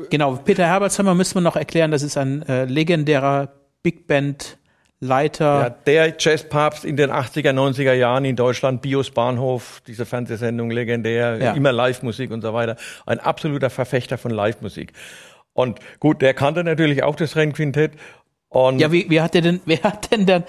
Genau, 0.10 0.36
Peter 0.36 0.66
Herbertsheimer 0.66 1.14
müssen 1.16 1.36
wir 1.36 1.42
noch 1.42 1.56
erklären, 1.56 1.92
das 1.92 2.02
ist 2.04 2.18
ein 2.18 2.42
äh, 2.48 2.66
legendärer 2.66 3.50
Big 3.84 4.08
Band 4.08 4.58
Leiter. 5.00 5.60
Ja, 5.62 5.70
der 5.70 6.16
Jazzpapst 6.18 6.84
in 6.84 6.98
den 6.98 7.12
80er, 7.12 7.52
90er 7.54 7.94
Jahren 7.94 8.26
in 8.26 8.36
Deutschland, 8.36 8.82
Bios 8.82 9.12
Bahnhof, 9.12 9.82
diese 9.86 10.08
Fernsehsendung 10.08 10.72
legendär, 10.72 11.38
Ja. 11.40 11.54
immer 11.54 11.72
Live-Musik 11.72 12.32
und 12.32 12.42
so 12.42 12.52
weiter. 12.56 12.78
Ein 13.06 13.20
absoluter 13.20 13.70
Verfechter 13.70 14.18
von 14.18 14.32
Live-Musik. 14.32 14.94
Und 15.54 15.80
gut, 16.00 16.24
der 16.24 16.34
kannte 16.34 16.64
natürlich 16.64 17.04
auch 17.04 17.16
das 17.16 17.36
Rennquintett. 17.36 17.92
Und 18.50 18.80
Ja, 18.80 18.92
wie, 18.92 19.08
wie 19.10 19.22
hat 19.22 19.36
der 19.36 19.42
denn, 19.42 19.62
wer 19.66 19.84
hat 19.84 20.10
denn 20.12 20.26
dann 20.26 20.44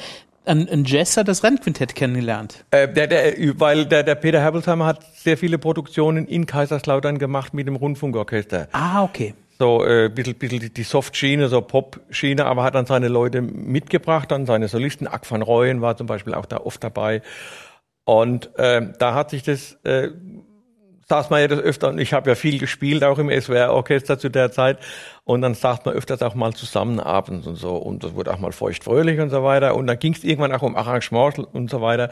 ein, 0.48 0.68
ein 0.68 0.84
Jesser 0.84 1.22
das 1.24 1.44
Rennquintett 1.44 1.94
kennengelernt? 1.94 2.64
äh, 2.70 2.88
der, 2.88 3.06
der, 3.06 3.34
weil 3.60 3.86
der, 3.86 4.02
der 4.02 4.14
Peter 4.16 4.40
Herbolzheimer 4.40 4.86
hat 4.86 5.04
sehr 5.14 5.36
viele 5.38 5.58
Produktionen 5.58 6.26
in 6.26 6.46
Kaiserslautern 6.46 7.18
gemacht 7.18 7.54
mit 7.54 7.66
dem 7.66 7.76
Rundfunkorchester. 7.76 8.68
Ah, 8.72 9.02
okay. 9.04 9.34
So 9.60 9.84
äh, 9.84 10.08
bisschen, 10.08 10.34
bisschen 10.36 10.60
die- 10.60 10.72
die 10.72 10.82
Soft-Schiene, 10.84 11.48
so 11.48 11.60
Pop-Schiene, 11.60 12.44
aber 12.46 12.62
hat 12.62 12.74
dann 12.76 12.86
seine 12.86 13.08
Leute 13.08 13.42
mitgebracht, 13.42 14.30
dann 14.30 14.46
seine 14.46 14.68
Solisten. 14.68 15.06
Ack 15.08 15.28
van 15.30 15.42
Rooyen 15.42 15.80
war 15.80 15.96
zum 15.96 16.06
Beispiel 16.06 16.34
auch 16.34 16.46
da 16.46 16.58
oft 16.58 16.82
dabei. 16.84 17.22
Und 18.04 18.56
äh, 18.58 18.86
da 18.98 19.14
hat 19.14 19.30
sich 19.30 19.42
das 19.42 19.76
äh, 19.84 20.08
saß 21.08 21.30
man 21.30 21.40
ja 21.40 21.48
das 21.48 21.60
öfter, 21.60 21.88
und 21.88 21.98
ich 21.98 22.12
habe 22.12 22.28
ja 22.30 22.34
viel 22.34 22.58
gespielt, 22.58 23.02
auch 23.02 23.18
im 23.18 23.30
SWR-Orchester 23.30 24.18
zu 24.18 24.28
der 24.28 24.52
Zeit, 24.52 24.78
und 25.24 25.42
dann 25.42 25.54
saß 25.54 25.84
man 25.84 25.94
öfters 25.94 26.22
auch 26.22 26.34
mal 26.34 26.52
zusammen 26.52 27.00
abends 27.00 27.46
und 27.46 27.56
so, 27.56 27.76
und 27.76 28.04
das 28.04 28.14
wurde 28.14 28.32
auch 28.32 28.38
mal 28.38 28.52
feuchtfröhlich 28.52 29.18
und 29.20 29.30
so 29.30 29.42
weiter, 29.42 29.74
und 29.74 29.86
dann 29.86 29.98
ging 29.98 30.12
es 30.12 30.24
irgendwann 30.24 30.52
auch 30.52 30.62
um 30.62 30.76
Arrangements 30.76 31.38
und 31.38 31.70
so 31.70 31.80
weiter, 31.80 32.10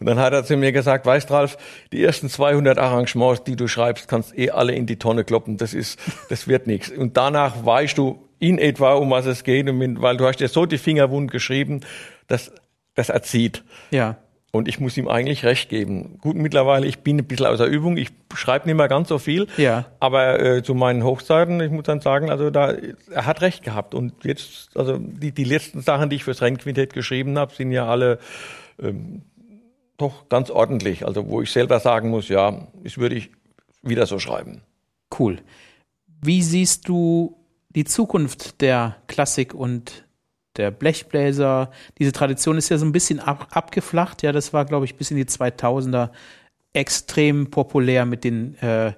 und 0.00 0.06
dann 0.06 0.18
hat 0.18 0.32
er 0.32 0.44
zu 0.44 0.56
mir 0.56 0.72
gesagt, 0.72 1.04
weißt 1.04 1.30
Ralf, 1.30 1.58
die 1.92 2.02
ersten 2.02 2.28
200 2.28 2.78
Arrangements, 2.78 3.44
die 3.44 3.56
du 3.56 3.68
schreibst, 3.68 4.08
kannst 4.08 4.36
eh 4.38 4.50
alle 4.50 4.72
in 4.72 4.86
die 4.86 4.98
Tonne 4.98 5.24
kloppen, 5.24 5.56
das 5.58 5.74
ist, 5.74 5.98
das 6.30 6.48
wird 6.48 6.66
nichts. 6.66 6.90
Und 6.90 7.16
danach 7.16 7.64
weißt 7.64 7.98
du 7.98 8.28
in 8.38 8.58
etwa, 8.58 8.94
um 8.94 9.10
was 9.10 9.26
es 9.26 9.44
geht, 9.44 9.66
weil 9.66 10.16
du 10.16 10.26
hast 10.26 10.38
dir 10.38 10.48
so 10.48 10.64
die 10.64 10.78
Finger 10.78 11.10
wund 11.10 11.30
geschrieben, 11.30 11.80
dass 12.28 12.52
das 12.94 13.08
erzieht. 13.08 13.64
Ja. 13.90 14.16
Und 14.50 14.66
ich 14.66 14.80
muss 14.80 14.96
ihm 14.96 15.08
eigentlich 15.08 15.44
recht 15.44 15.68
geben. 15.68 16.18
Gut, 16.20 16.34
mittlerweile, 16.34 16.86
ich 16.86 17.00
bin 17.00 17.18
ein 17.18 17.26
bisschen 17.26 17.46
außer 17.46 17.66
Übung, 17.66 17.98
ich 17.98 18.08
schreibe 18.34 18.66
nicht 18.66 18.76
mehr 18.76 18.88
ganz 18.88 19.08
so 19.08 19.18
viel. 19.18 19.46
Ja. 19.58 19.86
Aber 20.00 20.40
äh, 20.40 20.62
zu 20.62 20.74
meinen 20.74 21.04
Hochzeiten, 21.04 21.60
ich 21.60 21.70
muss 21.70 21.84
dann 21.84 22.00
sagen, 22.00 22.30
also 22.30 22.48
da, 22.48 22.74
er 23.10 23.26
hat 23.26 23.42
recht 23.42 23.62
gehabt. 23.62 23.94
Und 23.94 24.24
jetzt, 24.24 24.70
also 24.74 24.96
die, 24.98 25.32
die 25.32 25.44
letzten 25.44 25.82
Sachen, 25.82 26.08
die 26.08 26.16
ich 26.16 26.24
fürs 26.24 26.40
Rennquintett 26.40 26.94
geschrieben 26.94 27.38
habe, 27.38 27.54
sind 27.54 27.72
ja 27.72 27.86
alle 27.86 28.18
ähm, 28.80 29.22
doch 29.98 30.30
ganz 30.30 30.50
ordentlich. 30.50 31.06
Also 31.06 31.28
wo 31.28 31.42
ich 31.42 31.52
selber 31.52 31.78
sagen 31.78 32.08
muss, 32.08 32.28
ja, 32.28 32.68
das 32.82 32.96
würde 32.96 33.16
ich 33.16 33.30
wieder 33.82 34.06
so 34.06 34.18
schreiben. 34.18 34.62
Cool. 35.18 35.40
Wie 36.22 36.42
siehst 36.42 36.88
du 36.88 37.36
die 37.68 37.84
Zukunft 37.84 38.62
der 38.62 38.96
Klassik 39.08 39.52
und 39.52 40.07
der 40.58 40.70
Blechbläser. 40.70 41.70
Diese 41.98 42.12
Tradition 42.12 42.58
ist 42.58 42.68
ja 42.68 42.78
so 42.78 42.84
ein 42.84 42.92
bisschen 42.92 43.20
ab, 43.20 43.48
abgeflacht. 43.50 44.22
Ja, 44.22 44.32
das 44.32 44.52
war, 44.52 44.64
glaube 44.64 44.84
ich, 44.84 44.96
bis 44.96 45.10
in 45.10 45.16
die 45.16 45.24
2000er 45.24 46.10
extrem 46.72 47.50
populär 47.50 48.04
mit 48.04 48.24
den 48.24 48.56
äh, 48.58 48.92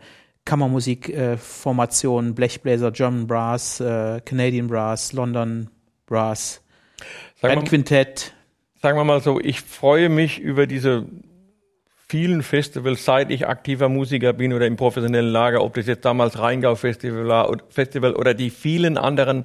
Kammermusikformationen, 0.44 2.30
äh, 2.30 2.34
Blechbläser, 2.34 2.90
German 2.90 3.26
Brass, 3.26 3.80
äh, 3.80 4.20
Canadian 4.24 4.66
Brass, 4.66 5.12
London 5.12 5.70
Brass, 6.06 6.62
Bandquintett. 7.40 8.34
Sagen 8.82 8.98
wir 8.98 9.04
mal 9.04 9.20
so, 9.20 9.38
ich 9.38 9.60
freue 9.60 10.08
mich 10.08 10.38
über 10.40 10.66
diese 10.66 11.06
vielen 12.08 12.42
Festivals, 12.42 13.04
seit 13.04 13.30
ich 13.30 13.46
aktiver 13.46 13.88
Musiker 13.88 14.32
bin 14.32 14.52
oder 14.52 14.66
im 14.66 14.76
professionellen 14.76 15.30
Lager, 15.30 15.62
ob 15.62 15.74
das 15.74 15.86
jetzt 15.86 16.04
damals 16.04 16.38
Rheingau 16.38 16.74
Festival 16.74 17.28
war, 17.28 17.56
Festival 17.68 18.14
oder 18.14 18.34
die 18.34 18.50
vielen 18.50 18.98
anderen 18.98 19.44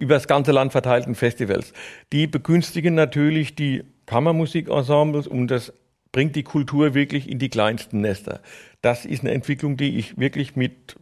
über 0.00 0.14
das 0.14 0.26
ganze 0.26 0.50
Land 0.50 0.72
verteilten 0.72 1.14
Festivals. 1.14 1.72
Die 2.12 2.26
begünstigen 2.26 2.94
natürlich 2.94 3.54
die 3.54 3.84
Kammermusikensembles 4.06 5.28
und 5.28 5.48
das 5.48 5.72
bringt 6.10 6.34
die 6.34 6.42
Kultur 6.42 6.94
wirklich 6.94 7.30
in 7.30 7.38
die 7.38 7.50
kleinsten 7.50 8.00
Nester. 8.00 8.40
Das 8.82 9.04
ist 9.04 9.20
eine 9.22 9.32
Entwicklung, 9.32 9.76
die 9.76 9.98
ich 9.98 10.18
wirklich 10.18 10.56
mit, 10.56 10.96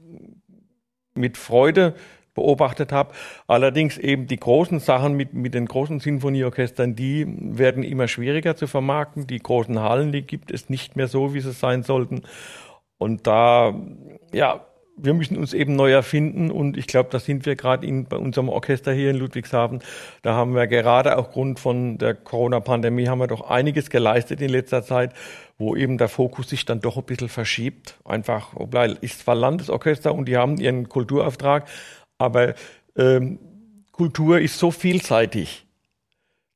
mit 1.14 1.38
Freude 1.38 1.94
beobachtet 2.34 2.92
habe. 2.92 3.14
Allerdings 3.46 3.98
eben 3.98 4.26
die 4.26 4.38
großen 4.38 4.80
Sachen 4.80 5.14
mit, 5.14 5.32
mit 5.32 5.54
den 5.54 5.66
großen 5.66 6.00
Sinfonieorchestern, 6.00 6.94
die 6.94 7.24
werden 7.26 7.82
immer 7.82 8.08
schwieriger 8.08 8.56
zu 8.56 8.66
vermarkten. 8.66 9.26
Die 9.26 9.38
großen 9.38 9.80
Hallen, 9.80 10.12
die 10.12 10.22
gibt 10.22 10.50
es 10.50 10.68
nicht 10.68 10.96
mehr 10.96 11.08
so, 11.08 11.34
wie 11.34 11.40
sie 11.40 11.52
sein 11.52 11.82
sollten. 11.82 12.22
Und 12.98 13.26
da, 13.26 13.74
ja, 14.32 14.67
wir 15.00 15.14
müssen 15.14 15.36
uns 15.36 15.54
eben 15.54 15.76
neu 15.76 15.90
erfinden 15.92 16.50
und 16.50 16.76
ich 16.76 16.86
glaube, 16.86 17.08
da 17.10 17.18
sind 17.18 17.46
wir 17.46 17.56
gerade 17.56 17.90
bei 18.04 18.16
unserem 18.16 18.48
Orchester 18.48 18.92
hier 18.92 19.10
in 19.10 19.16
Ludwigshafen. 19.16 19.80
Da 20.22 20.34
haben 20.34 20.54
wir 20.54 20.66
gerade 20.66 21.16
aufgrund 21.16 21.60
von 21.60 21.98
der 21.98 22.14
Corona-Pandemie 22.14 23.08
haben 23.08 23.20
wir 23.20 23.26
doch 23.26 23.48
einiges 23.48 23.90
geleistet 23.90 24.40
in 24.40 24.50
letzter 24.50 24.82
Zeit, 24.82 25.12
wo 25.56 25.76
eben 25.76 25.98
der 25.98 26.08
Fokus 26.08 26.50
sich 26.50 26.64
dann 26.64 26.80
doch 26.80 26.96
ein 26.96 27.04
bisschen 27.04 27.28
verschiebt. 27.28 27.98
Einfach, 28.04 28.54
obgleich 28.54 28.96
ist 29.00 29.20
zwar 29.20 29.34
Landesorchester 29.34 30.14
und 30.14 30.26
die 30.26 30.36
haben 30.36 30.56
ihren 30.58 30.88
Kulturauftrag, 30.88 31.68
aber 32.18 32.54
ähm, 32.96 33.38
Kultur 33.92 34.40
ist 34.40 34.58
so 34.58 34.70
vielseitig, 34.70 35.66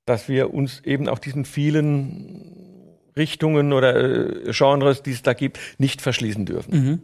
dass 0.06 0.28
wir 0.28 0.52
uns 0.52 0.80
eben 0.80 1.08
auch 1.08 1.18
diesen 1.18 1.44
vielen 1.44 2.92
Richtungen 3.16 3.72
oder 3.72 3.96
äh, 3.96 4.52
Genres, 4.52 5.02
die 5.02 5.12
es 5.12 5.22
da 5.22 5.32
gibt, 5.32 5.58
nicht 5.78 6.00
verschließen 6.00 6.46
dürfen. 6.46 6.74
Mhm. 6.74 7.00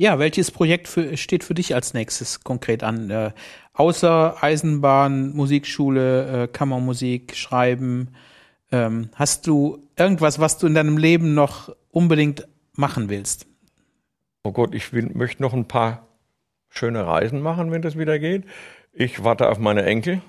Ja, 0.00 0.18
welches 0.18 0.50
Projekt 0.50 0.88
für, 0.88 1.14
steht 1.18 1.44
für 1.44 1.52
dich 1.52 1.74
als 1.74 1.92
nächstes 1.92 2.42
konkret 2.42 2.82
an? 2.82 3.10
Äh, 3.10 3.32
außer 3.74 4.42
Eisenbahn, 4.42 5.36
Musikschule, 5.36 6.44
äh, 6.44 6.48
Kammermusik, 6.48 7.36
Schreiben, 7.36 8.08
ähm, 8.72 9.10
hast 9.14 9.46
du 9.46 9.86
irgendwas, 9.98 10.38
was 10.38 10.56
du 10.56 10.66
in 10.68 10.74
deinem 10.74 10.96
Leben 10.96 11.34
noch 11.34 11.76
unbedingt 11.90 12.48
machen 12.72 13.10
willst? 13.10 13.46
Oh 14.42 14.52
Gott, 14.52 14.74
ich 14.74 14.90
will, 14.94 15.10
möchte 15.12 15.42
noch 15.42 15.52
ein 15.52 15.68
paar 15.68 16.08
schöne 16.70 17.06
Reisen 17.06 17.42
machen, 17.42 17.70
wenn 17.70 17.82
das 17.82 17.98
wieder 17.98 18.18
geht. 18.18 18.44
Ich 18.94 19.22
warte 19.22 19.50
auf 19.50 19.58
meine 19.58 19.82
Enkel. 19.82 20.22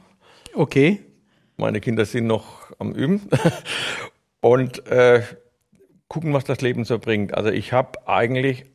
Okay. 0.53 0.99
Meine 1.55 1.79
Kinder 1.79 2.03
sind 2.03 2.27
noch 2.27 2.77
am 2.77 2.91
Üben. 2.91 3.21
Und 4.41 4.85
äh, 4.87 5.21
gucken, 6.09 6.33
was 6.33 6.43
das 6.43 6.59
Leben 6.59 6.83
so 6.83 6.99
bringt. 6.99 7.33
Also 7.35 7.51
ich 7.51 7.71
habe 7.71 8.05
eigentlich 8.05 8.65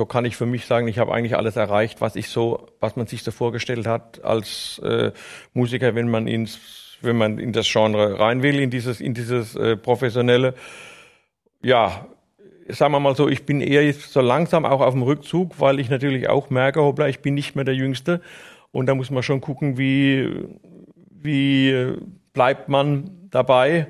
so 0.00 0.06
kann 0.06 0.24
ich 0.24 0.34
für 0.34 0.46
mich 0.46 0.64
sagen, 0.64 0.88
ich 0.88 0.98
habe 0.98 1.12
eigentlich 1.12 1.36
alles 1.36 1.56
erreicht, 1.56 2.00
was 2.00 2.16
ich 2.16 2.28
so, 2.28 2.68
was 2.80 2.96
man 2.96 3.06
sich 3.06 3.22
so 3.22 3.32
vorgestellt 3.32 3.86
hat 3.86 4.24
als 4.24 4.78
äh, 4.82 5.12
Musiker, 5.52 5.94
wenn 5.94 6.08
man 6.08 6.26
ins, 6.26 6.96
wenn 7.02 7.18
man 7.18 7.38
in 7.38 7.52
das 7.52 7.70
Genre 7.70 8.18
rein 8.18 8.42
will, 8.42 8.60
in 8.60 8.70
dieses, 8.70 9.02
in 9.02 9.12
dieses 9.12 9.56
äh, 9.56 9.76
professionelle. 9.76 10.54
Ja, 11.62 12.06
sagen 12.68 12.94
wir 12.94 13.00
mal 13.00 13.14
so, 13.14 13.28
ich 13.28 13.44
bin 13.44 13.60
eher 13.60 13.92
so 13.92 14.22
langsam 14.22 14.64
auch 14.64 14.80
auf 14.80 14.94
dem 14.94 15.02
Rückzug, 15.02 15.60
weil 15.60 15.78
ich 15.80 15.90
natürlich 15.90 16.30
auch 16.30 16.48
merke, 16.48 16.80
hoppla, 16.80 17.06
ich 17.08 17.20
bin 17.20 17.34
nicht 17.34 17.54
mehr 17.54 17.66
der 17.66 17.74
Jüngste. 17.74 18.22
Und 18.72 18.86
da 18.86 18.94
muss 18.94 19.10
man 19.10 19.22
schon 19.22 19.42
gucken, 19.42 19.76
wie, 19.76 20.46
wie 21.10 21.92
bleibt 22.32 22.70
man 22.70 23.28
dabei 23.30 23.88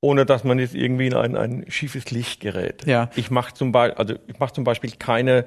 ohne 0.00 0.24
dass 0.24 0.44
man 0.44 0.58
jetzt 0.58 0.74
irgendwie 0.74 1.08
in 1.08 1.14
ein, 1.14 1.36
ein 1.36 1.64
schiefes 1.68 2.10
Licht 2.10 2.40
gerät. 2.40 2.86
Ja. 2.86 3.10
Ich 3.16 3.30
mache 3.30 3.54
zum, 3.54 3.72
Be 3.72 3.96
also 3.96 4.14
ich 4.26 4.38
mach 4.38 4.50
zum 4.50 4.64
Beispiel 4.64 4.92
keine 4.98 5.44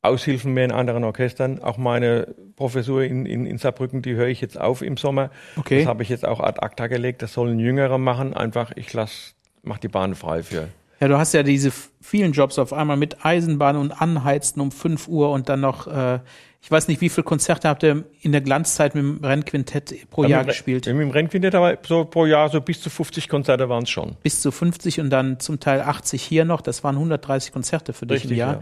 Aushilfen 0.00 0.54
mehr 0.54 0.64
in 0.64 0.72
anderen 0.72 1.04
Orchestern. 1.04 1.60
Auch 1.60 1.76
meine 1.76 2.34
Professur 2.56 3.02
in, 3.02 3.26
in, 3.26 3.46
in 3.46 3.58
Saarbrücken, 3.58 4.00
die 4.00 4.14
höre 4.14 4.28
ich 4.28 4.40
jetzt 4.40 4.58
auf 4.58 4.80
im 4.80 4.96
Sommer. 4.96 5.30
Okay. 5.56 5.80
Das 5.80 5.86
habe 5.86 6.02
ich 6.02 6.08
jetzt 6.08 6.26
auch 6.26 6.40
ad 6.40 6.60
acta 6.60 6.86
gelegt. 6.86 7.20
Das 7.22 7.32
sollen 7.32 7.58
Jüngere 7.58 7.98
machen. 7.98 8.32
Einfach, 8.32 8.72
ich 8.76 8.92
lass, 8.92 9.34
mach 9.62 9.78
die 9.78 9.88
Bahn 9.88 10.14
frei 10.14 10.42
für. 10.42 10.68
Ja, 11.00 11.08
du 11.08 11.18
hast 11.18 11.32
ja 11.34 11.42
diese 11.42 11.70
vielen 12.00 12.32
Jobs 12.32 12.58
auf 12.58 12.72
einmal 12.72 12.96
mit 12.96 13.24
Eisenbahn 13.24 13.76
und 13.76 13.92
Anheizen 13.92 14.60
um 14.60 14.72
5 14.72 15.08
Uhr 15.08 15.30
und 15.30 15.48
dann 15.48 15.60
noch 15.60 15.86
äh, 15.86 16.20
ich 16.60 16.70
weiß 16.70 16.88
nicht, 16.88 17.00
wie 17.00 17.08
viele 17.08 17.24
Konzerte 17.24 17.68
habt 17.68 17.82
ihr 17.82 18.04
in 18.20 18.32
der 18.32 18.40
Glanzzeit 18.40 18.94
mit 18.94 19.04
dem 19.04 19.24
Rennquintett 19.24 20.10
pro 20.10 20.24
ja, 20.24 20.30
Jahr 20.30 20.44
gespielt? 20.44 20.86
Mit 20.86 20.96
dem 20.96 21.10
Rennquintett 21.10 21.54
aber 21.54 21.78
so 21.86 22.04
pro 22.04 22.26
Jahr 22.26 22.48
so 22.48 22.60
bis 22.60 22.80
zu 22.80 22.90
50 22.90 23.28
Konzerte 23.28 23.68
waren 23.68 23.84
es 23.84 23.90
schon. 23.90 24.16
Bis 24.22 24.42
zu 24.42 24.50
50 24.50 25.00
und 25.00 25.10
dann 25.10 25.38
zum 25.38 25.60
Teil 25.60 25.80
80 25.80 26.22
hier 26.22 26.44
noch. 26.44 26.60
Das 26.60 26.82
waren 26.82 26.96
130 26.96 27.52
Konzerte 27.52 27.92
für 27.92 28.06
dich 28.06 28.16
Richtig, 28.16 28.32
im 28.32 28.36
Jahr. 28.36 28.54
Ja. 28.54 28.60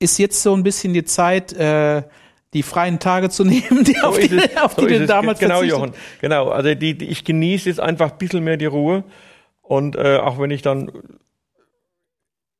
Ist 0.00 0.18
jetzt 0.18 0.42
so 0.42 0.54
ein 0.54 0.62
bisschen 0.62 0.92
die 0.92 1.04
Zeit, 1.04 1.52
äh, 1.54 2.02
die 2.52 2.62
freien 2.62 2.98
Tage 2.98 3.30
zu 3.30 3.44
nehmen, 3.44 3.84
die 3.84 3.94
so 3.94 4.06
auf 4.06 4.18
die, 4.18 4.36
es, 4.36 4.56
auf 4.58 4.74
die 4.74 4.82
so 4.82 4.88
du 4.88 5.06
damals 5.06 5.38
Genau, 5.38 5.62
Jochen. 5.62 5.92
Genau. 6.20 6.50
Also 6.50 6.74
die, 6.74 6.96
die, 6.96 7.06
ich 7.06 7.24
genieße 7.24 7.68
jetzt 7.68 7.80
einfach 7.80 8.12
ein 8.12 8.18
bisschen 8.18 8.44
mehr 8.44 8.58
die 8.58 8.66
Ruhe. 8.66 9.02
Und 9.62 9.96
äh, 9.96 10.18
auch 10.18 10.38
wenn 10.38 10.50
ich 10.50 10.60
dann 10.60 10.92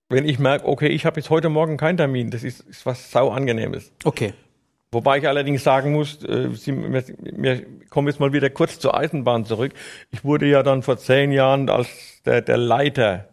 wenn 0.08 0.28
ich 0.28 0.38
merke, 0.38 0.66
okay, 0.66 0.88
ich 0.88 1.06
habe 1.06 1.18
jetzt 1.20 1.30
heute 1.30 1.48
Morgen 1.48 1.76
keinen 1.76 1.96
Termin, 1.96 2.30
das 2.30 2.44
ist, 2.44 2.60
ist 2.60 2.86
was 2.86 3.10
sau 3.10 3.30
angenehmes. 3.30 3.90
Okay. 4.04 4.32
Wobei 4.94 5.18
ich 5.18 5.28
allerdings 5.28 5.64
sagen 5.64 5.92
muss, 5.92 6.24
äh, 6.24 6.50
Sie, 6.54 6.72
wir, 6.76 7.66
kommen 7.90 8.08
jetzt 8.08 8.20
mal 8.20 8.32
wieder 8.32 8.48
kurz 8.48 8.78
zur 8.78 8.96
Eisenbahn 8.96 9.44
zurück. 9.44 9.72
Ich 10.10 10.24
wurde 10.24 10.46
ja 10.46 10.62
dann 10.62 10.82
vor 10.82 10.96
zehn 10.96 11.32
Jahren 11.32 11.68
als 11.68 11.88
der, 12.24 12.40
der 12.40 12.56
Leiter 12.56 13.28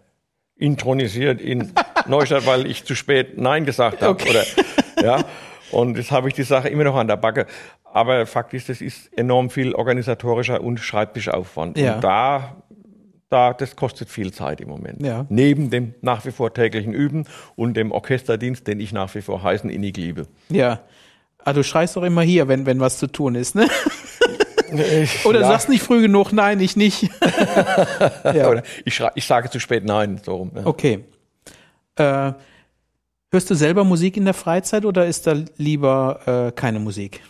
intronisiert 0.56 1.40
in 1.42 1.72
Neustadt, 2.08 2.46
weil 2.46 2.66
ich 2.66 2.84
zu 2.84 2.96
spät 2.96 3.38
Nein 3.38 3.66
gesagt 3.66 4.02
habe. 4.02 4.12
Okay. 4.12 4.30
Oder, 4.30 4.44
ja. 5.04 5.26
Und 5.72 5.98
jetzt 5.98 6.12
habe 6.12 6.28
ich 6.28 6.34
die 6.34 6.44
Sache 6.44 6.68
immer 6.68 6.84
noch 6.84 6.96
an 6.96 7.08
der 7.08 7.18
Backe. 7.18 7.46
Aber 7.84 8.26
Fakt 8.26 8.54
ist, 8.54 8.70
es 8.70 8.82
ist 8.82 9.18
enorm 9.18 9.50
viel 9.50 9.74
organisatorischer 9.74 10.62
und 10.62 10.80
Schreibtischaufwand. 10.80 11.78
Ja. 11.78 11.96
Und 11.96 12.04
da, 12.04 12.56
da, 13.30 13.54
das 13.54 13.76
kostet 13.76 14.10
viel 14.10 14.32
Zeit 14.32 14.62
im 14.62 14.70
Moment. 14.70 15.02
Ja. 15.02 15.26
Neben 15.30 15.70
dem 15.70 15.96
nach 16.02 16.26
wie 16.26 16.32
vor 16.32 16.54
täglichen 16.54 16.94
Üben 16.94 17.26
und 17.56 17.76
dem 17.76 17.92
Orchesterdienst, 17.92 18.68
den 18.68 18.80
ich 18.80 18.94
nach 18.94 19.14
wie 19.16 19.22
vor 19.22 19.44
heißen 19.44 19.70
innig 19.70 19.98
liebe. 19.98 20.28
Ja. 20.50 20.82
Ah, 21.46 21.54
du 21.54 21.64
schreist 21.64 21.96
doch 21.96 22.04
immer 22.04 22.22
hier, 22.22 22.48
wenn, 22.48 22.66
wenn 22.66 22.80
was 22.80 22.98
zu 22.98 23.08
tun 23.08 23.36
ist, 23.36 23.56
ne? 23.56 23.68
Ich, 25.04 25.26
Oder 25.26 25.42
ja. 25.42 25.48
sagst 25.48 25.70
nicht 25.70 25.84
früh 25.84 26.02
genug, 26.02 26.32
nein, 26.34 26.60
ich 26.60 26.76
nicht. 26.76 27.04
ja. 28.24 28.62
Ich, 28.86 29.02
ich 29.16 29.26
sage 29.26 29.50
zu 29.50 29.60
spät 29.60 29.84
nein, 29.86 30.20
so 30.24 30.36
rum. 30.36 30.52
Ja. 30.56 30.66
Okay. 30.66 31.04
Äh, 31.96 32.34
hörst 33.32 33.50
du 33.50 33.56
selber 33.56 33.84
Musik 33.84 34.18
in 34.18 34.26
der 34.26 34.34
Freizeit 34.34 34.86
oder 34.86 35.06
ist 35.06 35.28
da 35.28 35.36
lieber 35.58 36.48
äh, 36.48 36.52
keine 36.52 36.80
Musik? 36.80 37.22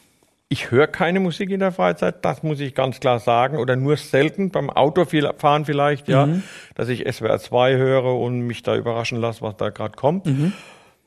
ich 0.54 0.70
höre 0.70 0.88
keine 0.88 1.22
Musik 1.22 1.50
in 1.50 1.62
der 1.62 1.72
Freizeit, 1.72 2.26
das 2.26 2.44
muss 2.44 2.60
ich 2.60 2.76
ganz 2.76 3.00
klar 3.00 3.20
sagen, 3.20 3.56
oder 3.58 3.78
nur 3.78 3.96
selten, 3.96 4.52
beim 4.52 4.70
Autofahren 4.70 5.64
vielleicht, 5.64 6.10
ja, 6.10 6.26
Mhm. 6.26 6.44
dass 6.76 6.90
ich 6.90 7.06
SWR 7.10 7.40
2 7.40 7.78
höre 7.78 8.20
und 8.20 8.42
mich 8.42 8.62
da 8.62 8.76
überraschen 8.76 9.18
lasse, 9.22 9.42
was 9.44 9.56
da 9.56 9.70
gerade 9.70 9.96
kommt. 9.96 10.26
Mhm. 10.26 10.52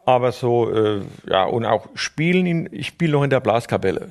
Aber 0.06 0.32
so, 0.32 0.70
äh, 0.70 1.00
ja, 1.28 1.44
und 1.44 1.64
auch 1.64 1.88
spielen, 1.94 2.46
in, 2.46 2.68
ich 2.72 2.88
spiele 2.88 3.12
noch 3.12 3.22
in 3.22 3.30
der 3.30 3.40
Blaskapelle. 3.40 4.10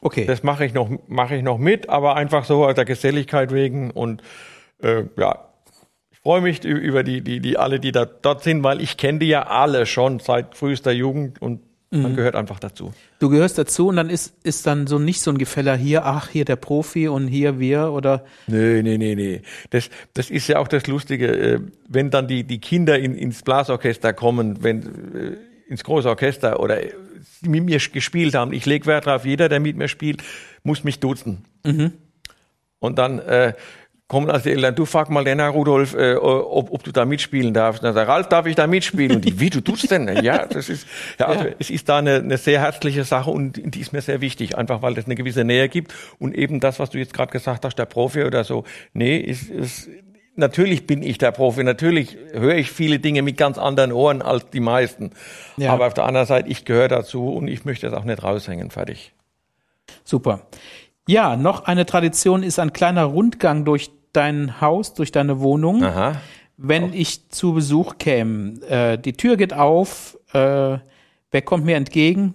Okay. 0.00 0.24
Das 0.24 0.42
mache 0.42 0.64
ich 0.64 0.72
noch, 0.72 0.90
mache 1.08 1.36
ich 1.36 1.42
noch 1.42 1.58
mit, 1.58 1.88
aber 1.88 2.16
einfach 2.16 2.44
so 2.44 2.64
aus 2.64 2.74
der 2.74 2.84
Geselligkeit 2.84 3.52
wegen 3.52 3.90
und 3.90 4.22
äh, 4.82 5.04
ja, 5.16 5.46
ich 6.10 6.18
freue 6.20 6.40
mich 6.40 6.64
über 6.64 7.02
die, 7.02 7.20
die, 7.20 7.40
die 7.40 7.58
alle, 7.58 7.80
die 7.80 7.92
da 7.92 8.06
dort 8.06 8.42
sind, 8.42 8.62
weil 8.62 8.80
ich 8.80 8.96
kenne 8.96 9.18
die 9.18 9.28
ja 9.28 9.46
alle 9.46 9.86
schon 9.86 10.18
seit 10.18 10.54
frühester 10.54 10.92
Jugend 10.92 11.40
und 11.40 11.60
Mhm. 11.90 12.02
man 12.02 12.16
gehört 12.16 12.36
einfach 12.36 12.60
dazu. 12.60 12.92
Du 13.18 13.28
gehörst 13.28 13.58
dazu 13.58 13.88
und 13.88 13.96
dann 13.96 14.10
ist, 14.10 14.34
ist 14.44 14.66
dann 14.66 14.86
so 14.86 14.98
nicht 14.98 15.20
so 15.20 15.32
ein 15.32 15.38
Gefäller 15.38 15.76
hier, 15.76 16.04
ach, 16.06 16.28
hier 16.28 16.44
der 16.44 16.56
Profi 16.56 17.08
und 17.08 17.26
hier 17.26 17.58
wir 17.58 17.90
oder 17.90 18.24
Nee, 18.46 18.82
nee, 18.82 18.96
nee, 18.96 19.16
nee. 19.16 19.42
Das, 19.70 19.90
das 20.14 20.30
ist 20.30 20.46
ja 20.46 20.58
auch 20.58 20.68
das 20.68 20.86
Lustige, 20.86 21.26
äh, 21.26 21.60
wenn 21.88 22.10
dann 22.10 22.28
die, 22.28 22.44
die 22.44 22.60
Kinder 22.60 22.98
in, 22.98 23.16
ins 23.16 23.42
Blasorchester 23.42 24.12
kommen, 24.12 24.62
wenn 24.62 24.82
äh, 24.82 25.36
ins 25.68 25.82
große 25.82 26.08
Orchester 26.08 26.60
oder 26.60 26.80
äh, 26.80 26.92
mit 27.42 27.64
mir 27.64 27.78
gespielt 27.78 28.34
haben. 28.34 28.52
Ich 28.52 28.66
lege 28.66 28.86
Wert 28.86 29.06
darauf, 29.06 29.24
jeder, 29.24 29.48
der 29.48 29.58
mit 29.58 29.76
mir 29.76 29.88
spielt, 29.88 30.22
muss 30.62 30.84
mich 30.84 31.00
duzen. 31.00 31.44
Und 32.78 32.98
dann 32.98 33.18
äh, 33.18 33.54
kommen 34.10 34.28
also 34.28 34.42
die 34.42 34.56
Eltern, 34.56 34.74
du 34.74 34.86
frag 34.86 35.08
mal 35.08 35.22
den 35.22 35.38
Herr 35.38 35.50
Rudolf, 35.50 35.94
äh, 35.94 36.16
ob, 36.16 36.72
ob 36.72 36.82
du 36.82 36.90
da 36.90 37.04
mitspielen 37.04 37.54
darfst. 37.54 37.80
Und 37.80 37.86
dann 37.86 37.94
sagt 37.94 38.08
er, 38.08 38.12
Ralf, 38.12 38.28
darf 38.28 38.44
ich 38.44 38.56
da 38.56 38.66
mitspielen? 38.66 39.14
Und 39.14 39.24
die, 39.24 39.38
wie, 39.38 39.50
du 39.50 39.60
tust 39.60 39.88
denn? 39.88 40.08
Ja, 40.24 40.46
das 40.50 40.68
ist, 40.68 40.84
ja, 41.20 41.26
also, 41.26 41.44
Ja. 41.44 41.50
es 41.60 41.70
ist 41.70 41.88
da 41.88 41.98
eine, 41.98 42.16
eine 42.16 42.36
sehr 42.36 42.58
herzliche 42.60 43.04
Sache 43.04 43.30
und 43.30 43.52
die 43.72 43.80
ist 43.80 43.92
mir 43.92 44.02
sehr 44.02 44.20
wichtig, 44.20 44.58
einfach 44.58 44.82
weil 44.82 44.94
das 44.94 45.04
eine 45.04 45.14
gewisse 45.14 45.44
Nähe 45.44 45.68
gibt. 45.68 45.94
Und 46.18 46.34
eben 46.34 46.58
das, 46.58 46.80
was 46.80 46.90
du 46.90 46.98
jetzt 46.98 47.14
gerade 47.14 47.30
gesagt 47.30 47.64
hast, 47.64 47.76
der 47.76 47.86
Profi 47.86 48.24
oder 48.24 48.42
so, 48.42 48.64
nee, 48.94 49.16
ist, 49.16 49.48
ist, 49.48 49.88
natürlich 50.34 50.88
bin 50.88 51.04
ich 51.04 51.18
der 51.18 51.30
Profi, 51.30 51.62
natürlich 51.62 52.18
höre 52.32 52.56
ich 52.56 52.72
viele 52.72 52.98
Dinge 52.98 53.22
mit 53.22 53.36
ganz 53.36 53.58
anderen 53.58 53.92
Ohren 53.92 54.22
als 54.22 54.50
die 54.50 54.58
meisten. 54.58 55.12
Ja. 55.56 55.72
Aber 55.72 55.86
auf 55.86 55.94
der 55.94 56.04
anderen 56.04 56.26
Seite, 56.26 56.48
ich 56.48 56.64
gehöre 56.64 56.88
dazu 56.88 57.28
und 57.28 57.46
ich 57.46 57.64
möchte 57.64 57.88
das 57.88 57.96
auch 57.96 58.04
nicht 58.04 58.24
raushängen, 58.24 58.70
fertig. 58.72 59.12
super. 60.02 60.48
Ja, 61.08 61.36
noch 61.36 61.64
eine 61.64 61.86
Tradition 61.86 62.42
ist 62.42 62.58
ein 62.58 62.72
kleiner 62.72 63.04
Rundgang 63.04 63.64
durch 63.64 63.90
dein 64.12 64.60
Haus, 64.60 64.94
durch 64.94 65.12
deine 65.12 65.40
Wohnung. 65.40 65.82
Aha. 65.84 66.20
Wenn 66.56 66.92
ich 66.92 67.30
zu 67.30 67.54
Besuch 67.54 67.96
käme, 67.98 68.60
äh, 68.68 68.98
die 68.98 69.14
Tür 69.14 69.36
geht 69.36 69.54
auf, 69.54 70.18
äh, 70.32 70.78
wer 71.30 71.42
kommt 71.44 71.64
mir 71.64 71.76
entgegen? 71.76 72.34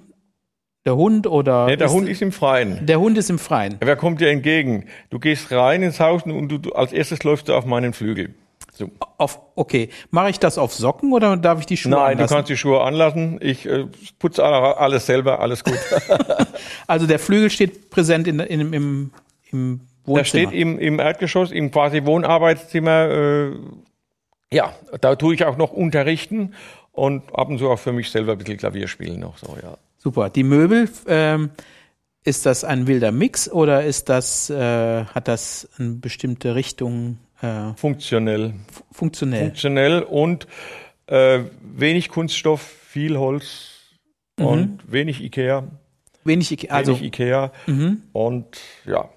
Der 0.85 0.95
Hund 0.95 1.25
oder? 1.27 1.65
Nee, 1.65 1.77
der 1.77 1.91
Hund 1.91 2.07
ist 2.09 2.21
im 2.21 2.31
Freien. 2.31 2.85
Der 2.85 2.99
Hund 2.99 3.17
ist 3.17 3.29
im 3.29 3.39
Freien. 3.39 3.77
Wer 3.81 3.95
kommt 3.95 4.21
dir 4.21 4.29
entgegen? 4.29 4.85
Du 5.09 5.19
gehst 5.19 5.51
rein 5.51 5.81
ins 5.83 5.99
Haus 5.99 6.23
und 6.23 6.49
du, 6.49 6.57
du 6.59 6.71
als 6.73 6.93
erstes 6.93 7.23
läufst 7.23 7.49
du 7.49 7.53
auf 7.55 7.65
meinen 7.65 7.93
Flügel. 7.93 8.33
So. 8.73 8.89
Auf, 9.17 9.39
okay, 9.55 9.89
mache 10.11 10.29
ich 10.31 10.39
das 10.39 10.57
auf 10.57 10.73
Socken 10.73 11.13
oder 11.13 11.37
darf 11.37 11.59
ich 11.59 11.65
die 11.65 11.77
Schuhe 11.77 11.91
Nein, 11.91 12.01
anlassen? 12.13 12.27
du 12.27 12.33
kannst 12.35 12.49
die 12.49 12.57
Schuhe 12.57 12.81
anlassen. 12.81 13.39
Ich 13.41 13.65
äh, 13.65 13.85
putze 14.19 14.43
alle- 14.43 14.77
alles 14.77 15.05
selber, 15.05 15.39
alles 15.39 15.63
gut. 15.63 15.77
Also 16.87 17.07
der 17.07 17.19
Flügel 17.19 17.49
steht 17.49 17.89
präsent 17.89 18.27
in, 18.27 18.39
in, 18.39 18.73
im, 18.73 19.11
im 19.51 19.79
Wohnzimmer. 20.05 20.25
steht 20.25 20.51
im, 20.51 20.77
im 20.79 20.99
Erdgeschoss, 20.99 21.51
im 21.51 21.71
quasi 21.71 22.05
Wohnarbeitszimmer. 22.05 23.09
Äh, 23.09 23.51
ja, 24.51 24.73
da 25.01 25.15
tue 25.15 25.33
ich 25.35 25.43
auch 25.45 25.57
noch 25.57 25.71
unterrichten 25.71 26.53
und 26.91 27.23
ab 27.35 27.49
und 27.49 27.57
zu 27.59 27.69
auch 27.69 27.79
für 27.79 27.91
mich 27.93 28.09
selber 28.09 28.33
ein 28.33 28.37
bisschen 28.37 28.57
Klavier 28.57 28.87
spielen 28.87 29.19
noch 29.19 29.37
so, 29.37 29.57
ja. 29.61 29.77
Super. 29.97 30.29
Die 30.29 30.43
Möbel, 30.43 30.87
ähm, 31.07 31.49
ist 32.23 32.45
das 32.45 32.63
ein 32.63 32.87
wilder 32.87 33.11
Mix 33.11 33.51
oder 33.51 33.83
ist 33.83 34.09
das, 34.09 34.49
äh, 34.49 35.05
hat 35.05 35.27
das 35.27 35.67
eine 35.77 35.91
bestimmte 35.95 36.55
Richtung 36.55 37.17
äh, 37.41 37.73
Funktionell. 37.75 38.53
funktionell? 38.91 39.41
Funktionell 39.45 40.01
und 40.03 40.47
äh, 41.07 41.41
wenig 41.61 42.09
Kunststoff, 42.09 42.61
viel 42.61 43.17
Holz 43.17 43.71
und 44.39 44.79
wenig 44.87 45.23
Ikea. 45.23 45.67
Wenig, 46.23 46.51
Ike- 46.51 46.71
also 46.71 46.93
wenig 46.93 47.07
Ikea 47.07 47.51
und 48.13 48.57
ja, 48.85 49.09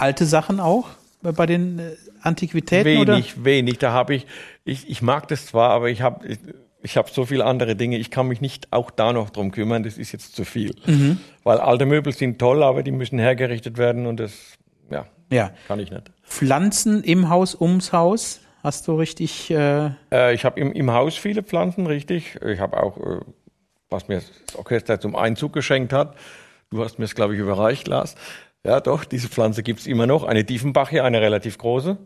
alte 0.00 0.26
Sachen 0.26 0.60
auch 0.60 0.88
bei- 1.22 1.46
den 1.46 1.78
äh, 1.78 1.96
Antiquitäten 2.22 2.98
oder? 2.98 3.14
wenig, 3.14 3.44
wenig. 3.44 3.78
Da 3.78 3.92
habe 3.92 4.14
ich, 4.14 4.26
ich, 4.64 4.88
ich 4.88 5.02
mag 5.02 5.28
das 5.28 5.46
zwar, 5.46 5.70
aber 5.70 5.88
ich 5.90 6.02
habe 6.02 6.26
ich, 6.26 6.38
ich 6.82 6.96
habe 6.96 7.10
so 7.12 7.26
viele 7.26 7.44
andere 7.44 7.76
Dinge. 7.76 7.98
Ich 7.98 8.10
kann 8.10 8.26
mich 8.28 8.40
nicht 8.40 8.72
auch 8.72 8.90
da 8.90 9.12
noch 9.12 9.30
drum 9.30 9.50
kümmern. 9.52 9.82
Das 9.82 9.98
ist 9.98 10.12
jetzt 10.12 10.34
zu 10.34 10.44
viel, 10.44 10.74
weil 11.44 11.58
alte 11.58 11.84
Möbel 11.86 12.12
sind 12.14 12.38
toll, 12.38 12.62
aber 12.62 12.82
die 12.82 12.90
müssen 12.92 13.18
hergerichtet 13.18 13.76
werden 13.78 14.06
und 14.06 14.18
das 14.18 14.32
ja 14.90 15.06
Ja. 15.30 15.50
kann 15.68 15.78
ich 15.80 15.90
nicht. 15.90 16.10
Pflanzen 16.24 17.02
im 17.04 17.28
Haus, 17.28 17.54
ums 17.54 17.92
Haus? 17.92 18.40
Hast 18.62 18.88
du 18.88 18.94
richtig, 18.96 19.50
äh, 19.50 19.90
Äh, 20.12 20.34
ich 20.34 20.44
habe 20.44 20.60
im, 20.60 20.72
im 20.72 20.90
Haus 20.90 21.16
viele 21.16 21.42
Pflanzen, 21.42 21.86
richtig. 21.86 22.38
Ich 22.46 22.60
habe 22.60 22.82
auch, 22.82 22.96
äh, 22.98 23.20
was 23.88 24.06
mir 24.08 24.16
das 24.16 24.30
Orchester 24.56 25.00
zum 25.00 25.16
Einzug 25.16 25.52
geschenkt 25.54 25.92
hat. 25.94 26.14
Du 26.70 26.84
hast 26.84 26.98
mir 26.98 27.06
es, 27.06 27.14
glaube 27.14 27.34
ich, 27.34 27.40
überreicht, 27.40 27.88
Lars. 27.88 28.14
Ja, 28.64 28.80
doch, 28.80 29.04
diese 29.04 29.28
Pflanze 29.28 29.62
gibt's 29.62 29.86
immer 29.86 30.06
noch. 30.06 30.24
Eine 30.24 30.44
Diefenbachie, 30.44 31.00
eine 31.00 31.20
relativ 31.20 31.56
große. 31.58 31.96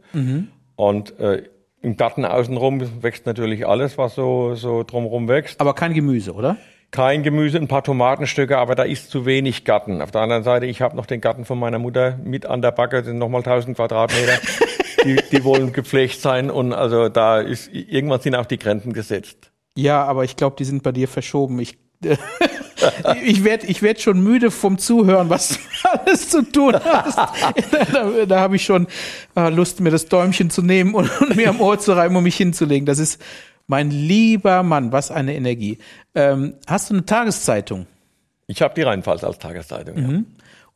Und 0.77 1.19
äh, 1.19 1.45
im 1.83 1.97
Garten 1.97 2.25
außenrum 2.25 3.03
wächst 3.03 3.27
natürlich 3.27 3.67
alles, 3.67 3.99
was 3.99 4.15
so, 4.15 4.55
so 4.55 4.83
drumherum 4.85 5.29
wächst. 5.29 5.61
aber 5.61 5.75
kein 5.75 5.93
Gemüse, 5.95 6.33
oder? 6.33 6.57
Kein 6.91 7.25
Gemüse, 7.25 7.59
ein 7.59 7.67
paar 7.67 7.83
Tomatenstücke, 7.83 8.57
aber 8.57 8.77
da 8.77 8.85
ist 8.85 9.11
zu 9.11 9.27
wenig 9.27 9.65
Garten. 9.65 10.01
Auf 10.01 10.13
der 10.13 10.21
anderen 10.21 10.45
Seite, 10.45 10.67
ich 10.67 10.81
habe 10.81 10.97
noch 10.97 11.07
den 11.07 11.21
Garten 11.21 11.45
von 11.45 11.59
meiner 11.59 11.81
Mutter 11.81 12.19
mit 12.23 12.47
an 12.47 12.63
der 12.63 12.71
Backe, 12.71 12.99
das 12.99 13.07
sind 13.07 13.19
nochmal 13.19 13.41
1000 13.41 13.77
Quadratmeter. 13.77 14.39
die, 15.05 15.17
die 15.33 15.45
wollen 15.45 15.73
gepflegt 15.73 16.21
sein 16.21 16.51
und 16.51 16.73
also 16.73 17.09
da 17.09 17.41
ist, 17.41 17.69
irgendwann 17.73 18.21
sind 18.21 18.35
auch 18.37 18.47
die 18.47 18.59
Grenzen 18.59 18.93
gesetzt. 18.93 19.51
Ja, 19.77 20.05
aber 20.05 20.25
ich 20.25 20.37
glaube, 20.37 20.57
die 20.57 20.65
sind 20.65 20.83
bei 20.83 20.93
dir 20.93 21.09
verschoben. 21.09 21.59
Ich, 21.59 21.79
ich 23.25 23.45
werde 23.45 23.67
ich 23.67 23.83
werd 23.83 24.01
schon 24.01 24.23
müde 24.23 24.51
vom 24.51 24.79
Zuhören, 24.79 25.31
was 25.31 25.49
du 25.51 25.59
alles 25.91 26.29
zu 26.29 26.43
tun 26.43 26.75
hast. 26.75 27.19
da 27.93 28.27
da 28.27 28.41
habe 28.41 28.57
ich 28.57 28.65
schon 28.65 28.87
äh, 29.37 29.51
Lust, 29.51 29.81
mir 29.81 29.91
das 29.91 30.07
Däumchen 30.07 30.51
zu 30.51 30.63
nehmen 30.63 30.95
und, 30.95 31.11
und 31.21 31.37
mir 31.37 31.49
am 31.49 31.61
Ohr 31.61 31.79
zu 31.79 31.93
reiben, 31.93 32.17
um 32.17 32.23
mich 32.25 32.37
hinzulegen. 32.37 32.87
Das 32.87 32.99
ist 32.99 33.21
mein 33.67 33.91
lieber 33.91 34.63
Mann, 34.63 34.93
was 34.93 35.11
eine 35.11 35.35
Energie. 35.35 35.79
Ähm, 36.15 36.55
hast 36.67 36.91
du 36.91 36.95
eine 36.95 37.07
Tageszeitung? 37.07 37.87
Ich 38.47 38.61
habe 38.63 38.75
die 38.75 38.83
Rheinpfalz 38.83 39.25
als 39.25 39.39
Tageszeitung. 39.39 39.97
Ja. 39.97 40.23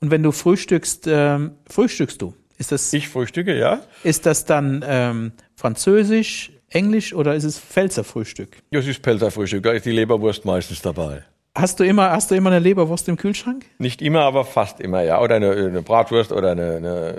Und 0.01 0.11
wenn 0.11 0.23
du 0.23 0.33
frühstückst, 0.33 1.07
ähm, 1.07 1.53
frühstückst 1.69 2.23
du? 2.23 2.35
Ist 2.57 2.73
das, 2.73 2.93
Ich 2.93 3.09
frühstücke, 3.09 3.57
ja. 3.57 3.81
ist 4.03 4.27
das 4.27 4.45
dann 4.45 4.85
ähm, 4.87 5.33
Französisch, 5.55 6.51
Englisch 6.69 7.15
oder 7.15 7.35
ist 7.35 7.45
es 7.45 7.59
Pfälzer 7.59 8.03
Frühstück? 8.03 8.57
Das 8.73 8.87
ist 8.87 9.01
Pelzer 9.01 9.31
Frühstück, 9.31 9.63
da 9.63 9.73
ist 9.73 9.87
die 9.87 9.93
Leberwurst 9.93 10.45
meistens 10.45 10.83
dabei. 10.83 11.23
Hast 11.61 11.81
du 11.81 11.85
immer, 11.85 12.11
hast 12.11 12.31
du 12.31 12.35
immer 12.37 12.51
eine 12.51 12.59
Leberwurst 12.61 13.09
im 13.09 13.17
Kühlschrank? 13.17 13.65
Nicht 13.79 14.01
immer, 14.03 14.21
aber 14.23 14.45
fast 14.45 14.81
immer, 14.81 15.03
ja. 15.03 15.21
Oder 15.21 15.37
eine, 15.37 15.51
eine 15.51 15.83
Bratwurst 15.83 16.31
oder 16.33 16.53
eine, 16.53 16.77
eine 16.77 17.17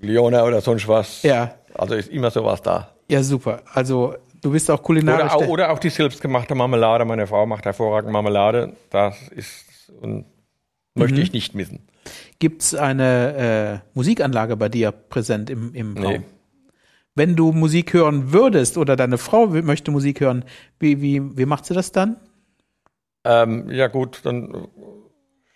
Lione 0.00 0.42
oder 0.44 0.60
sonst 0.60 0.88
was. 0.88 1.22
Ja. 1.22 1.54
Also 1.74 1.94
ist 1.94 2.08
immer 2.10 2.30
sowas 2.30 2.60
da. 2.62 2.88
Ja, 3.08 3.22
super. 3.22 3.62
Also 3.72 4.14
du 4.42 4.50
bist 4.50 4.70
auch 4.70 4.82
kulinarisch. 4.82 5.24
Oder 5.24 5.34
auch, 5.34 5.38
der- 5.38 5.48
oder 5.50 5.70
auch 5.72 5.78
die 5.78 5.90
selbstgemachte 5.90 6.54
Marmelade. 6.54 7.04
Meine 7.04 7.26
Frau 7.26 7.46
macht 7.46 7.64
hervorragend 7.64 8.10
Marmelade. 8.12 8.72
Das 8.90 9.16
ist 9.28 9.92
und 10.00 10.24
möchte 10.94 11.20
ich 11.20 11.32
nicht 11.32 11.54
missen. 11.54 11.86
Gibt's 12.38 12.74
eine 12.74 13.82
äh, 13.84 13.88
Musikanlage 13.94 14.56
bei 14.56 14.68
dir 14.68 14.90
präsent 14.92 15.50
im, 15.50 15.74
im 15.74 15.94
Nee. 15.94 16.04
Raum? 16.04 16.24
Wenn 17.14 17.34
du 17.36 17.52
Musik 17.52 17.94
hören 17.94 18.32
würdest 18.32 18.76
oder 18.76 18.94
deine 18.96 19.16
Frau 19.18 19.46
möchte 19.46 19.90
Musik 19.90 20.20
hören, 20.20 20.44
wie, 20.78 21.00
wie, 21.00 21.36
wie 21.38 21.46
macht 21.46 21.64
sie 21.64 21.72
das 21.74 21.90
dann? 21.92 22.16
Ähm, 23.26 23.70
ja 23.70 23.88
gut, 23.88 24.20
dann 24.24 24.68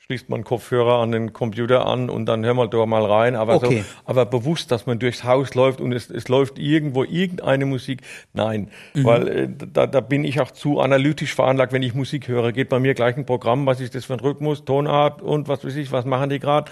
schließt 0.06 0.28
man 0.28 0.42
Kopfhörer 0.42 0.98
an 0.98 1.12
den 1.12 1.32
Computer 1.32 1.86
an 1.86 2.10
und 2.10 2.26
dann 2.26 2.44
hör 2.44 2.52
mal 2.54 2.68
da 2.68 2.84
mal 2.84 3.04
rein. 3.04 3.36
Aber, 3.36 3.54
Okay. 3.54 3.82
so, 3.82 3.84
aber 4.06 4.26
bewusst, 4.26 4.72
dass 4.72 4.84
man 4.86 4.98
durchs 4.98 5.22
Haus 5.22 5.54
läuft 5.54 5.80
und 5.80 5.92
es, 5.92 6.10
es 6.10 6.26
läuft 6.28 6.58
irgendwo 6.58 7.04
irgendeine 7.04 7.64
Musik. 7.64 8.00
Nein, 8.32 8.70
Mhm. 8.94 9.04
weil 9.04 9.28
äh, 9.28 9.48
da, 9.72 9.86
da 9.86 10.00
bin 10.00 10.24
ich 10.24 10.40
auch 10.40 10.50
zu 10.50 10.80
analytisch 10.80 11.32
veranlagt, 11.34 11.72
wenn 11.72 11.84
ich 11.84 11.94
Musik 11.94 12.26
höre. 12.26 12.50
Geht 12.50 12.68
bei 12.70 12.80
mir 12.80 12.94
gleich 12.94 13.16
ein 13.16 13.24
Programm, 13.24 13.66
was 13.66 13.80
ist 13.80 13.94
das 13.94 14.06
für 14.06 14.14
ein 14.14 14.20
Rhythmus, 14.20 14.64
Tonart 14.64 15.22
und 15.22 15.46
was 15.46 15.64
weiß 15.64 15.76
ich, 15.76 15.92
was 15.92 16.04
machen 16.04 16.28
die 16.30 16.40
gerade. 16.40 16.70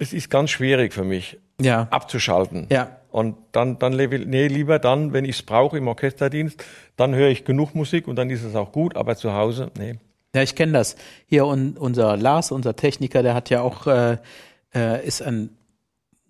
Das 0.00 0.12
ist 0.12 0.28
ganz 0.28 0.50
schwierig 0.50 0.92
für 0.92 1.04
mich 1.04 1.38
Ja. 1.60 1.86
abzuschalten. 1.92 2.66
Ja. 2.72 2.96
Und 3.12 3.36
dann, 3.52 3.78
dann 3.78 3.92
lebe 3.92 4.16
ich- 4.16 4.26
nee, 4.26 4.48
lieber 4.48 4.80
dann, 4.80 5.12
wenn 5.12 5.24
ich 5.24 5.36
es 5.36 5.42
brauche 5.42 5.78
im 5.78 5.86
Orchesterdienst, 5.86 6.64
dann 6.96 7.14
höre 7.14 7.28
ich 7.28 7.44
genug 7.44 7.76
Musik 7.76 8.08
und 8.08 8.16
dann 8.16 8.28
ist 8.30 8.42
es 8.42 8.56
auch 8.56 8.72
gut, 8.72 8.96
aber 8.96 9.14
zu 9.14 9.34
Hause, 9.34 9.70
nee. 9.78 10.00
Ja, 10.34 10.42
ich 10.42 10.54
kenne 10.54 10.72
das. 10.72 10.96
Hier 11.26 11.46
un, 11.46 11.76
unser 11.76 12.16
Lars, 12.16 12.52
unser 12.52 12.74
Techniker, 12.74 13.22
der 13.22 13.34
hat 13.34 13.50
ja 13.50 13.60
auch, 13.60 13.86
äh, 13.86 14.16
äh, 14.74 15.06
ist 15.06 15.22
ein 15.22 15.50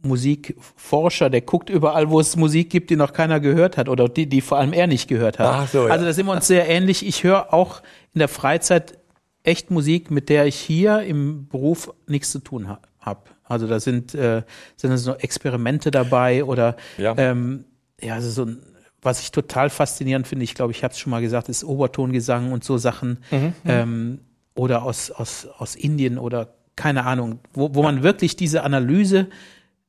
Musikforscher, 0.05 1.31
der 1.31 1.43
guckt 1.43 1.71
überall, 1.71 2.11
wo 2.11 2.19
es 2.19 2.35
Musik 2.37 2.71
gibt, 2.71 2.91
die 2.91 2.97
noch 2.97 3.13
keiner 3.13 3.39
gehört 3.39 3.77
hat 3.77 3.89
oder 3.89 4.09
die, 4.09 4.27
die 4.27 4.41
vor 4.41 4.59
allem 4.59 4.73
er 4.73 4.89
nicht 4.89 5.09
gehört 5.09 5.39
hat. 5.39 5.47
Ach 5.47 5.69
so, 5.69 5.87
ja. 5.87 5.93
Also 5.93 6.05
da 6.05 6.13
sind 6.13 6.27
wir 6.27 6.33
uns 6.33 6.49
sehr 6.49 6.69
ähnlich. 6.69 7.07
Ich 7.07 7.23
höre 7.23 7.55
auch 7.55 7.83
in 8.13 8.19
der 8.19 8.27
Freizeit 8.29 8.99
echt 9.45 9.71
Musik, 9.71 10.11
mit 10.11 10.29
der 10.29 10.47
ich 10.47 10.57
hier 10.57 11.03
im 11.03 11.47
Beruf 11.49 11.93
nichts 12.09 12.33
zu 12.33 12.41
tun 12.41 12.69
ha 12.69 12.81
habe. 13.01 13.21
Also 13.45 13.67
da 13.67 13.79
sind, 13.81 14.15
äh, 14.15 14.43
sind 14.77 14.97
so 14.97 15.15
Experimente 15.15 15.91
dabei 15.91 16.45
oder 16.45 16.77
Ja. 16.99 17.15
ähm, 17.17 17.65
ja, 18.01 18.15
also 18.15 18.31
so 18.31 18.45
ein, 18.45 18.63
was 19.03 19.21
ich 19.21 19.33
total 19.33 19.69
faszinierend 19.69 20.27
finde, 20.29 20.45
ich 20.45 20.55
glaube, 20.55 20.73
ich 20.73 20.85
habe 20.85 20.93
es 20.93 20.99
schon 20.99 21.11
mal 21.11 21.21
gesagt, 21.21 21.49
ist 21.49 21.65
Obertongesang 21.65 22.53
und 22.53 22.65
so 22.65 22.79
Sachen. 22.79 23.19
Ähm, 23.65 24.21
oder 24.55 24.83
aus, 24.83 25.11
aus, 25.11 25.47
aus 25.59 25.75
Indien 25.75 26.19
oder 26.19 26.55
keine 26.77 27.05
Ahnung, 27.05 27.41
wo, 27.53 27.75
wo 27.75 27.83
man 27.83 28.03
wirklich 28.03 28.37
diese 28.37 28.63
Analyse, 28.63 29.29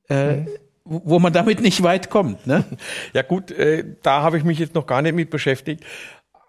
äh, 0.08 0.38
wo 0.84 1.02
wo 1.06 1.20
man 1.20 1.32
damit 1.32 1.62
nicht 1.62 1.84
weit 1.84 2.10
kommt. 2.10 2.46
Ne? 2.46 2.66
Ja 3.14 3.22
gut, 3.22 3.52
äh, 3.52 3.86
da 4.02 4.22
habe 4.22 4.38
ich 4.38 4.44
mich 4.44 4.60
jetzt 4.60 4.76
noch 4.76 4.86
gar 4.86 5.02
nicht 5.02 5.16
mit 5.16 5.30
beschäftigt. 5.30 5.84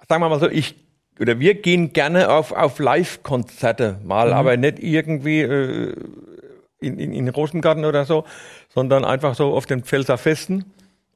Sagen 0.09 0.23
wir 0.23 0.29
mal 0.29 0.41
so, 0.41 0.49
ich 0.49 0.75
oder 1.21 1.39
wir 1.39 1.55
gehen 1.55 1.93
gerne 1.93 2.29
auf, 2.29 2.51
auf 2.51 2.81
Live-Konzerte 2.81 4.01
mal, 4.03 4.33
aber 4.33 4.57
nicht 4.57 4.81
irgendwie 4.81 5.43
äh, 5.43 5.95
in, 6.81 6.99
in, 6.99 7.13
in 7.13 7.29
Rosengarten 7.29 7.85
oder 7.85 8.05
so, 8.05 8.25
sondern 8.69 9.05
einfach 9.05 9.37
so 9.37 9.55
auf 9.55 9.67
den 9.67 9.85
Pfälzer 9.85 10.19
Festen. 10.19 10.65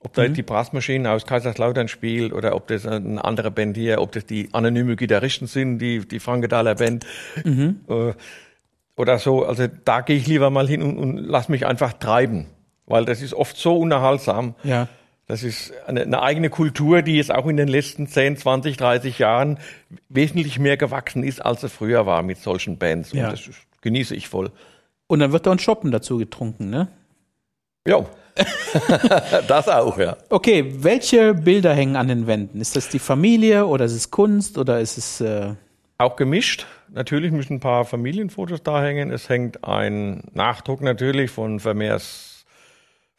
Ob 0.00 0.14
da 0.14 0.22
jetzt 0.24 0.36
die 0.36 0.42
Brassmaschine 0.42 1.10
aus 1.10 1.26
Kaiserslautern 1.26 1.88
spielt 1.88 2.32
oder 2.32 2.54
ob 2.54 2.68
das 2.68 2.86
eine 2.86 3.24
andere 3.24 3.50
Band 3.50 3.76
hier, 3.76 4.00
ob 4.00 4.12
das 4.12 4.26
die 4.26 4.48
anonyme 4.52 4.94
Gitarristen 4.94 5.48
sind, 5.48 5.80
die, 5.80 6.06
die 6.06 6.20
Frankedaler 6.20 6.76
Band 6.76 7.04
äh, 7.44 8.12
oder 8.96 9.18
so. 9.18 9.44
Also 9.44 9.66
da 9.84 10.00
gehe 10.02 10.16
ich 10.16 10.26
lieber 10.26 10.50
mal 10.50 10.68
hin 10.68 10.82
und, 10.82 10.98
und 10.98 11.18
lass 11.18 11.48
mich 11.48 11.66
einfach 11.66 11.94
treiben, 11.94 12.46
weil 12.86 13.04
das 13.04 13.22
ist 13.22 13.34
oft 13.34 13.56
so 13.56 13.76
unerhaltsam. 13.76 14.54
Ja. 14.62 14.88
Das 15.26 15.42
ist 15.42 15.72
eine, 15.86 16.02
eine 16.02 16.22
eigene 16.22 16.48
Kultur, 16.48 17.02
die 17.02 17.16
jetzt 17.16 17.34
auch 17.34 17.46
in 17.48 17.56
den 17.56 17.68
letzten 17.68 18.06
10, 18.06 18.38
20, 18.38 18.76
30 18.76 19.18
Jahren 19.18 19.58
wesentlich 20.08 20.58
mehr 20.58 20.76
gewachsen 20.76 21.22
ist, 21.22 21.44
als 21.44 21.60
sie 21.60 21.68
früher 21.68 22.06
war 22.06 22.22
mit 22.22 22.38
solchen 22.38 22.78
Bands. 22.78 23.12
Ja. 23.12 23.26
Und 23.26 23.32
das 23.32 23.50
genieße 23.82 24.14
ich 24.14 24.28
voll. 24.28 24.52
Und 25.06 25.18
dann 25.18 25.32
wird 25.32 25.44
da 25.46 25.52
ein 25.52 25.58
Shoppen 25.58 25.90
dazu 25.90 26.18
getrunken, 26.18 26.70
ne? 26.70 26.88
Ja, 27.86 28.06
das 29.48 29.68
auch, 29.68 29.98
ja. 29.98 30.16
Okay, 30.28 30.74
welche 30.78 31.34
Bilder 31.34 31.74
hängen 31.74 31.96
an 31.96 32.08
den 32.08 32.26
Wänden? 32.26 32.60
Ist 32.60 32.76
das 32.76 32.88
die 32.88 32.98
Familie 32.98 33.66
oder 33.66 33.84
ist 33.84 33.94
es 33.94 34.10
Kunst 34.10 34.58
oder 34.58 34.80
ist 34.80 34.98
es 34.98 35.20
äh, 35.20 35.54
Auch 35.98 36.16
gemischt. 36.16 36.66
Natürlich 36.90 37.32
müssen 37.32 37.54
ein 37.54 37.60
paar 37.60 37.84
Familienfotos 37.84 38.62
da 38.62 38.82
hängen. 38.82 39.10
Es 39.10 39.28
hängt 39.28 39.64
ein 39.64 40.22
Nachdruck 40.32 40.80
natürlich 40.80 41.30
von 41.30 41.60
Vermeers 41.60 42.44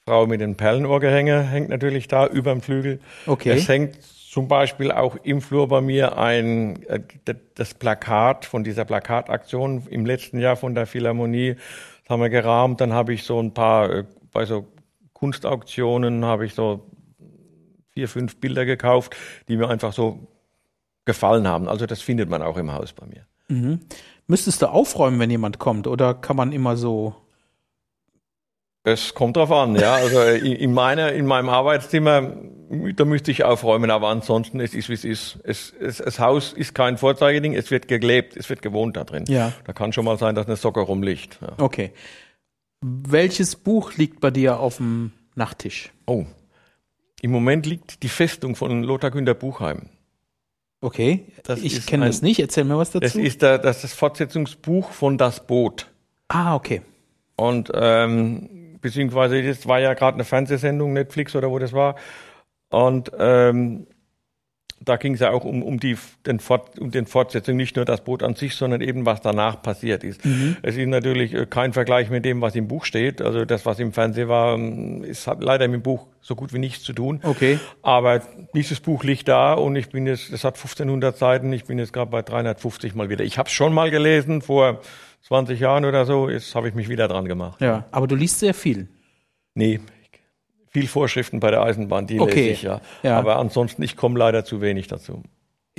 Frau 0.06 0.26
mit 0.26 0.42
den 0.42 0.56
Perlenohrgehänge, 0.56 1.44
hängt 1.44 1.70
natürlich 1.70 2.08
da 2.08 2.26
über 2.26 2.52
dem 2.52 2.62
Flügel. 2.62 3.00
Okay. 3.28 3.52
Es 3.52 3.68
hängt 3.68 4.02
zum 4.02 4.48
Beispiel 4.48 4.92
auch 4.92 5.16
im 5.24 5.42
Flur 5.42 5.68
bei 5.68 5.82
mir 5.82 6.18
ein, 6.18 6.82
äh, 6.88 7.00
das 7.54 7.76
Plakat 7.76 8.46
von 8.46 8.64
dieser 8.64 8.86
Plakataktion 8.86 9.84
im 9.90 10.06
letzten 10.06 10.40
Jahr 10.40 10.56
von 10.56 10.74
der 10.74 10.88
Philharmonie. 10.88 11.56
Das 11.56 12.10
haben 12.10 12.22
wir 12.22 12.30
gerahmt. 12.30 12.82
Dann 12.82 12.94
habe 12.94 13.14
ich 13.14 13.24
so 13.24 13.40
ein 13.40 13.54
paar, 13.54 13.92
äh, 13.92 14.04
bei 14.32 14.46
so 14.46 14.68
Kunstauktionen 15.20 16.24
habe 16.24 16.46
ich 16.46 16.54
so 16.54 16.90
vier, 17.92 18.08
fünf 18.08 18.38
Bilder 18.38 18.66
gekauft, 18.66 19.16
die 19.50 19.58
mir 19.58 19.70
einfach 19.70 19.92
so 19.92 20.28
gefallen 21.04 21.48
haben. 21.48 21.68
Also 21.68 21.86
das 21.86 22.02
findet 22.02 22.30
man 22.30 22.42
auch 22.42 22.58
im 22.58 22.72
Haus 22.72 22.94
bei 22.94 23.06
mir. 23.06 23.26
müsstest 24.28 24.62
du 24.62 24.68
aufräumen, 24.68 25.20
wenn 25.20 25.30
jemand 25.30 25.60
kommt 25.60 25.88
oder 25.88 26.14
kann 26.14 26.38
man 26.38 26.52
immer 26.54 26.78
so 26.78 27.16
Es 28.84 29.14
kommt 29.14 29.36
drauf 29.36 29.52
an, 29.52 29.76
ja. 29.76 29.96
Also 29.96 30.22
in 30.22 30.54
in 30.56 30.74
meiner, 30.74 31.12
in 31.12 31.26
meinem 31.26 31.50
Arbeitszimmer, 31.50 32.38
da 32.96 33.06
müsste 33.06 33.32
ich 33.32 33.44
aufräumen, 33.44 33.92
aber 33.92 34.08
ansonsten 34.08 34.62
es 34.62 34.74
ist 34.74 34.88
wie 34.88 34.94
es 34.94 35.04
ist. 35.04 35.40
Es, 35.44 35.74
es, 35.80 35.98
das 35.98 36.20
Haus 36.20 36.54
ist 36.54 36.74
kein 36.76 36.98
Vorzeigeding, 36.98 37.56
es 37.56 37.72
wird 37.72 37.88
gelebt, 37.88 38.38
es 38.38 38.50
wird 38.50 38.62
gewohnt 38.62 38.96
da 38.96 39.04
drin. 39.04 39.26
Ja. 39.28 39.52
Da 39.66 39.74
kann 39.74 39.92
schon 39.92 40.06
mal 40.06 40.18
sein, 40.18 40.36
dass 40.36 40.46
eine 40.46 40.56
Socke 40.56 40.80
rumliegt. 40.80 41.40
Ja. 41.42 41.54
Okay. 41.58 41.92
Welches 42.82 43.56
Buch 43.56 43.94
liegt 43.98 44.20
bei 44.22 44.32
dir 44.32 44.60
auf 44.60 44.78
dem 44.78 45.12
Nachttisch? 45.36 45.92
Oh. 46.06 46.26
Im 47.22 47.32
Moment 47.32 47.66
liegt 47.66 48.04
die 48.04 48.10
Festung 48.10 48.56
von 48.56 48.84
Lothar 48.84 49.12
Günter 49.12 49.34
Buchheim. 49.34 49.90
Okay, 50.82 51.26
Das 51.44 51.62
ich 51.62 51.86
kenne 51.86 52.06
das 52.06 52.22
nicht. 52.22 52.40
Erzähl 52.40 52.64
mir 52.64 52.78
was 52.78 52.92
Das 52.92 53.02
dazu. 53.02 53.20
ist 53.20 53.42
der, 53.42 53.58
das, 53.58 53.78
ist 53.78 53.84
das 53.84 53.94
Fortsetzungsbuch 53.94 54.92
von 54.92 55.18
Das 55.18 55.46
Boot. 55.46 55.88
ah, 56.30 56.56
okay. 56.56 56.82
Und 57.36 57.70
ähm, 57.74 58.78
beziehungsweise 58.82 59.42
das 59.44 59.66
war 59.68 59.80
ja 59.80 59.94
gerade 59.94 60.16
eine 60.16 60.24
Fernsehsendung, 60.26 60.94
Netflix 60.94 61.36
oder 61.36 61.50
wo 61.52 61.60
das 61.60 61.74
war. 61.74 61.96
Und 62.70 63.12
ähm, 63.18 63.88
da 64.90 64.98
ging 64.98 65.14
es 65.14 65.20
ja 65.20 65.30
auch 65.30 65.46
um, 65.46 65.62
um, 65.62 65.80
die, 65.80 65.96
den 66.26 66.40
Fort, 66.40 66.80
um 66.80 66.90
den 66.90 67.06
Fortsetzung, 67.06 67.56
nicht 67.56 67.76
nur 67.76 67.86
das 67.86 68.04
Boot 68.04 68.24
an 68.24 68.36
sich, 68.36 68.56
sondern 68.56 68.82
eben 68.82 69.06
was 69.06 69.22
danach 69.22 69.62
passiert 69.62 70.04
ist. 70.04 70.22
Es 70.64 70.76
ist 70.76 70.88
natürlich 70.88 71.34
äh, 71.34 71.46
kein 71.46 71.74
Vergleich 71.74 72.10
mit 72.10 72.26
dem, 72.26 72.42
was 72.42 72.56
im 72.56 72.68
Buch 72.68 72.86
steht. 72.86 73.22
Also 73.22 73.46
das, 73.46 73.66
was 73.68 73.80
im 73.80 73.94
Fernsehen 73.94 74.28
war, 74.28 74.56
ähm, 74.56 75.04
ist, 75.04 75.28
hat 75.28 75.44
leider 75.44 75.68
mit 75.68 75.82
dem 75.82 75.84
Buch 75.84 76.08
so 76.22 76.36
gut 76.36 76.54
wie 76.54 76.58
nichts 76.58 76.84
zu 76.84 76.94
tun. 76.94 77.20
Okay. 77.24 77.60
Aber 77.84 78.22
dieses 78.56 78.80
Buch 78.80 79.04
liegt 79.04 79.28
da 79.28 79.54
und 79.54 79.76
ich 79.76 79.90
bin 79.90 80.08
jetzt, 80.08 80.32
es 80.32 80.44
hat 80.44 80.56
1500 80.56 81.16
Seiten, 81.16 81.54
ich 81.54 81.66
bin 81.66 81.78
jetzt 81.78 81.94
gerade 81.94 82.10
bei 82.10 82.24
350 82.24 82.96
mal 82.96 83.10
wieder. 83.10 83.24
Ich 83.24 83.38
habe 83.38 83.48
es 83.48 83.54
schon 83.54 83.74
mal 83.74 83.92
gelesen 83.92 84.42
vor 84.42 84.82
20 85.28 85.60
Jahren 85.60 85.86
oder 85.86 86.06
so, 86.06 86.30
jetzt 86.30 86.56
habe 86.56 86.68
ich 86.68 86.74
mich 86.74 86.90
wieder 86.90 87.08
dran 87.08 87.26
gemacht. 87.26 87.62
Ja, 87.62 87.86
aber 87.92 88.08
du 88.08 88.16
liest 88.16 88.40
sehr 88.40 88.56
viel. 88.56 88.88
Nee, 89.54 89.80
viel 90.70 90.88
Vorschriften 90.88 91.40
bei 91.40 91.52
der 91.52 91.62
Eisenbahn, 91.64 92.08
die 92.08 92.20
Okay. 92.20 92.36
lese 92.36 92.50
ich 92.52 92.62
ja. 92.64 92.82
Ja. 93.04 93.18
Aber 93.18 93.38
ansonsten, 93.38 93.82
ich 93.84 93.96
komme 93.96 94.18
leider 94.20 94.46
zu 94.46 94.62
wenig 94.62 94.88
dazu. 94.88 95.24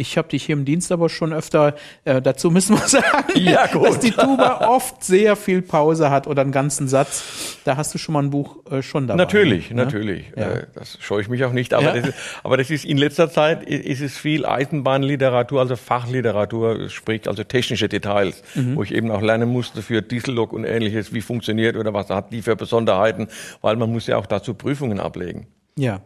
Ich 0.00 0.16
habe 0.16 0.28
dich 0.28 0.44
hier 0.44 0.54
im 0.54 0.64
Dienst 0.64 0.90
aber 0.92 1.08
schon 1.10 1.32
öfter, 1.34 1.74
äh, 2.04 2.22
dazu 2.22 2.50
müssen 2.50 2.76
wir 2.76 2.88
sagen, 2.88 3.04
Ja, 3.34 3.66
dass 3.68 3.98
die 3.98 4.10
Tuba 4.12 4.66
oft 4.68 5.04
sehr 5.04 5.36
viel 5.36 5.60
Pause 5.62 6.10
hat 6.10 6.26
oder 6.26 6.40
einen 6.42 6.52
ganzen 6.52 6.88
Satz. 6.88 7.58
Da 7.64 7.76
hast 7.76 7.92
du 7.92 7.98
schon 7.98 8.14
mal 8.14 8.22
ein 8.22 8.30
Buch 8.30 8.64
äh, 8.70 8.80
schon 8.82 9.06
dabei. 9.06 9.18
Natürlich, 9.22 9.70
ne? 9.70 9.84
natürlich. 9.84 10.24
Ja. 10.36 10.50
Äh, 10.52 10.66
Das 10.74 10.96
scheue 11.00 11.20
ich 11.20 11.28
mich 11.28 11.44
auch 11.44 11.52
nicht. 11.52 11.74
Aber, 11.74 11.84
Ja. 11.84 11.92
das 11.94 12.08
ist, 12.08 12.14
aber 12.42 12.56
das 12.56 12.70
ist 12.70 12.84
in 12.86 12.96
letzter 12.96 13.30
Zeit 13.30 13.62
ist 13.64 14.00
es 14.00 14.16
viel 14.16 14.46
Eisenbahnliteratur, 14.46 15.60
also 15.60 15.76
Fachliteratur, 15.76 16.88
sprich 16.88 17.28
also 17.28 17.44
technische 17.44 17.88
Details, 17.88 18.42
Mhm. 18.54 18.76
wo 18.76 18.82
ich 18.82 18.94
eben 18.94 19.10
auch 19.10 19.20
lernen 19.20 19.50
musste 19.50 19.82
für 19.82 20.00
Diesellok 20.02 20.52
und 20.52 20.64
ähnliches, 20.64 21.12
wie 21.12 21.20
funktioniert 21.20 21.76
oder 21.76 21.92
was 21.92 22.08
hat 22.10 22.32
die 22.32 22.42
für 22.42 22.56
Besonderheiten, 22.56 23.28
weil 23.60 23.76
man 23.76 23.92
muss 23.92 24.06
ja 24.06 24.16
auch 24.16 24.26
dazu 24.26 24.54
Prüfungen 24.54 24.98
ablegen. 24.98 25.46
Ja. 25.76 26.00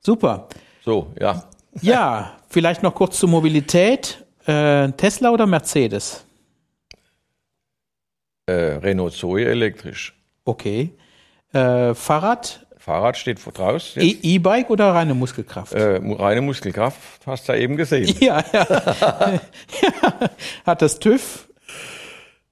Super. 0.00 0.48
So, 0.84 1.12
ja. 1.20 1.44
Ja, 1.80 2.36
vielleicht 2.48 2.82
noch 2.82 2.94
kurz 2.94 3.18
zur 3.18 3.28
Mobilität. 3.28 4.24
Äh, 4.46 4.90
Tesla 4.92 5.30
oder 5.30 5.46
Mercedes? 5.46 6.24
Äh, 8.46 8.52
Renault 8.52 9.12
Zoe 9.12 9.44
elektrisch. 9.44 10.14
Okay. 10.44 10.90
Äh, 11.52 11.94
Fahrrad, 11.94 12.66
Fahrrad 12.78 13.16
steht 13.16 13.38
vor 13.38 13.52
draußen. 13.52 14.00
E- 14.02 14.16
E-Bike 14.22 14.70
oder 14.70 14.92
reine 14.94 15.14
Muskelkraft? 15.14 15.72
Äh, 15.74 16.00
reine 16.02 16.40
Muskelkraft, 16.40 17.26
hast 17.26 17.48
du 17.48 17.52
ja 17.52 17.58
eben 17.58 17.76
gesehen. 17.76 18.16
Ja, 18.20 18.42
ja. 18.52 18.66
ja. 18.70 19.40
Hat 20.66 20.82
das 20.82 20.98
TÜV 20.98 21.48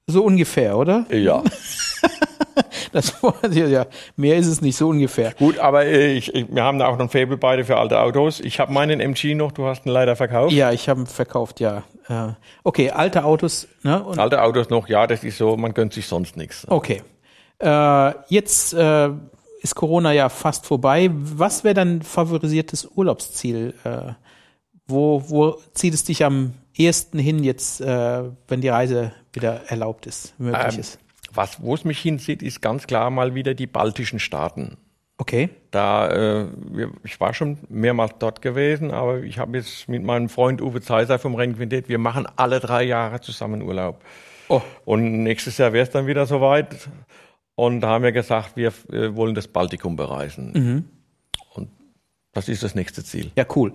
so 0.06 0.22
ungefähr, 0.24 0.76
oder? 0.76 1.06
Ja. 1.10 1.42
Das 2.92 3.22
war, 3.22 3.34
ja, 3.52 3.86
mehr 4.16 4.36
ist 4.36 4.46
es 4.46 4.60
nicht, 4.62 4.76
so 4.76 4.88
ungefähr. 4.88 5.32
Gut, 5.38 5.58
aber 5.58 5.84
äh, 5.84 6.12
ich, 6.12 6.34
ich, 6.34 6.46
wir 6.52 6.62
haben 6.64 6.78
da 6.78 6.86
auch 6.88 6.92
noch 6.96 7.04
ein 7.04 7.08
Fable 7.10 7.36
beide 7.36 7.64
für 7.64 7.76
alte 7.76 8.00
Autos. 8.00 8.40
Ich 8.40 8.58
habe 8.60 8.72
meinen 8.72 9.00
MG 9.00 9.34
noch, 9.34 9.52
du 9.52 9.66
hast 9.66 9.84
ihn 9.86 9.90
leider 9.92 10.16
verkauft. 10.16 10.52
Ja, 10.52 10.72
ich 10.72 10.88
habe 10.88 11.00
ihn 11.02 11.06
verkauft, 11.06 11.60
ja. 11.60 11.84
Äh, 12.08 12.32
Okay, 12.64 12.90
alte 12.90 13.24
Autos, 13.24 13.68
ne? 13.82 14.02
Und, 14.02 14.18
Alte 14.18 14.42
Autos 14.42 14.70
noch, 14.70 14.88
ja, 14.88 15.06
das 15.06 15.22
ist 15.22 15.36
so, 15.38 15.56
man 15.56 15.74
gönnt 15.74 15.92
sich 15.92 16.06
sonst 16.06 16.36
nichts. 16.36 16.66
okay. 16.68 17.02
Äh, 17.60 18.12
jetzt 18.28 18.72
äh, 18.74 19.10
ist 19.60 19.74
Corona 19.74 20.12
ja 20.12 20.28
fast 20.28 20.64
vorbei. 20.66 21.10
Was 21.12 21.64
wäre 21.64 21.74
dein 21.74 22.02
favorisiertes 22.02 22.88
Urlaubsziel? 22.94 23.74
Äh, 23.84 24.12
wo, 24.86 25.22
wo 25.28 25.58
zieht 25.74 25.92
es 25.94 26.04
dich 26.04 26.24
am 26.24 26.54
ehesten 26.74 27.18
hin 27.18 27.42
jetzt, 27.44 27.80
äh, 27.80 28.22
wenn 28.46 28.60
die 28.60 28.68
Reise 28.68 29.12
wieder 29.32 29.62
erlaubt 29.68 30.06
ist, 30.06 30.38
möglich 30.38 30.74
Ähm, 30.74 30.80
ist? 30.80 30.98
Was, 31.32 31.62
wo 31.62 31.74
es 31.74 31.84
mich 31.84 31.98
hinzieht, 32.00 32.42
ist 32.42 32.62
ganz 32.62 32.86
klar 32.86 33.10
mal 33.10 33.34
wieder 33.34 33.54
die 33.54 33.66
baltischen 33.66 34.18
Staaten. 34.18 34.76
Okay. 35.18 35.50
Da, 35.72 36.08
äh, 36.42 36.46
ich 37.04 37.18
war 37.20 37.34
schon 37.34 37.58
mehrmals 37.68 38.12
dort 38.18 38.40
gewesen, 38.40 38.92
aber 38.92 39.22
ich 39.22 39.38
habe 39.38 39.56
jetzt 39.58 39.88
mit 39.88 40.02
meinem 40.04 40.28
Freund 40.28 40.62
Uwe 40.62 40.80
Zeiser 40.80 41.18
vom 41.18 41.34
Rennquintett, 41.34 41.88
wir 41.88 41.98
machen 41.98 42.26
alle 42.36 42.60
drei 42.60 42.84
Jahre 42.84 43.20
zusammen 43.20 43.62
Urlaub. 43.62 44.02
Oh, 44.48 44.62
Und 44.84 45.24
nächstes 45.24 45.58
Jahr 45.58 45.72
wäre 45.72 45.82
es 45.84 45.90
dann 45.90 46.06
wieder 46.06 46.24
soweit. 46.24 46.88
Und 47.56 47.80
da 47.80 47.88
haben 47.88 48.04
wir 48.04 48.12
gesagt, 48.12 48.56
wir 48.56 48.72
äh, 48.92 49.14
wollen 49.16 49.34
das 49.34 49.48
Baltikum 49.48 49.96
bereisen. 49.96 50.88
Und 51.54 51.68
das 52.32 52.48
ist 52.48 52.62
das 52.62 52.74
nächste 52.76 53.02
Ziel. 53.04 53.30
ja, 53.36 53.44
cool. 53.56 53.72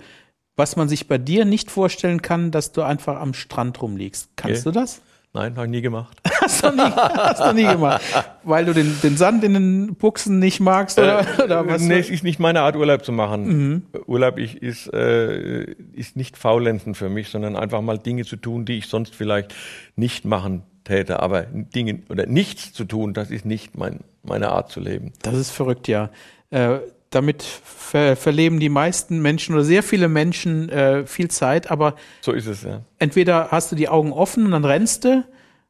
Was 0.55 0.75
man 0.75 0.87
sich 0.87 1.07
bei 1.07 1.17
dir 1.17 1.45
nicht 1.45 1.69
vorstellen 1.71 2.21
kann, 2.21 2.51
dass 2.51 2.71
du 2.71 2.83
einfach 2.83 3.19
am 3.19 3.33
Strand 3.33 3.81
rumliegst. 3.81 4.29
Kannst 4.35 4.61
Okay. 4.65 4.73
du 4.73 4.79
das? 4.79 5.01
Nein, 5.35 5.55
habe 5.55 5.65
ich 5.65 5.71
nie 5.71 5.81
gemacht. 5.81 6.15
Hast 6.41 6.63
du 6.63 6.71
nie, 6.71 6.81
hast 6.81 7.39
du 7.39 7.53
nie 7.53 7.65
gemacht. 7.65 8.01
Weil 8.43 8.65
du 8.65 8.73
den, 8.73 8.99
den 9.01 9.15
Sand 9.17 9.43
in 9.43 9.53
den 9.53 9.95
Buchsen 9.95 10.39
nicht 10.39 10.59
magst 10.59 10.99
oder, 10.99 11.21
äh, 11.21 11.43
oder 11.43 11.65
was? 11.65 11.81
Nee, 11.81 11.99
es 11.99 12.09
ist 12.09 12.23
nicht 12.23 12.39
meine 12.39 12.61
Art, 12.61 12.75
Urlaub 12.75 13.05
zu 13.05 13.13
machen. 13.13 13.45
Mhm. 13.45 13.81
Urlaub 14.07 14.37
ich, 14.37 14.61
ist, 14.61 14.93
äh, 14.93 15.63
ist 15.93 16.17
nicht 16.17 16.37
Faulenzen 16.37 16.95
für 16.95 17.07
mich, 17.07 17.29
sondern 17.29 17.55
einfach 17.55 17.81
mal 17.81 17.97
Dinge 17.97 18.25
zu 18.25 18.35
tun, 18.35 18.65
die 18.65 18.79
ich 18.79 18.87
sonst 18.87 19.15
vielleicht 19.15 19.55
nicht 19.95 20.25
machen 20.25 20.63
täte. 20.83 21.21
Aber 21.21 21.43
Dinge 21.43 22.01
oder 22.09 22.25
nichts 22.25 22.73
zu 22.73 22.83
tun, 22.83 23.13
das 23.13 23.31
ist 23.31 23.45
nicht 23.45 23.77
mein, 23.77 24.01
meine 24.21 24.49
Art 24.49 24.69
zu 24.69 24.81
leben. 24.81 25.13
Das 25.21 25.35
ist 25.35 25.51
verrückt, 25.51 25.87
ja. 25.87 26.09
Äh, 26.49 26.79
damit 27.15 27.43
ver 27.43 28.15
verleben 28.15 28.59
die 28.59 28.69
meisten 28.69 29.21
Menschen 29.21 29.53
oder 29.53 29.63
sehr 29.63 29.83
viele 29.83 30.07
Menschen 30.07 30.69
äh, 30.69 31.05
viel 31.05 31.29
Zeit, 31.29 31.69
aber 31.69 31.95
so 32.21 32.31
ist 32.31 32.47
es 32.47 32.63
ja. 32.63 32.81
Entweder 32.99 33.49
hast 33.51 33.71
du 33.71 33.75
die 33.75 33.89
Augen 33.89 34.11
offen 34.11 34.45
und 34.45 34.51
dann 34.51 34.65
rennst 34.65 35.05
du 35.05 35.23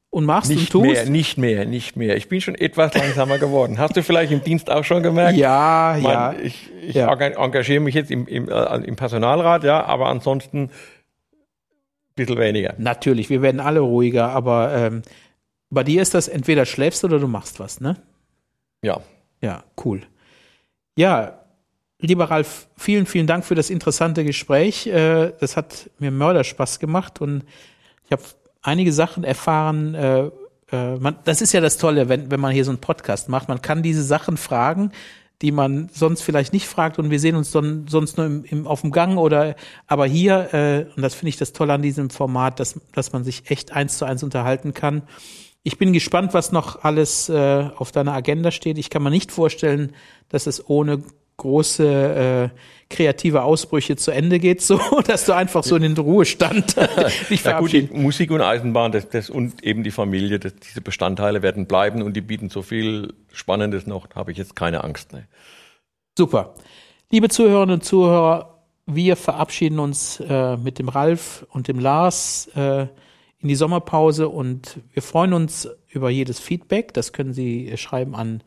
und 0.10 0.26
machst 0.26 0.50
nicht 0.50 0.74
und 0.74 0.84
tust. 0.84 0.92
Mehr, 0.92 1.10
nicht 1.10 1.38
mehr, 1.38 1.66
nicht 1.66 1.96
mehr. 1.96 2.16
Ich 2.16 2.30
bin 2.30 2.40
schon 2.40 2.54
etwas 2.54 2.94
langsamer 2.94 3.40
geworden. 3.40 3.80
Hast 3.80 3.98
du 3.98 4.04
vielleicht 4.04 4.32
im 4.32 4.44
Dienst 4.44 4.70
auch 4.70 4.84
schon 4.84 5.02
gemerkt? 5.02 5.38
Ja, 5.38 5.98
Man, 6.00 6.12
ja. 6.12 6.34
Ich, 6.34 6.70
ich 6.88 6.96
ja. 6.96 7.12
engagiere 7.12 7.80
mich 7.80 7.96
jetzt 7.96 8.12
im, 8.12 8.28
im, 8.28 8.48
äh, 8.48 8.76
im 8.78 8.96
Personalrat, 8.96 9.64
ja, 9.64 9.84
aber 9.84 10.10
ansonsten 10.10 10.66
ein 10.66 10.70
bisschen 12.16 12.38
weniger. 12.38 12.76
Natürlich, 12.78 13.32
wir 13.32 13.42
werden 13.42 13.60
alle 13.60 13.80
ruhiger, 13.80 14.30
aber 14.30 14.72
ähm, 14.76 15.02
bei 15.72 15.84
dir 15.84 16.02
ist 16.02 16.14
das 16.14 16.28
entweder 16.28 16.66
schläfst 16.66 17.04
oder 17.04 17.18
du 17.18 17.28
machst 17.28 17.60
was, 17.60 17.82
ne? 17.82 17.98
Ja. 18.84 19.02
Ja, 19.42 19.64
cool. 19.84 20.04
Ja, 20.96 21.40
lieber 22.00 22.26
Ralf, 22.26 22.68
vielen, 22.78 23.08
vielen 23.08 23.26
Dank 23.26 23.46
für 23.46 23.56
das 23.56 23.70
interessante 23.72 24.24
Gespräch. 24.24 24.86
Äh, 24.86 25.34
das 25.40 25.58
hat 25.58 25.90
mir 25.98 26.12
Mörderspaß 26.12 26.80
gemacht 26.80 27.20
und 27.20 27.44
ich 28.06 28.12
habe 28.12 28.22
einige 28.62 28.94
Sachen 28.94 29.24
erfahren. 29.24 29.96
Äh, 29.96 30.26
äh, 30.72 31.14
das 31.24 31.42
ist 31.42 31.52
ja 31.52 31.62
das 31.62 31.78
Tolle, 31.78 32.10
wenn, 32.10 32.30
wenn 32.30 32.40
man 32.40 32.52
hier 32.52 32.64
so 32.64 32.72
einen 32.72 32.82
Podcast 32.82 33.28
macht. 33.28 33.50
Man 33.50 33.62
kann 33.62 33.82
diese 33.82 34.04
Sachen 34.04 34.38
fragen, 34.38 34.92
die 35.42 35.52
man 35.52 35.90
sonst 35.92 36.22
vielleicht 36.22 36.54
nicht 36.54 36.68
fragt 36.68 37.00
und 37.00 37.10
wir 37.10 37.20
sehen 37.20 37.36
uns 37.36 37.52
dann 37.52 37.88
sonst 37.88 38.18
nur 38.18 38.28
im, 38.28 38.46
im, 38.46 38.68
auf 38.68 38.82
dem 38.82 38.92
Gang 38.92 39.18
oder 39.18 39.56
aber 39.88 40.06
hier, 40.06 40.86
und 40.96 41.02
das 41.02 41.16
finde 41.16 41.30
ich 41.30 41.38
das 41.38 41.52
Tolle 41.52 41.74
an 41.74 41.82
diesem 41.82 42.10
Format, 42.10 42.62
dass, 42.62 42.80
dass 42.94 43.12
man 43.12 43.26
sich 43.26 43.50
echt 43.50 43.74
eins 43.74 43.98
zu 43.98 44.06
eins 44.06 44.24
unterhalten 44.24 44.74
kann. 44.74 45.02
Ich 45.64 45.78
bin 45.78 45.94
gespannt, 45.94 46.34
was 46.34 46.52
noch 46.52 46.84
alles 46.84 47.30
äh, 47.30 47.70
auf 47.76 47.92
deiner 47.92 48.14
Agenda 48.14 48.52
steht. 48.52 48.78
Ich 48.78 48.90
kann 48.90 49.02
mir 49.02 49.10
nicht 49.10 49.32
vorstellen, 49.32 49.94
dass 50.28 50.46
es 50.46 50.68
ohne 50.70 51.04
große 51.38 52.52
äh, 52.54 52.58
kreative 52.90 53.44
Ausbrüche 53.44 53.96
zu 53.96 54.12
Ende 54.12 54.40
geht, 54.40 54.62
so 54.62 54.80
dass 55.08 55.26
du 55.26 55.34
einfach 55.34 55.64
so 55.64 55.76
in 55.76 55.82
den 55.82 55.98
Ruhestand 55.98 56.76
dich 57.30 57.44
ja, 57.44 57.60
gut, 57.60 57.72
die 57.72 57.90
Musik 57.92 58.30
und 58.32 58.42
Eisenbahn, 58.42 58.92
das, 58.92 59.10
das 59.10 59.30
und 59.30 59.64
eben 59.64 59.84
die 59.84 59.92
Familie, 59.92 60.38
das, 60.38 60.54
diese 60.56 60.82
Bestandteile 60.82 61.42
werden 61.42 61.66
bleiben 61.66 62.02
und 62.02 62.14
die 62.14 62.22
bieten 62.22 62.50
so 62.50 62.62
viel 62.62 63.14
Spannendes 63.32 63.88
noch. 63.88 64.08
Habe 64.16 64.32
ich 64.32 64.38
jetzt 64.38 64.56
keine 64.56 64.84
Angst. 64.84 65.14
Ne. 65.14 65.28
Super, 66.18 66.54
liebe 67.10 67.30
Zuhörerinnen 67.30 67.76
und 67.76 67.84
Zuhörer, 67.84 68.60
wir 68.86 69.16
verabschieden 69.16 69.80
uns 69.80 70.20
äh, 70.20 70.58
mit 70.58 70.78
dem 70.78 70.90
Ralf 70.90 71.48
und 71.50 71.68
dem 71.68 71.80
Lars. 71.80 72.48
Äh, 72.56 72.88
in 73.44 73.50
die 73.50 73.56
Sommerpause 73.56 74.30
und 74.30 74.80
wir 74.94 75.04
freuen 75.04 75.34
uns 75.34 75.70
über 75.90 76.10
jedes 76.10 76.40
Feedback. 76.40 76.94
Das 76.94 77.14
können 77.14 77.34
Sie 77.34 77.76
schreiben 77.78 78.16
an 78.16 78.42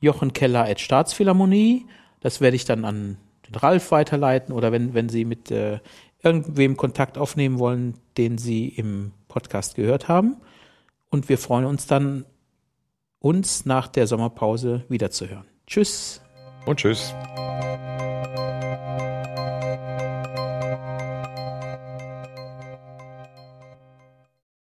jochenkeller.staatsphilharmonie. 0.00 1.86
Das 2.20 2.40
werde 2.40 2.56
ich 2.56 2.64
dann 2.64 2.84
an 2.84 3.18
den 3.48 3.56
Ralf 3.56 3.90
weiterleiten 3.90 4.54
oder 4.54 4.70
wenn, 4.72 4.94
wenn 4.94 5.08
Sie 5.08 5.24
mit 5.24 5.50
äh, 5.50 5.80
irgendwem 6.22 6.76
Kontakt 6.76 7.18
aufnehmen 7.18 7.58
wollen, 7.58 7.94
den 8.16 8.38
Sie 8.38 8.68
im 8.68 9.12
Podcast 9.26 9.74
gehört 9.74 10.08
haben. 10.08 10.36
Und 11.10 11.28
wir 11.28 11.38
freuen 11.38 11.64
uns 11.64 11.86
dann, 11.86 12.24
uns 13.18 13.66
nach 13.66 13.88
der 13.88 14.06
Sommerpause 14.06 14.84
wiederzuhören. 14.88 15.46
Tschüss. 15.66 16.22
Und 16.64 16.78
tschüss. 16.78 17.12